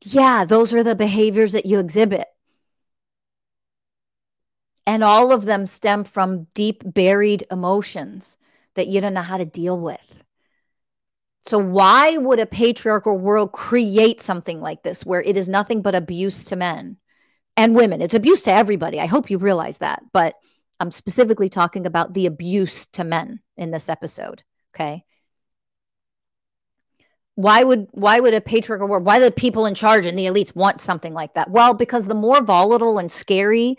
Yeah, 0.05 0.47
those 0.47 0.73
are 0.73 0.83
the 0.83 0.97
behaviors 0.97 1.53
that 1.53 1.67
you 1.67 1.79
exhibit. 1.79 2.27
And 4.87 5.05
all 5.05 5.31
of 5.31 5.45
them 5.45 5.67
stem 5.67 6.05
from 6.05 6.47
deep 6.55 6.83
buried 6.87 7.47
emotions 7.51 8.39
that 8.75 8.89
you 8.89 9.01
don't 9.01 9.15
know 9.15 9.23
how 9.23 9.37
to 9.37 9.45
deal 9.45 9.79
with. 9.79 10.25
So, 11.47 11.59
why 11.59 12.17
would 12.17 12.39
a 12.39 12.47
patriarchal 12.47 13.19
world 13.19 13.53
create 13.53 14.21
something 14.21 14.61
like 14.61 14.83
this 14.83 15.05
where 15.05 15.23
it 15.23 15.37
is 15.37 15.49
nothing 15.49 15.83
but 15.83 15.95
abuse 15.95 16.45
to 16.45 16.57
men? 16.57 16.97
And 17.61 17.75
women. 17.75 18.01
It's 18.01 18.15
abuse 18.15 18.43
to 18.45 18.53
everybody. 18.53 18.99
I 18.99 19.05
hope 19.05 19.29
you 19.29 19.37
realize 19.37 19.79
that. 19.79 20.03
But 20.15 20.35
I'm 20.81 20.91
specifically 20.91 21.51
talking 21.51 21.85
about 21.85 22.15
the 22.15 22.25
abuse 22.25 22.87
to 22.95 23.05
men 23.05 23.41
in 23.59 23.71
this 23.71 23.91
episode. 23.91 24.43
Okay. 24.75 25.05
Why 27.35 27.63
would 27.63 27.89
why 27.91 28.19
would 28.19 28.33
a 28.33 28.41
patriarchal 28.41 28.89
world, 28.89 29.05
why 29.05 29.19
the 29.19 29.31
people 29.31 29.67
in 29.67 29.75
charge 29.75 30.07
and 30.07 30.19
the 30.19 30.25
elites 30.25 30.57
want 30.57 30.81
something 30.81 31.13
like 31.13 31.35
that? 31.35 31.51
Well, 31.51 31.75
because 31.75 32.07
the 32.07 32.15
more 32.15 32.41
volatile 32.41 32.99
and 32.99 33.13
scary 33.13 33.77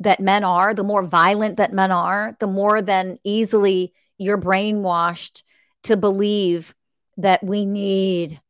that 0.00 0.18
men 0.18 0.42
are, 0.42 0.74
the 0.74 0.82
more 0.82 1.04
violent 1.04 1.58
that 1.58 1.72
men 1.72 1.92
are, 1.92 2.36
the 2.40 2.48
more 2.48 2.82
than 2.82 3.18
easily 3.22 3.94
you're 4.18 4.40
brainwashed 4.40 5.44
to 5.84 5.96
believe 5.96 6.74
that 7.16 7.44
we 7.44 7.64
need 7.64 8.40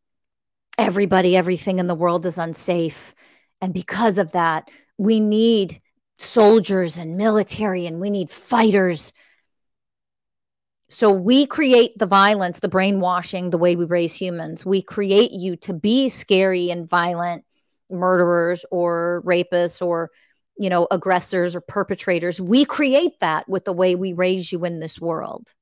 everybody, 0.78 1.36
everything 1.36 1.78
in 1.78 1.86
the 1.86 1.94
world 1.94 2.24
is 2.24 2.38
unsafe. 2.38 3.14
And 3.60 3.72
because 3.72 4.18
of 4.18 4.32
that, 4.32 4.70
we 4.98 5.20
need 5.20 5.80
soldiers 6.18 6.96
and 6.96 7.16
military 7.16 7.86
and 7.86 8.00
we 8.00 8.10
need 8.10 8.30
fighters. 8.30 9.12
So 10.88 11.10
we 11.12 11.46
create 11.46 11.98
the 11.98 12.06
violence, 12.06 12.60
the 12.60 12.68
brainwashing, 12.68 13.50
the 13.50 13.58
way 13.58 13.76
we 13.76 13.84
raise 13.84 14.14
humans. 14.14 14.64
We 14.64 14.82
create 14.82 15.32
you 15.32 15.56
to 15.56 15.74
be 15.74 16.08
scary 16.08 16.70
and 16.70 16.88
violent 16.88 17.44
murderers 17.90 18.64
or 18.70 19.22
rapists 19.24 19.84
or 19.84 20.10
you 20.58 20.70
know 20.70 20.86
aggressors 20.90 21.54
or 21.54 21.60
perpetrators. 21.60 22.40
We 22.40 22.64
create 22.64 23.20
that 23.20 23.48
with 23.48 23.64
the 23.64 23.72
way 23.72 23.94
we 23.94 24.12
raise 24.12 24.52
you 24.52 24.64
in 24.64 24.80
this 24.80 25.00
world. 25.00 25.54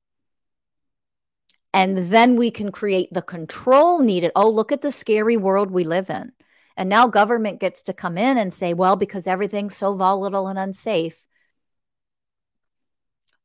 And 1.73 1.97
then 1.97 2.37
we 2.37 2.51
can 2.51 2.71
create 2.71 3.09
the 3.11 3.21
control 3.21 3.99
needed. 3.99 4.31
Oh, 4.35 4.49
look 4.49 4.71
at 4.71 4.81
the 4.81 4.91
scary 4.91 5.35
world 5.35 5.71
we 5.71 5.83
live 5.83 6.09
in. 6.09 6.31
And 6.77 6.89
now 6.89 7.07
government 7.07 7.59
gets 7.59 7.81
to 7.83 7.93
come 7.93 8.17
in 8.17 8.37
and 8.37 8.53
say, 8.53 8.73
well, 8.73 8.95
because 8.95 9.27
everything's 9.27 9.77
so 9.77 9.95
volatile 9.95 10.47
and 10.47 10.59
unsafe, 10.59 11.25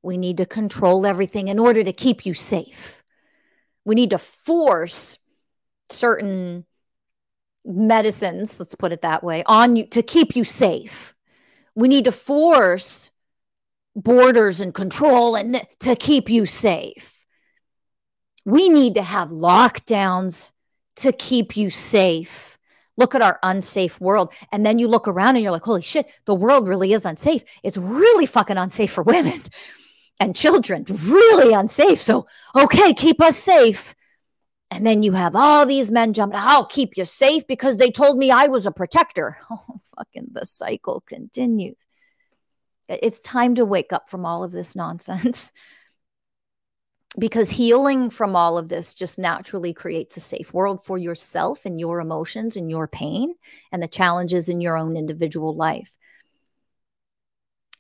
we 0.03 0.16
need 0.16 0.39
to 0.39 0.47
control 0.47 1.07
everything 1.07 1.49
in 1.49 1.59
order 1.59 1.85
to 1.85 1.93
keep 1.93 2.26
you 2.26 2.35
safe. 2.35 3.03
We 3.85 3.95
need 3.95 4.11
to 4.11 4.18
force 4.18 5.18
certain 5.91 6.64
medicines, 7.64 8.59
let's 8.59 8.74
put 8.74 8.93
it 8.93 9.03
that 9.03 9.22
way, 9.22 9.43
on 9.47 9.76
you 9.76 9.87
to 9.89 10.03
keep 10.03 10.35
you 10.35 10.45
safe. 10.45 11.14
We 11.74 11.89
need 11.89 12.05
to 12.05 12.12
force 12.12 13.11
borders 13.95 14.61
and 14.61 14.74
control 14.74 15.37
and 15.37 15.62
to 15.81 15.95
keep 15.97 16.31
you 16.31 16.47
safe. 16.47 17.24
We 18.45 18.68
need 18.68 18.95
to 18.95 19.03
have 19.03 19.28
lockdowns 19.28 20.53
to 20.97 21.12
keep 21.12 21.57
you 21.57 21.70
safe. 21.70 22.59
Look 23.01 23.14
at 23.14 23.22
our 23.22 23.38
unsafe 23.42 23.98
world. 23.98 24.30
And 24.53 24.64
then 24.64 24.78
you 24.78 24.86
look 24.86 25.09
around 25.09 25.36
and 25.36 25.42
you're 25.42 25.53
like, 25.53 25.62
holy 25.62 25.80
shit, 25.80 26.07
the 26.26 26.34
world 26.34 26.68
really 26.68 26.92
is 26.92 27.07
unsafe. 27.07 27.42
It's 27.62 27.78
really 27.78 28.26
fucking 28.26 28.59
unsafe 28.59 28.92
for 28.92 29.03
women 29.03 29.40
and 30.20 30.36
children, 30.36 30.84
really 30.86 31.55
unsafe. 31.55 31.98
So, 31.98 32.26
okay, 32.55 32.92
keep 32.92 33.22
us 33.22 33.38
safe. 33.38 33.94
And 34.70 34.86
then 34.86 35.03
you 35.03 35.12
have 35.12 35.34
all 35.34 35.64
these 35.64 35.90
men 35.90 36.12
jumping, 36.12 36.38
I'll 36.38 36.66
keep 36.66 36.98
you 36.98 37.07
safe 37.07 37.46
because 37.46 37.78
they 37.78 37.90
told 37.90 38.18
me 38.18 38.30
I 38.30 38.48
was 38.48 38.66
a 38.66 38.70
protector. 38.70 39.38
Oh, 39.51 39.80
fucking 39.96 40.28
the 40.32 40.44
cycle 40.44 41.03
continues. 41.07 41.86
It's 42.88 43.20
time 43.20 43.55
to 43.55 43.64
wake 43.64 43.92
up 43.92 44.11
from 44.11 44.26
all 44.26 44.44
of 44.44 44.53
this 44.53 44.76
nonsense 44.76 45.53
because 47.18 47.50
healing 47.50 48.08
from 48.11 48.36
all 48.36 48.56
of 48.56 48.68
this 48.68 48.94
just 48.94 49.18
naturally 49.18 49.74
creates 49.74 50.16
a 50.16 50.20
safe 50.20 50.54
world 50.54 50.84
for 50.84 50.96
yourself 50.96 51.66
and 51.66 51.80
your 51.80 52.00
emotions 52.00 52.56
and 52.56 52.70
your 52.70 52.86
pain 52.86 53.34
and 53.72 53.82
the 53.82 53.88
challenges 53.88 54.48
in 54.48 54.61
your 54.61 54.76
own 54.76 54.96
individual 54.96 55.54
life. 55.54 55.96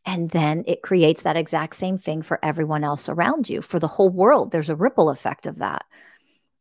And 0.04 0.30
then 0.30 0.64
it 0.66 0.82
creates 0.82 1.22
that 1.22 1.36
exact 1.36 1.76
same 1.76 1.98
thing 1.98 2.22
for 2.22 2.38
everyone 2.42 2.84
else 2.84 3.08
around 3.08 3.48
you, 3.48 3.62
for 3.62 3.78
the 3.78 3.86
whole 3.86 4.10
world. 4.10 4.50
There's 4.50 4.70
a 4.70 4.76
ripple 4.76 5.10
effect 5.10 5.46
of 5.46 5.58
that. 5.58 5.84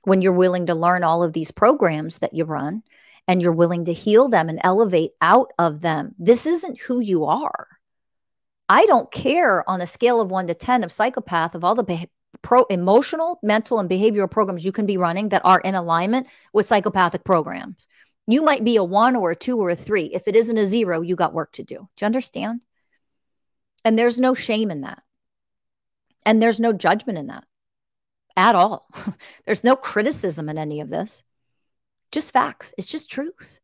When 0.04 0.22
you're 0.22 0.34
willing 0.34 0.68
to 0.68 0.76
learn 0.76 1.04
all 1.04 1.24
of 1.24 1.34
these 1.34 1.52
programs 1.52 2.20
that 2.20 2.34
you 2.34 2.46
run 2.46 2.84
and 3.28 3.42
you're 3.42 3.54
willing 3.54 3.86
to 3.86 3.94
heal 3.94 4.30
them 4.30 4.50
and 4.50 4.60
elevate 4.64 5.12
out 5.22 5.52
of 5.58 5.82
them, 5.82 6.14
this 6.20 6.46
isn't 6.46 6.80
who 6.80 7.00
you 7.00 7.26
are. 7.26 7.68
I 8.68 8.86
don't 8.86 9.12
care 9.12 9.68
on 9.68 9.82
a 9.82 9.88
scale 9.88 10.22
of 10.22 10.30
one 10.30 10.48
to 10.48 10.54
10 10.54 10.84
of 10.84 10.92
psychopath 10.92 11.56
of 11.56 11.64
all 11.64 11.76
the 11.76 11.84
pro 12.42 12.64
emotional, 12.66 13.40
mental, 13.44 13.80
and 13.80 13.90
behavioral 13.90 14.30
programs 14.30 14.66
you 14.66 14.72
can 14.72 14.86
be 14.86 14.98
running 14.98 15.30
that 15.30 15.46
are 15.46 15.60
in 15.60 15.76
alignment 15.76 16.28
with 16.54 16.66
psychopathic 16.66 17.24
programs. 17.24 17.88
You 18.28 18.44
might 18.44 18.64
be 18.64 18.76
a 18.76 18.84
one 18.84 19.16
or 19.16 19.32
a 19.32 19.36
two 19.36 19.58
or 19.58 19.72
a 19.72 19.76
three. 19.76 20.06
If 20.06 20.28
it 20.28 20.36
isn't 20.36 20.58
a 20.58 20.66
zero, 20.66 21.02
you 21.02 21.16
got 21.16 21.34
work 21.34 21.52
to 21.54 21.64
do. 21.64 21.76
Do 21.76 21.88
you 22.02 22.06
understand? 22.06 22.62
And 23.84 23.98
there's 23.98 24.20
no 24.20 24.34
shame 24.34 24.72
in 24.72 24.82
that. 24.82 25.02
And 26.26 26.42
there's 26.42 26.60
no 26.60 26.74
judgment 26.74 27.18
in 27.18 27.28
that 27.28 27.46
at 28.36 28.56
all. 28.56 28.88
there's 29.46 29.64
no 29.64 29.76
criticism 29.76 30.50
in 30.50 30.58
any 30.58 30.82
of 30.82 30.90
this. 30.90 31.24
Just 32.12 32.34
facts. 32.34 32.74
It's 32.78 32.90
just 32.90 33.12
truth. 33.12 33.60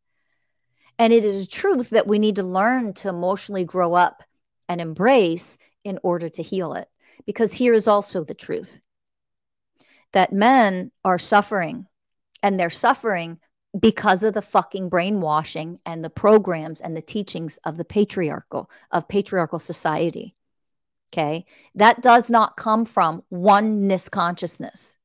And 0.98 1.12
it 1.12 1.26
is 1.26 1.48
truth 1.48 1.92
that 1.92 2.08
we 2.08 2.20
need 2.20 2.36
to 2.38 2.44
learn 2.44 2.94
to 2.96 3.10
emotionally 3.10 3.66
grow 3.66 3.94
up 3.94 4.24
and 4.70 4.80
embrace 4.80 5.58
in 5.84 6.00
order 6.04 6.30
to 6.30 6.42
heal 6.42 6.74
it. 6.74 6.90
Because 7.26 7.54
here 7.54 7.74
is 7.74 7.88
also 7.88 8.24
the 8.24 8.34
truth 8.34 8.80
that 10.14 10.32
men 10.32 10.92
are 11.04 11.20
suffering 11.20 11.88
and 12.42 12.60
they're 12.60 12.70
suffering 12.70 13.40
because 13.78 14.24
of 14.24 14.34
the 14.34 14.42
fucking 14.42 14.88
brainwashing 14.88 15.80
and 15.86 16.04
the 16.04 16.10
programs 16.10 16.80
and 16.80 16.96
the 16.96 17.02
teachings 17.02 17.58
of 17.66 17.78
the 17.78 17.84
patriarchal 17.84 18.70
of 18.92 19.08
patriarchal 19.08 19.60
society 19.60 20.36
okay? 21.16 21.46
That 21.76 22.02
does 22.02 22.30
not 22.30 22.58
come 22.58 22.86
from 22.86 23.24
oneness 23.30 24.10
consciousness. 24.10 24.98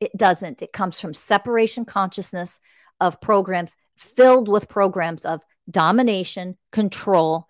It 0.00 0.14
doesn't. 0.16 0.60
It 0.60 0.72
comes 0.72 1.00
from 1.00 1.14
separation 1.14 1.84
consciousness 1.84 2.60
of 3.00 3.20
programs 3.20 3.74
filled 3.96 4.48
with 4.48 4.68
programs 4.68 5.24
of 5.24 5.42
domination 5.70 6.56
control 6.70 7.48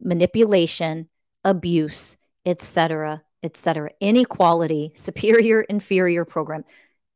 manipulation 0.00 1.08
abuse 1.44 2.16
etc 2.46 3.22
etc. 3.42 3.90
Inequality, 4.00 4.92
superior, 4.94 5.60
inferior 5.68 6.24
program. 6.24 6.64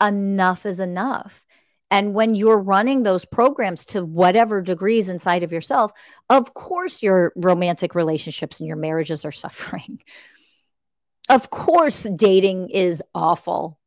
Enough 0.03 0.67
is 0.67 0.81
enough. 0.81 1.45
And 1.91 2.15
when 2.15 2.35
you're 2.35 2.61
running 2.61 3.03
those 3.03 3.25
programs 3.25 3.87
to 3.87 4.05
whatever 4.05 4.63
degrees 4.63 5.09
inside 5.09 5.43
of 5.43 5.53
yourself, 5.53 5.93
of 6.29 6.55
course 6.55 7.03
your 7.03 7.33
romantic 7.37 7.95
relationships 7.95 8.59
and 8.59 8.67
your 8.67 8.77
marriages 8.77 9.25
are 9.25 9.33
suffering. 9.45 10.01
Of 11.29 11.51
course, 11.51 12.03
dating 12.03 12.71
is 12.71 13.03
awful 13.15 13.79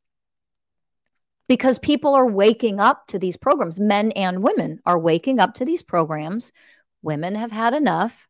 because 1.48 1.80
people 1.80 2.16
are 2.16 2.26
waking 2.26 2.80
up 2.80 3.08
to 3.08 3.20
these 3.20 3.38
programs. 3.38 3.80
Men 3.80 4.12
and 4.12 4.42
women 4.42 4.80
are 4.86 4.98
waking 4.98 5.40
up 5.40 5.56
to 5.56 5.66
these 5.66 5.84
programs. 5.84 6.52
Women 7.02 7.36
have 7.36 7.52
had 7.52 7.74
enough. 7.74 8.28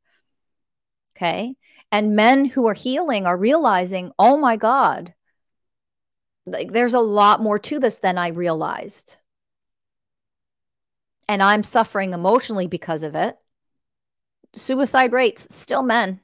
Okay. 1.15 1.55
And 1.91 2.15
men 2.15 2.45
who 2.45 2.67
are 2.67 2.73
healing 2.73 3.25
are 3.25 3.37
realizing, 3.37 4.11
oh 4.19 4.37
my 4.37 4.57
God, 4.57 5.13
like 6.45 6.71
there's 6.71 6.93
a 6.93 6.99
lot 6.99 7.41
more 7.41 7.59
to 7.59 7.79
this 7.79 7.99
than 7.99 8.17
I 8.17 8.29
realized. 8.29 9.17
And 11.29 11.43
I'm 11.43 11.63
suffering 11.63 12.13
emotionally 12.13 12.67
because 12.67 13.03
of 13.03 13.15
it. 13.15 13.37
Suicide 14.53 15.11
rates, 15.11 15.47
still 15.51 15.83
men. 15.83 16.21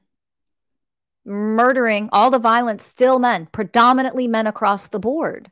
Murdering, 1.26 2.10
all 2.12 2.32
the 2.32 2.40
violence, 2.40 2.84
still 2.86 3.20
men, 3.20 3.48
predominantly 3.52 4.28
men 4.28 4.48
across 4.48 4.88
the 4.88 5.00
board. 5.00 5.52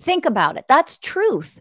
Think 0.00 0.26
about 0.26 0.56
it. 0.56 0.66
That's 0.68 0.98
truth. 0.98 1.60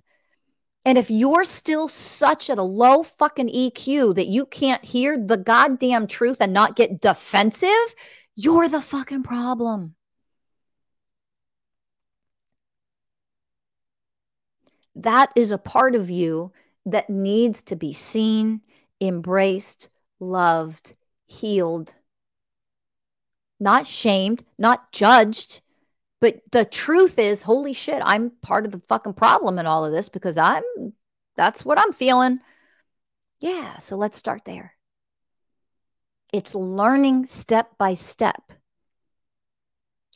And 0.88 0.98
if 0.98 1.12
you're 1.12 1.44
still 1.44 1.90
such 1.90 2.50
at 2.50 2.58
a 2.58 2.64
low 2.64 3.04
fucking 3.04 3.50
EQ 3.50 4.16
that 4.16 4.28
you 4.28 4.46
can't 4.46 4.86
hear 4.86 5.18
the 5.18 5.36
goddamn 5.36 6.08
truth 6.08 6.38
and 6.40 6.54
not 6.54 6.78
get 6.78 7.02
defensive, 7.02 7.94
you're 8.38 8.70
the 8.70 8.80
fucking 8.80 9.24
problem. 9.24 9.96
That 14.96 15.30
is 15.36 15.52
a 15.52 15.58
part 15.58 15.94
of 15.94 16.10
you 16.10 16.54
that 16.86 17.10
needs 17.10 17.64
to 17.64 17.76
be 17.76 17.92
seen, 17.92 18.62
embraced, 19.02 19.90
loved, 20.22 20.96
healed, 21.26 21.96
not 23.60 23.88
shamed, 23.88 24.46
not 24.58 24.94
judged, 24.94 25.60
but 26.20 26.42
the 26.52 26.66
truth 26.66 27.20
is, 27.20 27.42
holy 27.42 27.74
shit, 27.74 28.02
I'm 28.04 28.32
part 28.42 28.66
of 28.66 28.72
the 28.72 28.82
fucking 28.88 29.14
problem 29.14 29.60
in 29.60 29.66
all 29.66 29.86
of 29.86 29.92
this 29.92 30.10
because 30.10 30.38
I'm 30.38 30.64
that's 31.36 31.64
what 31.64 31.80
I'm 31.80 31.92
feeling. 31.92 32.40
Yeah, 33.40 33.78
so 33.78 33.96
let's 33.96 34.18
start 34.18 34.44
there. 34.46 34.74
It's 36.34 36.56
learning 36.56 37.28
step 37.28 37.78
by 37.78 37.94
step 37.94 38.54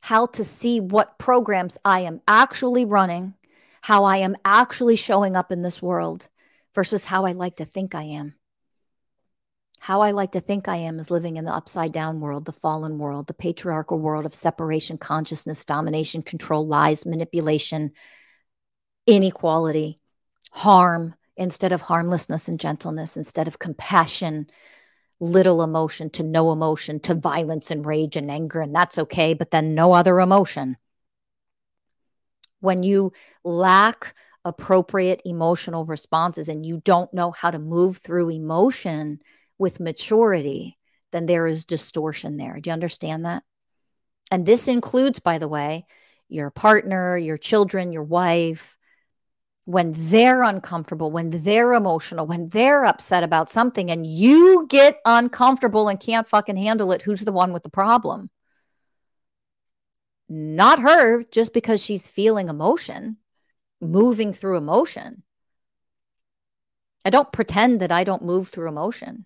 how 0.02 0.26
to 0.26 0.44
see 0.44 0.80
what 0.80 1.20
programs 1.20 1.78
I 1.86 2.02
am 2.02 2.22
actually 2.28 2.86
running, 2.86 3.36
how 3.82 4.04
I 4.04 4.18
am 4.18 4.36
actually 4.44 4.96
showing 4.96 5.36
up 5.36 5.52
in 5.52 5.62
this 5.62 5.82
world 5.82 6.28
versus 6.74 7.06
how 7.06 7.26
I 7.26 7.34
like 7.34 7.58
to 7.58 7.66
think 7.66 7.94
I 7.94 8.04
am. 8.04 8.34
How 9.82 10.02
I 10.02 10.12
like 10.12 10.34
to 10.34 10.40
think 10.40 10.68
I 10.68 10.76
am 10.76 11.00
is 11.00 11.10
living 11.10 11.38
in 11.38 11.46
the 11.46 11.56
upside 11.56 11.92
down 11.92 12.20
world, 12.20 12.46
the 12.46 12.52
fallen 12.52 13.00
world, 13.00 13.26
the 13.26 13.34
patriarchal 13.34 13.98
world 13.98 14.28
of 14.28 14.36
separation, 14.36 15.00
consciousness, 15.00 15.66
domination, 15.66 16.22
control, 16.22 16.68
lies, 16.68 17.04
manipulation, 17.04 17.90
inequality, 19.08 19.98
harm 20.52 21.16
instead 21.36 21.72
of 21.72 21.82
harmlessness 21.82 22.48
and 22.48 22.60
gentleness, 22.60 23.18
instead 23.18 23.48
of 23.48 23.58
compassion, 23.58 24.46
little 25.20 25.64
emotion 25.64 26.12
to 26.12 26.22
no 26.22 26.52
emotion 26.52 27.00
to 27.00 27.16
violence 27.16 27.72
and 27.72 27.84
rage 27.84 28.16
and 28.16 28.30
anger. 28.30 28.62
And 28.62 28.76
that's 28.76 29.00
okay, 29.00 29.34
but 29.34 29.50
then 29.50 29.74
no 29.74 29.94
other 29.94 30.20
emotion. 30.20 30.78
When 32.60 32.84
you 32.84 33.14
lack 33.44 34.14
appropriate 34.46 35.24
emotional 35.26 35.86
responses 35.86 36.50
and 36.50 36.64
you 36.64 36.82
don't 36.86 37.12
know 37.16 37.32
how 37.32 37.50
to 37.50 37.58
move 37.58 37.98
through 37.98 38.30
emotion, 38.30 39.22
with 39.62 39.80
maturity, 39.80 40.78
then 41.12 41.28
there 41.28 41.48
is 41.48 41.64
distortion 41.64 42.36
there. 42.36 42.60
Do 42.60 42.70
you 42.70 42.74
understand 42.74 43.26
that? 43.26 43.44
And 44.32 44.46
this 44.46 44.68
includes, 44.68 45.20
by 45.20 45.38
the 45.38 45.48
way, 45.48 45.86
your 46.28 46.50
partner, 46.50 47.18
your 47.18 47.38
children, 47.38 47.94
your 47.94 48.04
wife. 48.04 48.76
When 49.66 49.94
they're 49.96 50.42
uncomfortable, 50.42 51.12
when 51.12 51.30
they're 51.30 51.74
emotional, 51.74 52.26
when 52.26 52.48
they're 52.50 52.84
upset 52.84 53.24
about 53.24 53.52
something, 53.52 53.92
and 53.92 54.06
you 54.06 54.66
get 54.68 55.00
uncomfortable 55.06 55.88
and 55.88 56.00
can't 56.00 56.28
fucking 56.28 56.58
handle 56.58 56.92
it, 56.92 57.04
who's 57.04 57.22
the 57.22 57.32
one 57.32 57.54
with 57.54 57.62
the 57.62 57.70
problem? 57.70 58.32
Not 60.28 60.80
her, 60.80 61.24
just 61.26 61.54
because 61.54 61.84
she's 61.84 62.10
feeling 62.10 62.50
emotion, 62.50 63.18
moving 63.80 64.34
through 64.34 64.58
emotion. 64.58 65.24
I 67.06 67.12
don't 67.12 67.32
pretend 67.32 67.82
that 67.82 67.92
I 67.92 68.04
don't 68.04 68.24
move 68.24 68.50
through 68.50 68.68
emotion. 68.68 69.26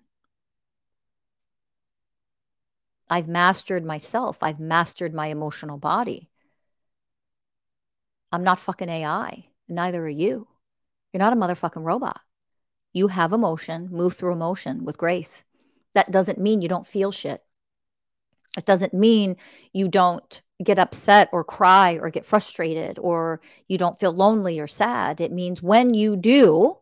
I've 3.10 3.28
mastered 3.28 3.86
myself. 3.86 4.40
I've 4.42 4.60
mastered 4.60 5.14
my 5.14 5.28
emotional 5.28 5.78
body. 5.78 6.30
I'm 8.32 8.44
not 8.44 8.60
fucking 8.60 8.90
AI. 8.90 9.46
Neither 9.68 10.04
are 10.04 10.10
you. 10.10 10.48
You're 11.14 11.20
not 11.20 11.34
a 11.34 11.36
motherfucking 11.36 11.84
robot. 11.84 12.20
You 12.94 13.08
have 13.08 13.34
emotion, 13.34 13.90
move 13.92 14.14
through 14.14 14.34
emotion 14.34 14.86
with 14.86 14.98
grace. 14.98 15.46
That 15.94 16.12
doesn't 16.12 16.40
mean 16.40 16.62
you 16.62 16.70
don't 16.70 16.88
feel 16.88 17.12
shit. 17.12 17.42
It 18.58 18.66
doesn't 18.66 18.94
mean 18.94 19.38
you 19.74 19.88
don't 19.88 20.42
get 20.64 20.80
upset 20.80 21.30
or 21.32 21.44
cry 21.44 22.00
or 22.02 22.10
get 22.10 22.26
frustrated 22.26 22.98
or 23.00 23.42
you 23.68 23.78
don't 23.78 23.98
feel 23.98 24.14
lonely 24.14 24.60
or 24.60 24.68
sad. 24.68 25.20
It 25.20 25.32
means 25.32 25.62
when 25.62 25.94
you 25.94 26.16
do, 26.16 26.78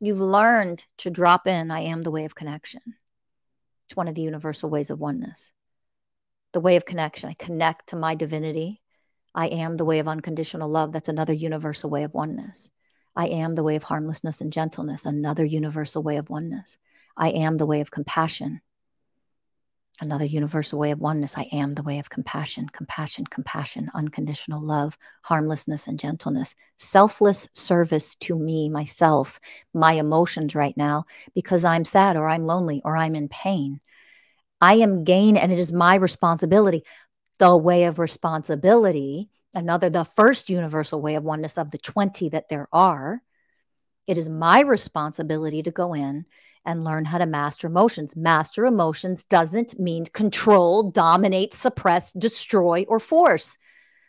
you've 0.00 0.20
learned 0.20 0.84
to 0.98 1.10
drop 1.10 1.46
in 1.46 1.70
I 1.70 1.80
am 1.80 2.02
the 2.02 2.10
way 2.10 2.24
of 2.24 2.34
connection. 2.34 2.82
It's 3.92 3.96
one 3.98 4.08
of 4.08 4.14
the 4.14 4.22
universal 4.22 4.70
ways 4.70 4.88
of 4.88 5.00
oneness. 5.00 5.52
The 6.54 6.60
way 6.60 6.76
of 6.76 6.86
connection. 6.86 7.28
I 7.28 7.34
connect 7.34 7.90
to 7.90 7.96
my 7.96 8.14
divinity. 8.14 8.80
I 9.34 9.48
am 9.48 9.76
the 9.76 9.84
way 9.84 9.98
of 9.98 10.08
unconditional 10.08 10.70
love. 10.70 10.92
That's 10.92 11.10
another 11.10 11.34
universal 11.34 11.90
way 11.90 12.02
of 12.04 12.14
oneness. 12.14 12.70
I 13.14 13.26
am 13.26 13.54
the 13.54 13.62
way 13.62 13.76
of 13.76 13.82
harmlessness 13.82 14.40
and 14.40 14.50
gentleness, 14.50 15.04
another 15.04 15.44
universal 15.44 16.02
way 16.02 16.16
of 16.16 16.30
oneness. 16.30 16.78
I 17.18 17.32
am 17.32 17.58
the 17.58 17.66
way 17.66 17.82
of 17.82 17.90
compassion, 17.90 18.62
another 20.02 20.24
universal 20.24 20.80
way 20.80 20.90
of 20.90 20.98
oneness. 20.98 21.38
I 21.38 21.48
am 21.52 21.74
the 21.74 21.82
way 21.82 22.00
of 22.00 22.10
compassion, 22.10 22.68
compassion, 22.72 23.24
compassion, 23.24 23.88
unconditional 23.94 24.60
love, 24.60 24.98
harmlessness, 25.22 25.86
and 25.86 25.98
gentleness, 25.98 26.54
selfless 26.78 27.48
service 27.54 28.16
to 28.16 28.36
me, 28.36 28.68
myself, 28.68 29.38
my 29.72 29.92
emotions 29.92 30.54
right 30.54 30.76
now, 30.76 31.04
because 31.34 31.64
I'm 31.64 31.84
sad 31.84 32.16
or 32.16 32.28
I'm 32.28 32.44
lonely 32.44 32.82
or 32.84 32.96
I'm 32.96 33.14
in 33.14 33.28
pain. 33.28 33.80
I 34.60 34.74
am 34.74 35.04
gain 35.04 35.36
and 35.36 35.52
it 35.52 35.58
is 35.58 35.72
my 35.72 35.94
responsibility. 35.94 36.82
The 37.38 37.56
way 37.56 37.84
of 37.84 38.00
responsibility, 38.00 39.30
another, 39.54 39.88
the 39.88 40.04
first 40.04 40.50
universal 40.50 41.00
way 41.00 41.14
of 41.14 41.24
oneness 41.24 41.56
of 41.56 41.70
the 41.70 41.78
20 41.78 42.28
that 42.30 42.48
there 42.48 42.68
are, 42.72 43.22
it 44.08 44.18
is 44.18 44.28
my 44.28 44.60
responsibility 44.60 45.62
to 45.62 45.70
go 45.70 45.94
in 45.94 46.26
and 46.64 46.84
learn 46.84 47.04
how 47.04 47.18
to 47.18 47.26
master 47.26 47.66
emotions. 47.66 48.14
Master 48.14 48.66
emotions 48.66 49.24
doesn't 49.24 49.78
mean 49.78 50.04
control, 50.06 50.90
dominate, 50.90 51.54
suppress, 51.54 52.12
destroy, 52.12 52.84
or 52.88 52.98
force. 52.98 53.58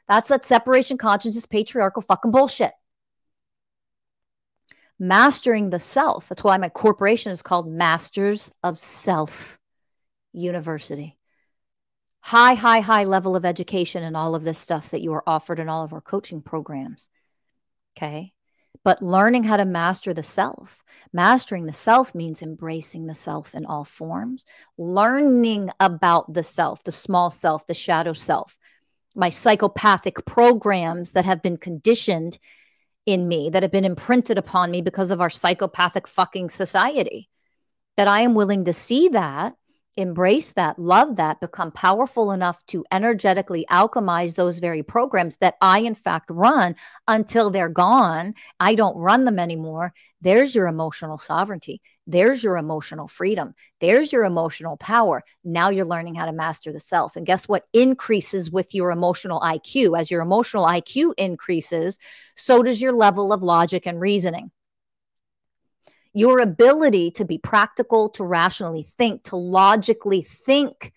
That's 0.08 0.28
that 0.28 0.46
separation 0.46 0.98
consciousness, 0.98 1.46
patriarchal 1.46 2.02
fucking 2.02 2.32
bullshit. 2.32 2.72
Mastering 5.00 5.70
the 5.70 5.80
self. 5.80 6.30
That's 6.30 6.44
why 6.44 6.58
my 6.58 6.70
corporation 6.70 7.32
is 7.32 7.42
called 7.42 7.68
Masters 7.68 8.52
of 8.64 8.78
Self 8.78 9.58
University. 10.32 11.18
High, 12.22 12.54
high, 12.54 12.80
high 12.80 13.04
level 13.04 13.36
of 13.36 13.44
education 13.44 14.04
and 14.04 14.16
all 14.16 14.36
of 14.36 14.44
this 14.44 14.58
stuff 14.58 14.92
that 14.92 15.02
you 15.02 15.14
are 15.14 15.28
offered 15.28 15.60
in 15.60 15.68
all 15.68 15.84
of 15.84 15.94
our 15.94 16.02
coaching 16.02 16.42
programs. 16.42 17.10
Okay 17.98 18.34
but 18.84 19.02
learning 19.02 19.44
how 19.44 19.58
to 19.58 19.66
master 19.66 20.14
the 20.14 20.24
self. 20.24 20.84
Mastering 21.14 21.66
the 21.66 21.74
self 21.74 22.14
means 22.14 22.42
embracing 22.42 23.06
the 23.06 23.16
self 23.16 23.56
in 23.56 23.66
all 23.66 23.84
forms, 23.84 24.46
learning 24.78 25.70
about 25.80 26.34
the 26.34 26.44
self, 26.44 26.84
the 26.84 26.92
small 26.92 27.30
self, 27.30 27.66
the 27.66 27.74
shadow 27.74 28.14
self, 28.14 28.58
my 29.16 29.30
psychopathic 29.30 30.26
programs 30.26 31.12
that 31.12 31.26
have 31.26 31.42
been 31.42 31.58
conditioned 31.58 32.40
in 33.06 33.28
me, 33.28 33.50
that 33.50 33.64
have 33.64 33.72
been 33.72 33.86
imprinted 33.86 34.38
upon 34.38 34.72
me 34.72 34.82
because 34.82 35.12
of 35.12 35.22
our 35.22 35.30
psychopathic 35.30 36.08
fucking 36.08 36.50
society. 36.50 37.30
That 37.96 38.08
I 38.08 38.22
am 38.22 38.34
willing 38.34 38.66
to 38.66 38.74
see 38.74 39.10
that 39.10 39.56
embrace 39.96 40.54
that, 40.54 40.80
love 40.80 41.16
that, 41.18 41.40
become 41.40 41.72
powerful 41.72 42.32
enough 42.32 42.66
to 42.68 42.86
energetically 42.92 43.66
alchemize 43.70 44.36
those 44.36 44.60
very 44.60 44.84
programs 44.84 45.38
that 45.38 45.56
I, 45.62 45.80
in 45.80 45.96
fact, 45.96 46.30
run 46.30 46.76
until 47.08 47.50
they're 47.50 47.70
gone. 47.70 48.34
I 48.60 48.76
don't 48.76 48.98
run 48.98 49.26
them 49.26 49.40
anymore. 49.40 49.94
There's 50.22 50.56
your 50.56 50.68
emotional 50.68 51.18
sovereignty. 51.18 51.82
There's 52.08 52.44
your 52.44 52.58
emotional 52.58 53.08
freedom. 53.08 53.54
There's 53.80 54.12
your 54.12 54.26
emotional 54.26 54.78
power. 54.78 55.22
Now 55.44 55.70
you're 55.70 55.86
learning 55.86 56.16
how 56.16 56.26
to 56.26 56.34
master 56.34 56.72
the 56.72 56.80
self. 56.80 57.16
And 57.16 57.26
guess 57.26 57.48
what 57.48 57.66
increases 57.74 58.52
with 58.52 58.74
your 58.74 58.92
emotional 58.92 59.40
IQ? 59.40 60.00
As 60.00 60.12
your 60.12 60.22
emotional 60.22 60.66
IQ 60.66 61.14
increases, 61.18 61.98
so 62.36 62.64
does 62.64 62.82
your 62.82 62.92
level 62.92 63.32
of 63.32 63.44
logic 63.44 63.86
and 63.86 64.02
reasoning 64.02 64.52
your 66.14 66.40
ability 66.40 67.12
to 67.12 67.26
be 67.26 67.38
practical, 67.38 68.10
to 68.10 68.24
rationally 68.24 68.84
think, 68.84 69.24
to 69.24 69.36
logically 69.36 70.22
think 70.22 70.94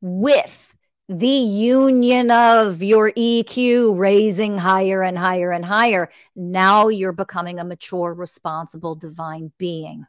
with 0.00 0.76
the 1.08 1.26
union 1.26 2.30
of 2.30 2.82
your 2.82 3.10
EQ 3.12 3.98
raising 3.98 4.56
higher 4.56 5.02
and 5.02 5.18
higher 5.18 5.52
and 5.52 5.64
higher. 5.64 6.10
Now 6.34 6.88
you're 6.88 7.12
becoming 7.12 7.60
a 7.60 7.64
mature, 7.64 8.12
responsible, 8.12 8.94
divine 8.94 9.52
being. 9.58 10.06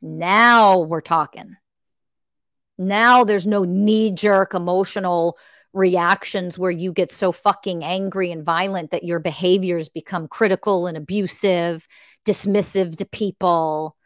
Now 0.00 0.80
we're 0.80 1.00
talking. 1.00 1.56
Now 2.78 3.24
there's 3.24 3.46
no 3.46 3.64
knee 3.64 4.12
jerk 4.12 4.54
emotional 4.54 5.36
reactions 5.72 6.58
where 6.58 6.70
you 6.70 6.92
get 6.92 7.10
so 7.10 7.32
fucking 7.32 7.82
angry 7.82 8.30
and 8.30 8.44
violent 8.44 8.90
that 8.90 9.04
your 9.04 9.20
behaviors 9.20 9.88
become 9.88 10.28
critical 10.28 10.86
and 10.86 10.96
abusive 10.96 11.86
dismissive 12.24 12.96
to 12.96 13.04
people, 13.04 13.96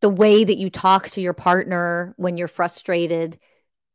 the 0.00 0.08
way 0.08 0.44
that 0.44 0.58
you 0.58 0.70
talk 0.70 1.08
to 1.08 1.20
your 1.20 1.32
partner 1.32 2.14
when 2.16 2.36
you're 2.36 2.48
frustrated. 2.48 3.38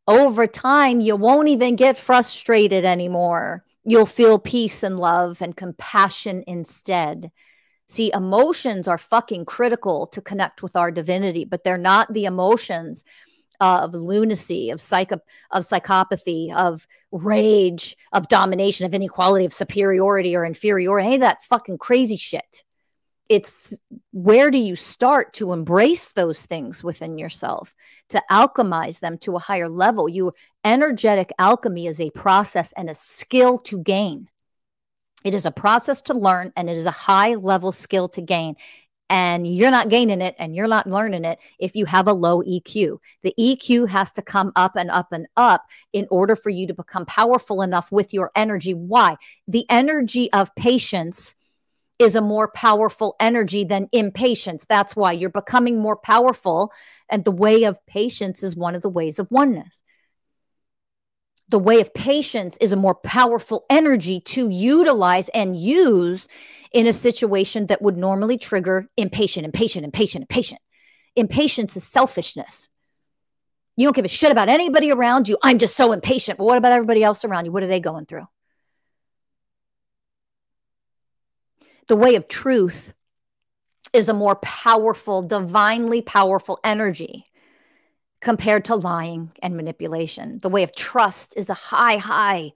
Over 0.08 0.48
time, 0.48 1.00
you 1.00 1.16
won't 1.16 1.48
even 1.48 1.76
get 1.76 1.98
frustrated 1.98 2.84
anymore. 2.84 3.64
You'll 3.86 4.06
feel 4.06 4.40
peace 4.40 4.84
and 4.84 5.00
love 5.00 5.42
and 5.42 5.56
compassion 5.56 6.44
instead. 6.48 7.32
See, 7.88 8.12
emotions 8.14 8.88
are 8.88 8.98
fucking 8.98 9.46
critical 9.46 10.08
to 10.08 10.22
connect 10.22 10.64
with 10.64 10.76
our 10.76 10.92
divinity, 10.92 11.46
but 11.46 11.64
they're 11.64 11.78
not 11.78 12.14
the 12.14 12.26
emotions 12.26 13.04
of 13.64 13.94
lunacy, 13.94 14.70
of 14.70 14.82
psycho 14.82 15.20
of 15.52 15.64
psychopathy, 15.64 16.54
of 16.56 16.86
rage, 17.12 17.96
of 18.12 18.28
domination, 18.28 18.86
of 18.86 18.94
inequality, 18.94 19.46
of 19.46 19.54
superiority 19.54 20.36
or 20.36 20.46
inferiority, 20.46 21.06
any 21.06 21.16
of 21.16 21.22
that 21.22 21.44
fucking 21.44 21.78
crazy 21.78 22.18
shit. 22.18 22.64
It's 23.30 23.80
where 24.12 24.52
do 24.52 24.58
you 24.58 24.76
start 24.76 25.34
to 25.36 25.54
embrace 25.54 26.12
those 26.12 26.46
things 26.46 26.84
within 26.84 27.18
yourself, 27.18 27.74
to 28.10 28.22
alchemize 28.30 29.00
them 29.00 29.18
to 29.20 29.38
a 29.38 29.40
higher 29.40 29.70
level? 29.70 30.10
You 30.10 30.34
energetic 30.66 31.32
alchemy 31.40 31.88
is 31.88 32.02
a 32.02 32.12
process 32.12 32.74
and 32.74 32.90
a 32.90 32.96
skill 32.96 33.60
to 33.60 33.82
gain. 33.82 34.28
It 35.24 35.34
is 35.34 35.46
a 35.46 35.52
process 35.52 36.02
to 36.04 36.14
learn 36.14 36.52
and 36.58 36.70
it 36.70 36.78
is 36.78 36.86
a 36.86 36.92
high 36.92 37.36
level 37.36 37.72
skill 37.72 38.10
to 38.10 38.22
gain 38.22 38.56
and 39.14 39.46
you're 39.46 39.70
not 39.70 39.90
gaining 39.90 40.22
it 40.22 40.34
and 40.40 40.56
you're 40.56 40.68
not 40.68 40.88
learning 40.88 41.24
it 41.24 41.38
if 41.60 41.76
you 41.76 41.86
have 41.86 42.08
a 42.08 42.14
low 42.14 42.42
EQ. 42.42 42.98
The 43.22 43.36
EQ 43.40 43.88
has 43.90 44.12
to 44.14 44.24
come 44.24 44.52
up 44.56 44.76
and 44.76 44.90
up 44.90 45.12
and 45.12 45.28
up 45.38 45.68
in 45.94 46.08
order 46.10 46.36
for 46.36 46.50
you 46.50 46.66
to 46.66 46.74
become 46.74 47.06
powerful 47.06 47.62
enough 47.62 47.92
with 47.92 48.12
your 48.12 48.32
energy. 48.36 48.74
Why? 48.74 49.18
The 49.48 49.68
energy 49.70 50.34
of 50.34 50.56
patience 50.56 51.36
is 52.00 52.16
a 52.16 52.22
more 52.22 52.48
powerful 52.48 53.16
energy 53.20 53.64
than 53.64 53.88
impatience. 53.92 54.66
That's 54.68 54.96
why 54.96 55.12
you're 55.12 55.30
becoming 55.30 55.80
more 55.80 55.96
powerful. 55.96 56.72
And 57.08 57.24
the 57.24 57.32
way 57.32 57.66
of 57.66 57.78
patience 57.86 58.42
is 58.42 58.56
one 58.56 58.74
of 58.74 58.82
the 58.82 58.90
ways 58.90 59.20
of 59.20 59.30
oneness. 59.30 59.84
The 61.50 61.60
way 61.60 61.82
of 61.82 61.94
patience 61.94 62.58
is 62.60 62.72
a 62.72 62.78
more 62.78 62.96
powerful 62.96 63.64
energy 63.70 64.22
to 64.22 64.50
utilize 64.50 65.30
and 65.30 65.56
use 65.56 66.28
in 66.74 66.88
a 66.88 66.94
situation 66.94 67.68
that 67.68 67.82
would 67.82 67.98
normally 67.98 68.38
trigger 68.38 68.90
impatient, 68.98 69.46
impatient, 69.46 69.86
impatient, 69.86 70.24
impatient. 70.24 70.60
Impatience 71.16 71.78
is 71.78 71.84
selfishness. 71.84 72.68
You 73.78 73.86
don't 73.88 73.96
give 73.96 74.06
a 74.06 74.10
shit 74.10 74.32
about 74.32 74.50
anybody 74.50 74.92
around 74.92 75.28
you. 75.28 75.38
I'm 75.44 75.60
just 75.60 75.78
so 75.78 75.92
impatient. 75.92 76.38
But 76.38 76.46
what 76.46 76.58
about 76.58 76.74
everybody 76.74 77.04
else 77.04 77.24
around 77.24 77.46
you? 77.46 77.52
What 77.52 77.64
are 77.64 77.68
they 77.68 77.80
going 77.80 78.06
through? 78.06 78.28
The 81.88 81.96
way 81.96 82.16
of 82.16 82.28
truth 82.28 82.94
is 83.94 84.10
a 84.10 84.14
more 84.14 84.36
powerful, 84.36 85.22
divinely 85.22 86.02
powerful 86.02 86.60
energy 86.64 87.26
compared 88.22 88.66
to 88.66 88.76
lying 88.76 89.32
and 89.42 89.56
manipulation. 89.56 90.40
The 90.42 90.50
way 90.50 90.64
of 90.64 90.74
trust 90.74 91.36
is 91.38 91.50
a 91.50 91.54
high, 91.54 91.98
high 91.98 92.54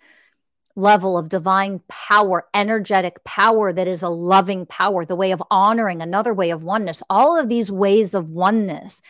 level 0.78 1.18
of 1.18 1.28
divine 1.28 1.82
power, 1.90 2.46
energetic 2.54 3.24
power 3.24 3.74
that 3.74 3.88
is 3.88 4.04
a 4.04 4.10
loving 4.10 4.66
power. 4.68 5.04
The 5.04 5.16
way 5.16 5.32
of 5.32 5.42
honoring, 5.50 6.02
another 6.02 6.34
way 6.34 6.52
of 6.52 6.64
oneness. 6.64 7.02
All 7.10 7.38
of 7.38 7.50
these 7.50 7.72
ways 7.72 8.14
of 8.14 8.30
oneness 8.30 9.02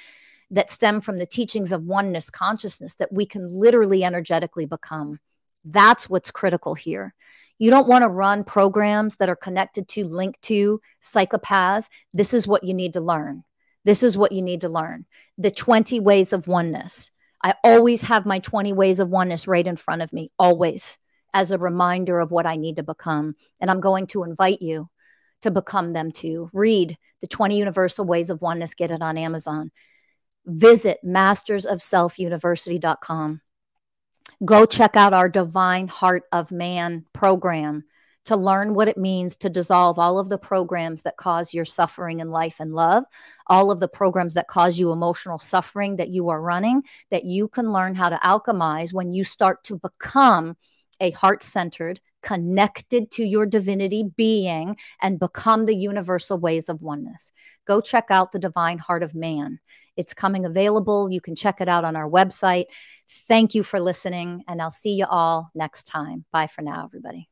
that 0.50 0.70
stem 0.70 1.02
from 1.02 1.18
the 1.18 1.26
teachings 1.26 1.74
of 1.74 1.84
oneness 1.84 2.30
consciousness 2.30 2.96
that 2.96 3.12
we 3.12 3.26
can 3.26 3.46
literally 3.48 4.06
energetically 4.06 4.66
become. 4.66 5.20
That's 5.66 6.10
what's 6.10 6.32
critical 6.32 6.74
here. 6.74 7.14
You 7.60 7.70
don't 7.70 7.88
want 7.88 8.04
to 8.04 8.10
run 8.10 8.46
programs 8.46 9.18
that 9.18 9.28
are 9.28 9.36
connected 9.36 9.90
to, 9.90 10.06
linked 10.06 10.42
to 10.44 10.80
psychopaths. 11.04 11.90
This 12.14 12.34
is 12.34 12.48
what 12.48 12.64
you 12.64 12.74
need 12.74 12.94
to 12.94 13.02
learn. 13.02 13.44
This 13.84 14.04
is 14.04 14.18
what 14.18 14.32
you 14.32 14.42
need 14.42 14.62
to 14.62 14.70
learn 14.70 15.06
the 15.38 15.52
20 15.52 16.00
ways 16.00 16.32
of 16.32 16.48
oneness. 16.48 17.12
I 17.44 17.56
always 17.64 18.04
have 18.04 18.26
my 18.26 18.40
20 18.40 18.72
ways 18.72 19.02
of 19.02 19.10
oneness 19.10 19.48
right 19.48 19.68
in 19.68 19.76
front 19.76 20.02
of 20.02 20.14
me, 20.14 20.32
always 20.40 20.98
as 21.38 21.52
a 21.52 21.58
reminder 21.60 22.20
of 22.20 22.32
what 22.32 22.48
I 22.48 22.56
need 22.56 22.78
to 22.78 22.84
become. 22.84 23.36
And 23.60 23.70
I'm 23.70 23.80
going 23.80 24.08
to 24.08 24.24
invite 24.24 24.60
you 24.60 24.90
to 25.44 25.52
become 25.52 25.94
them 25.94 26.12
too. 26.12 26.50
Read 26.52 26.98
the 27.22 27.28
20 27.28 27.60
Universal 27.60 28.06
Ways 28.06 28.32
of 28.32 28.42
Oneness, 28.42 28.74
get 28.74 28.90
it 28.90 29.04
on 29.04 29.20
Amazon. 29.20 29.70
Visit 30.48 30.98
mastersofselfuniversity.com. 31.06 33.42
Go 34.46 34.66
check 34.66 34.96
out 34.96 35.14
our 35.14 35.30
Divine 35.30 35.88
Heart 35.88 36.24
of 36.32 36.52
Man 36.52 37.06
program 37.14 37.84
to 38.26 38.36
learn 38.36 38.74
what 38.74 38.88
it 38.88 38.98
means 38.98 39.38
to 39.38 39.48
dissolve 39.48 40.00
all 40.00 40.18
of 40.18 40.30
the 40.30 40.40
programs 40.40 41.04
that 41.04 41.18
cause 41.18 41.54
your 41.54 41.66
suffering 41.66 42.20
in 42.20 42.32
life 42.32 42.60
and 42.60 42.74
love, 42.74 43.04
all 43.46 43.70
of 43.70 43.80
the 43.80 43.88
programs 43.88 44.34
that 44.34 44.48
cause 44.48 44.80
you 44.80 44.92
emotional 44.92 45.38
suffering 45.38 45.98
that 45.98 46.10
you 46.10 46.30
are 46.30 46.42
running, 46.42 46.82
that 47.12 47.26
you 47.26 47.48
can 47.48 47.72
learn 47.72 47.94
how 47.94 48.10
to 48.10 48.18
alchemize 48.18 48.92
when 48.92 49.14
you 49.14 49.24
start 49.24 49.64
to 49.64 49.78
become 49.78 50.58
a 51.00 51.12
heart 51.12 51.44
centered, 51.44 52.00
connected 52.22 53.12
to 53.12 53.24
your 53.24 53.46
divinity 53.46 54.06
being, 54.16 54.78
and 55.02 55.20
become 55.20 55.66
the 55.66 55.76
universal 55.76 56.38
ways 56.38 56.70
of 56.70 56.82
oneness. 56.82 57.32
Go 57.66 57.82
check 57.82 58.06
out 58.10 58.32
the 58.32 58.40
Divine 58.40 58.80
Heart 58.80 59.04
of 59.04 59.16
Man. 59.16 59.60
It's 59.96 60.14
coming 60.14 60.46
available. 60.46 61.10
You 61.12 61.22
can 61.22 61.36
check 61.36 61.62
it 61.62 61.70
out 61.70 61.86
on 61.86 61.96
our 61.96 62.10
website. 62.10 62.66
Thank 63.28 63.56
you 63.56 63.64
for 63.64 63.80
listening, 63.80 64.44
and 64.48 64.62
I'll 64.62 64.72
see 64.72 64.92
you 64.92 65.06
all 65.10 65.50
next 65.56 65.86
time. 65.86 66.26
Bye 66.32 66.48
for 66.48 66.62
now, 66.62 66.86
everybody. 66.86 67.30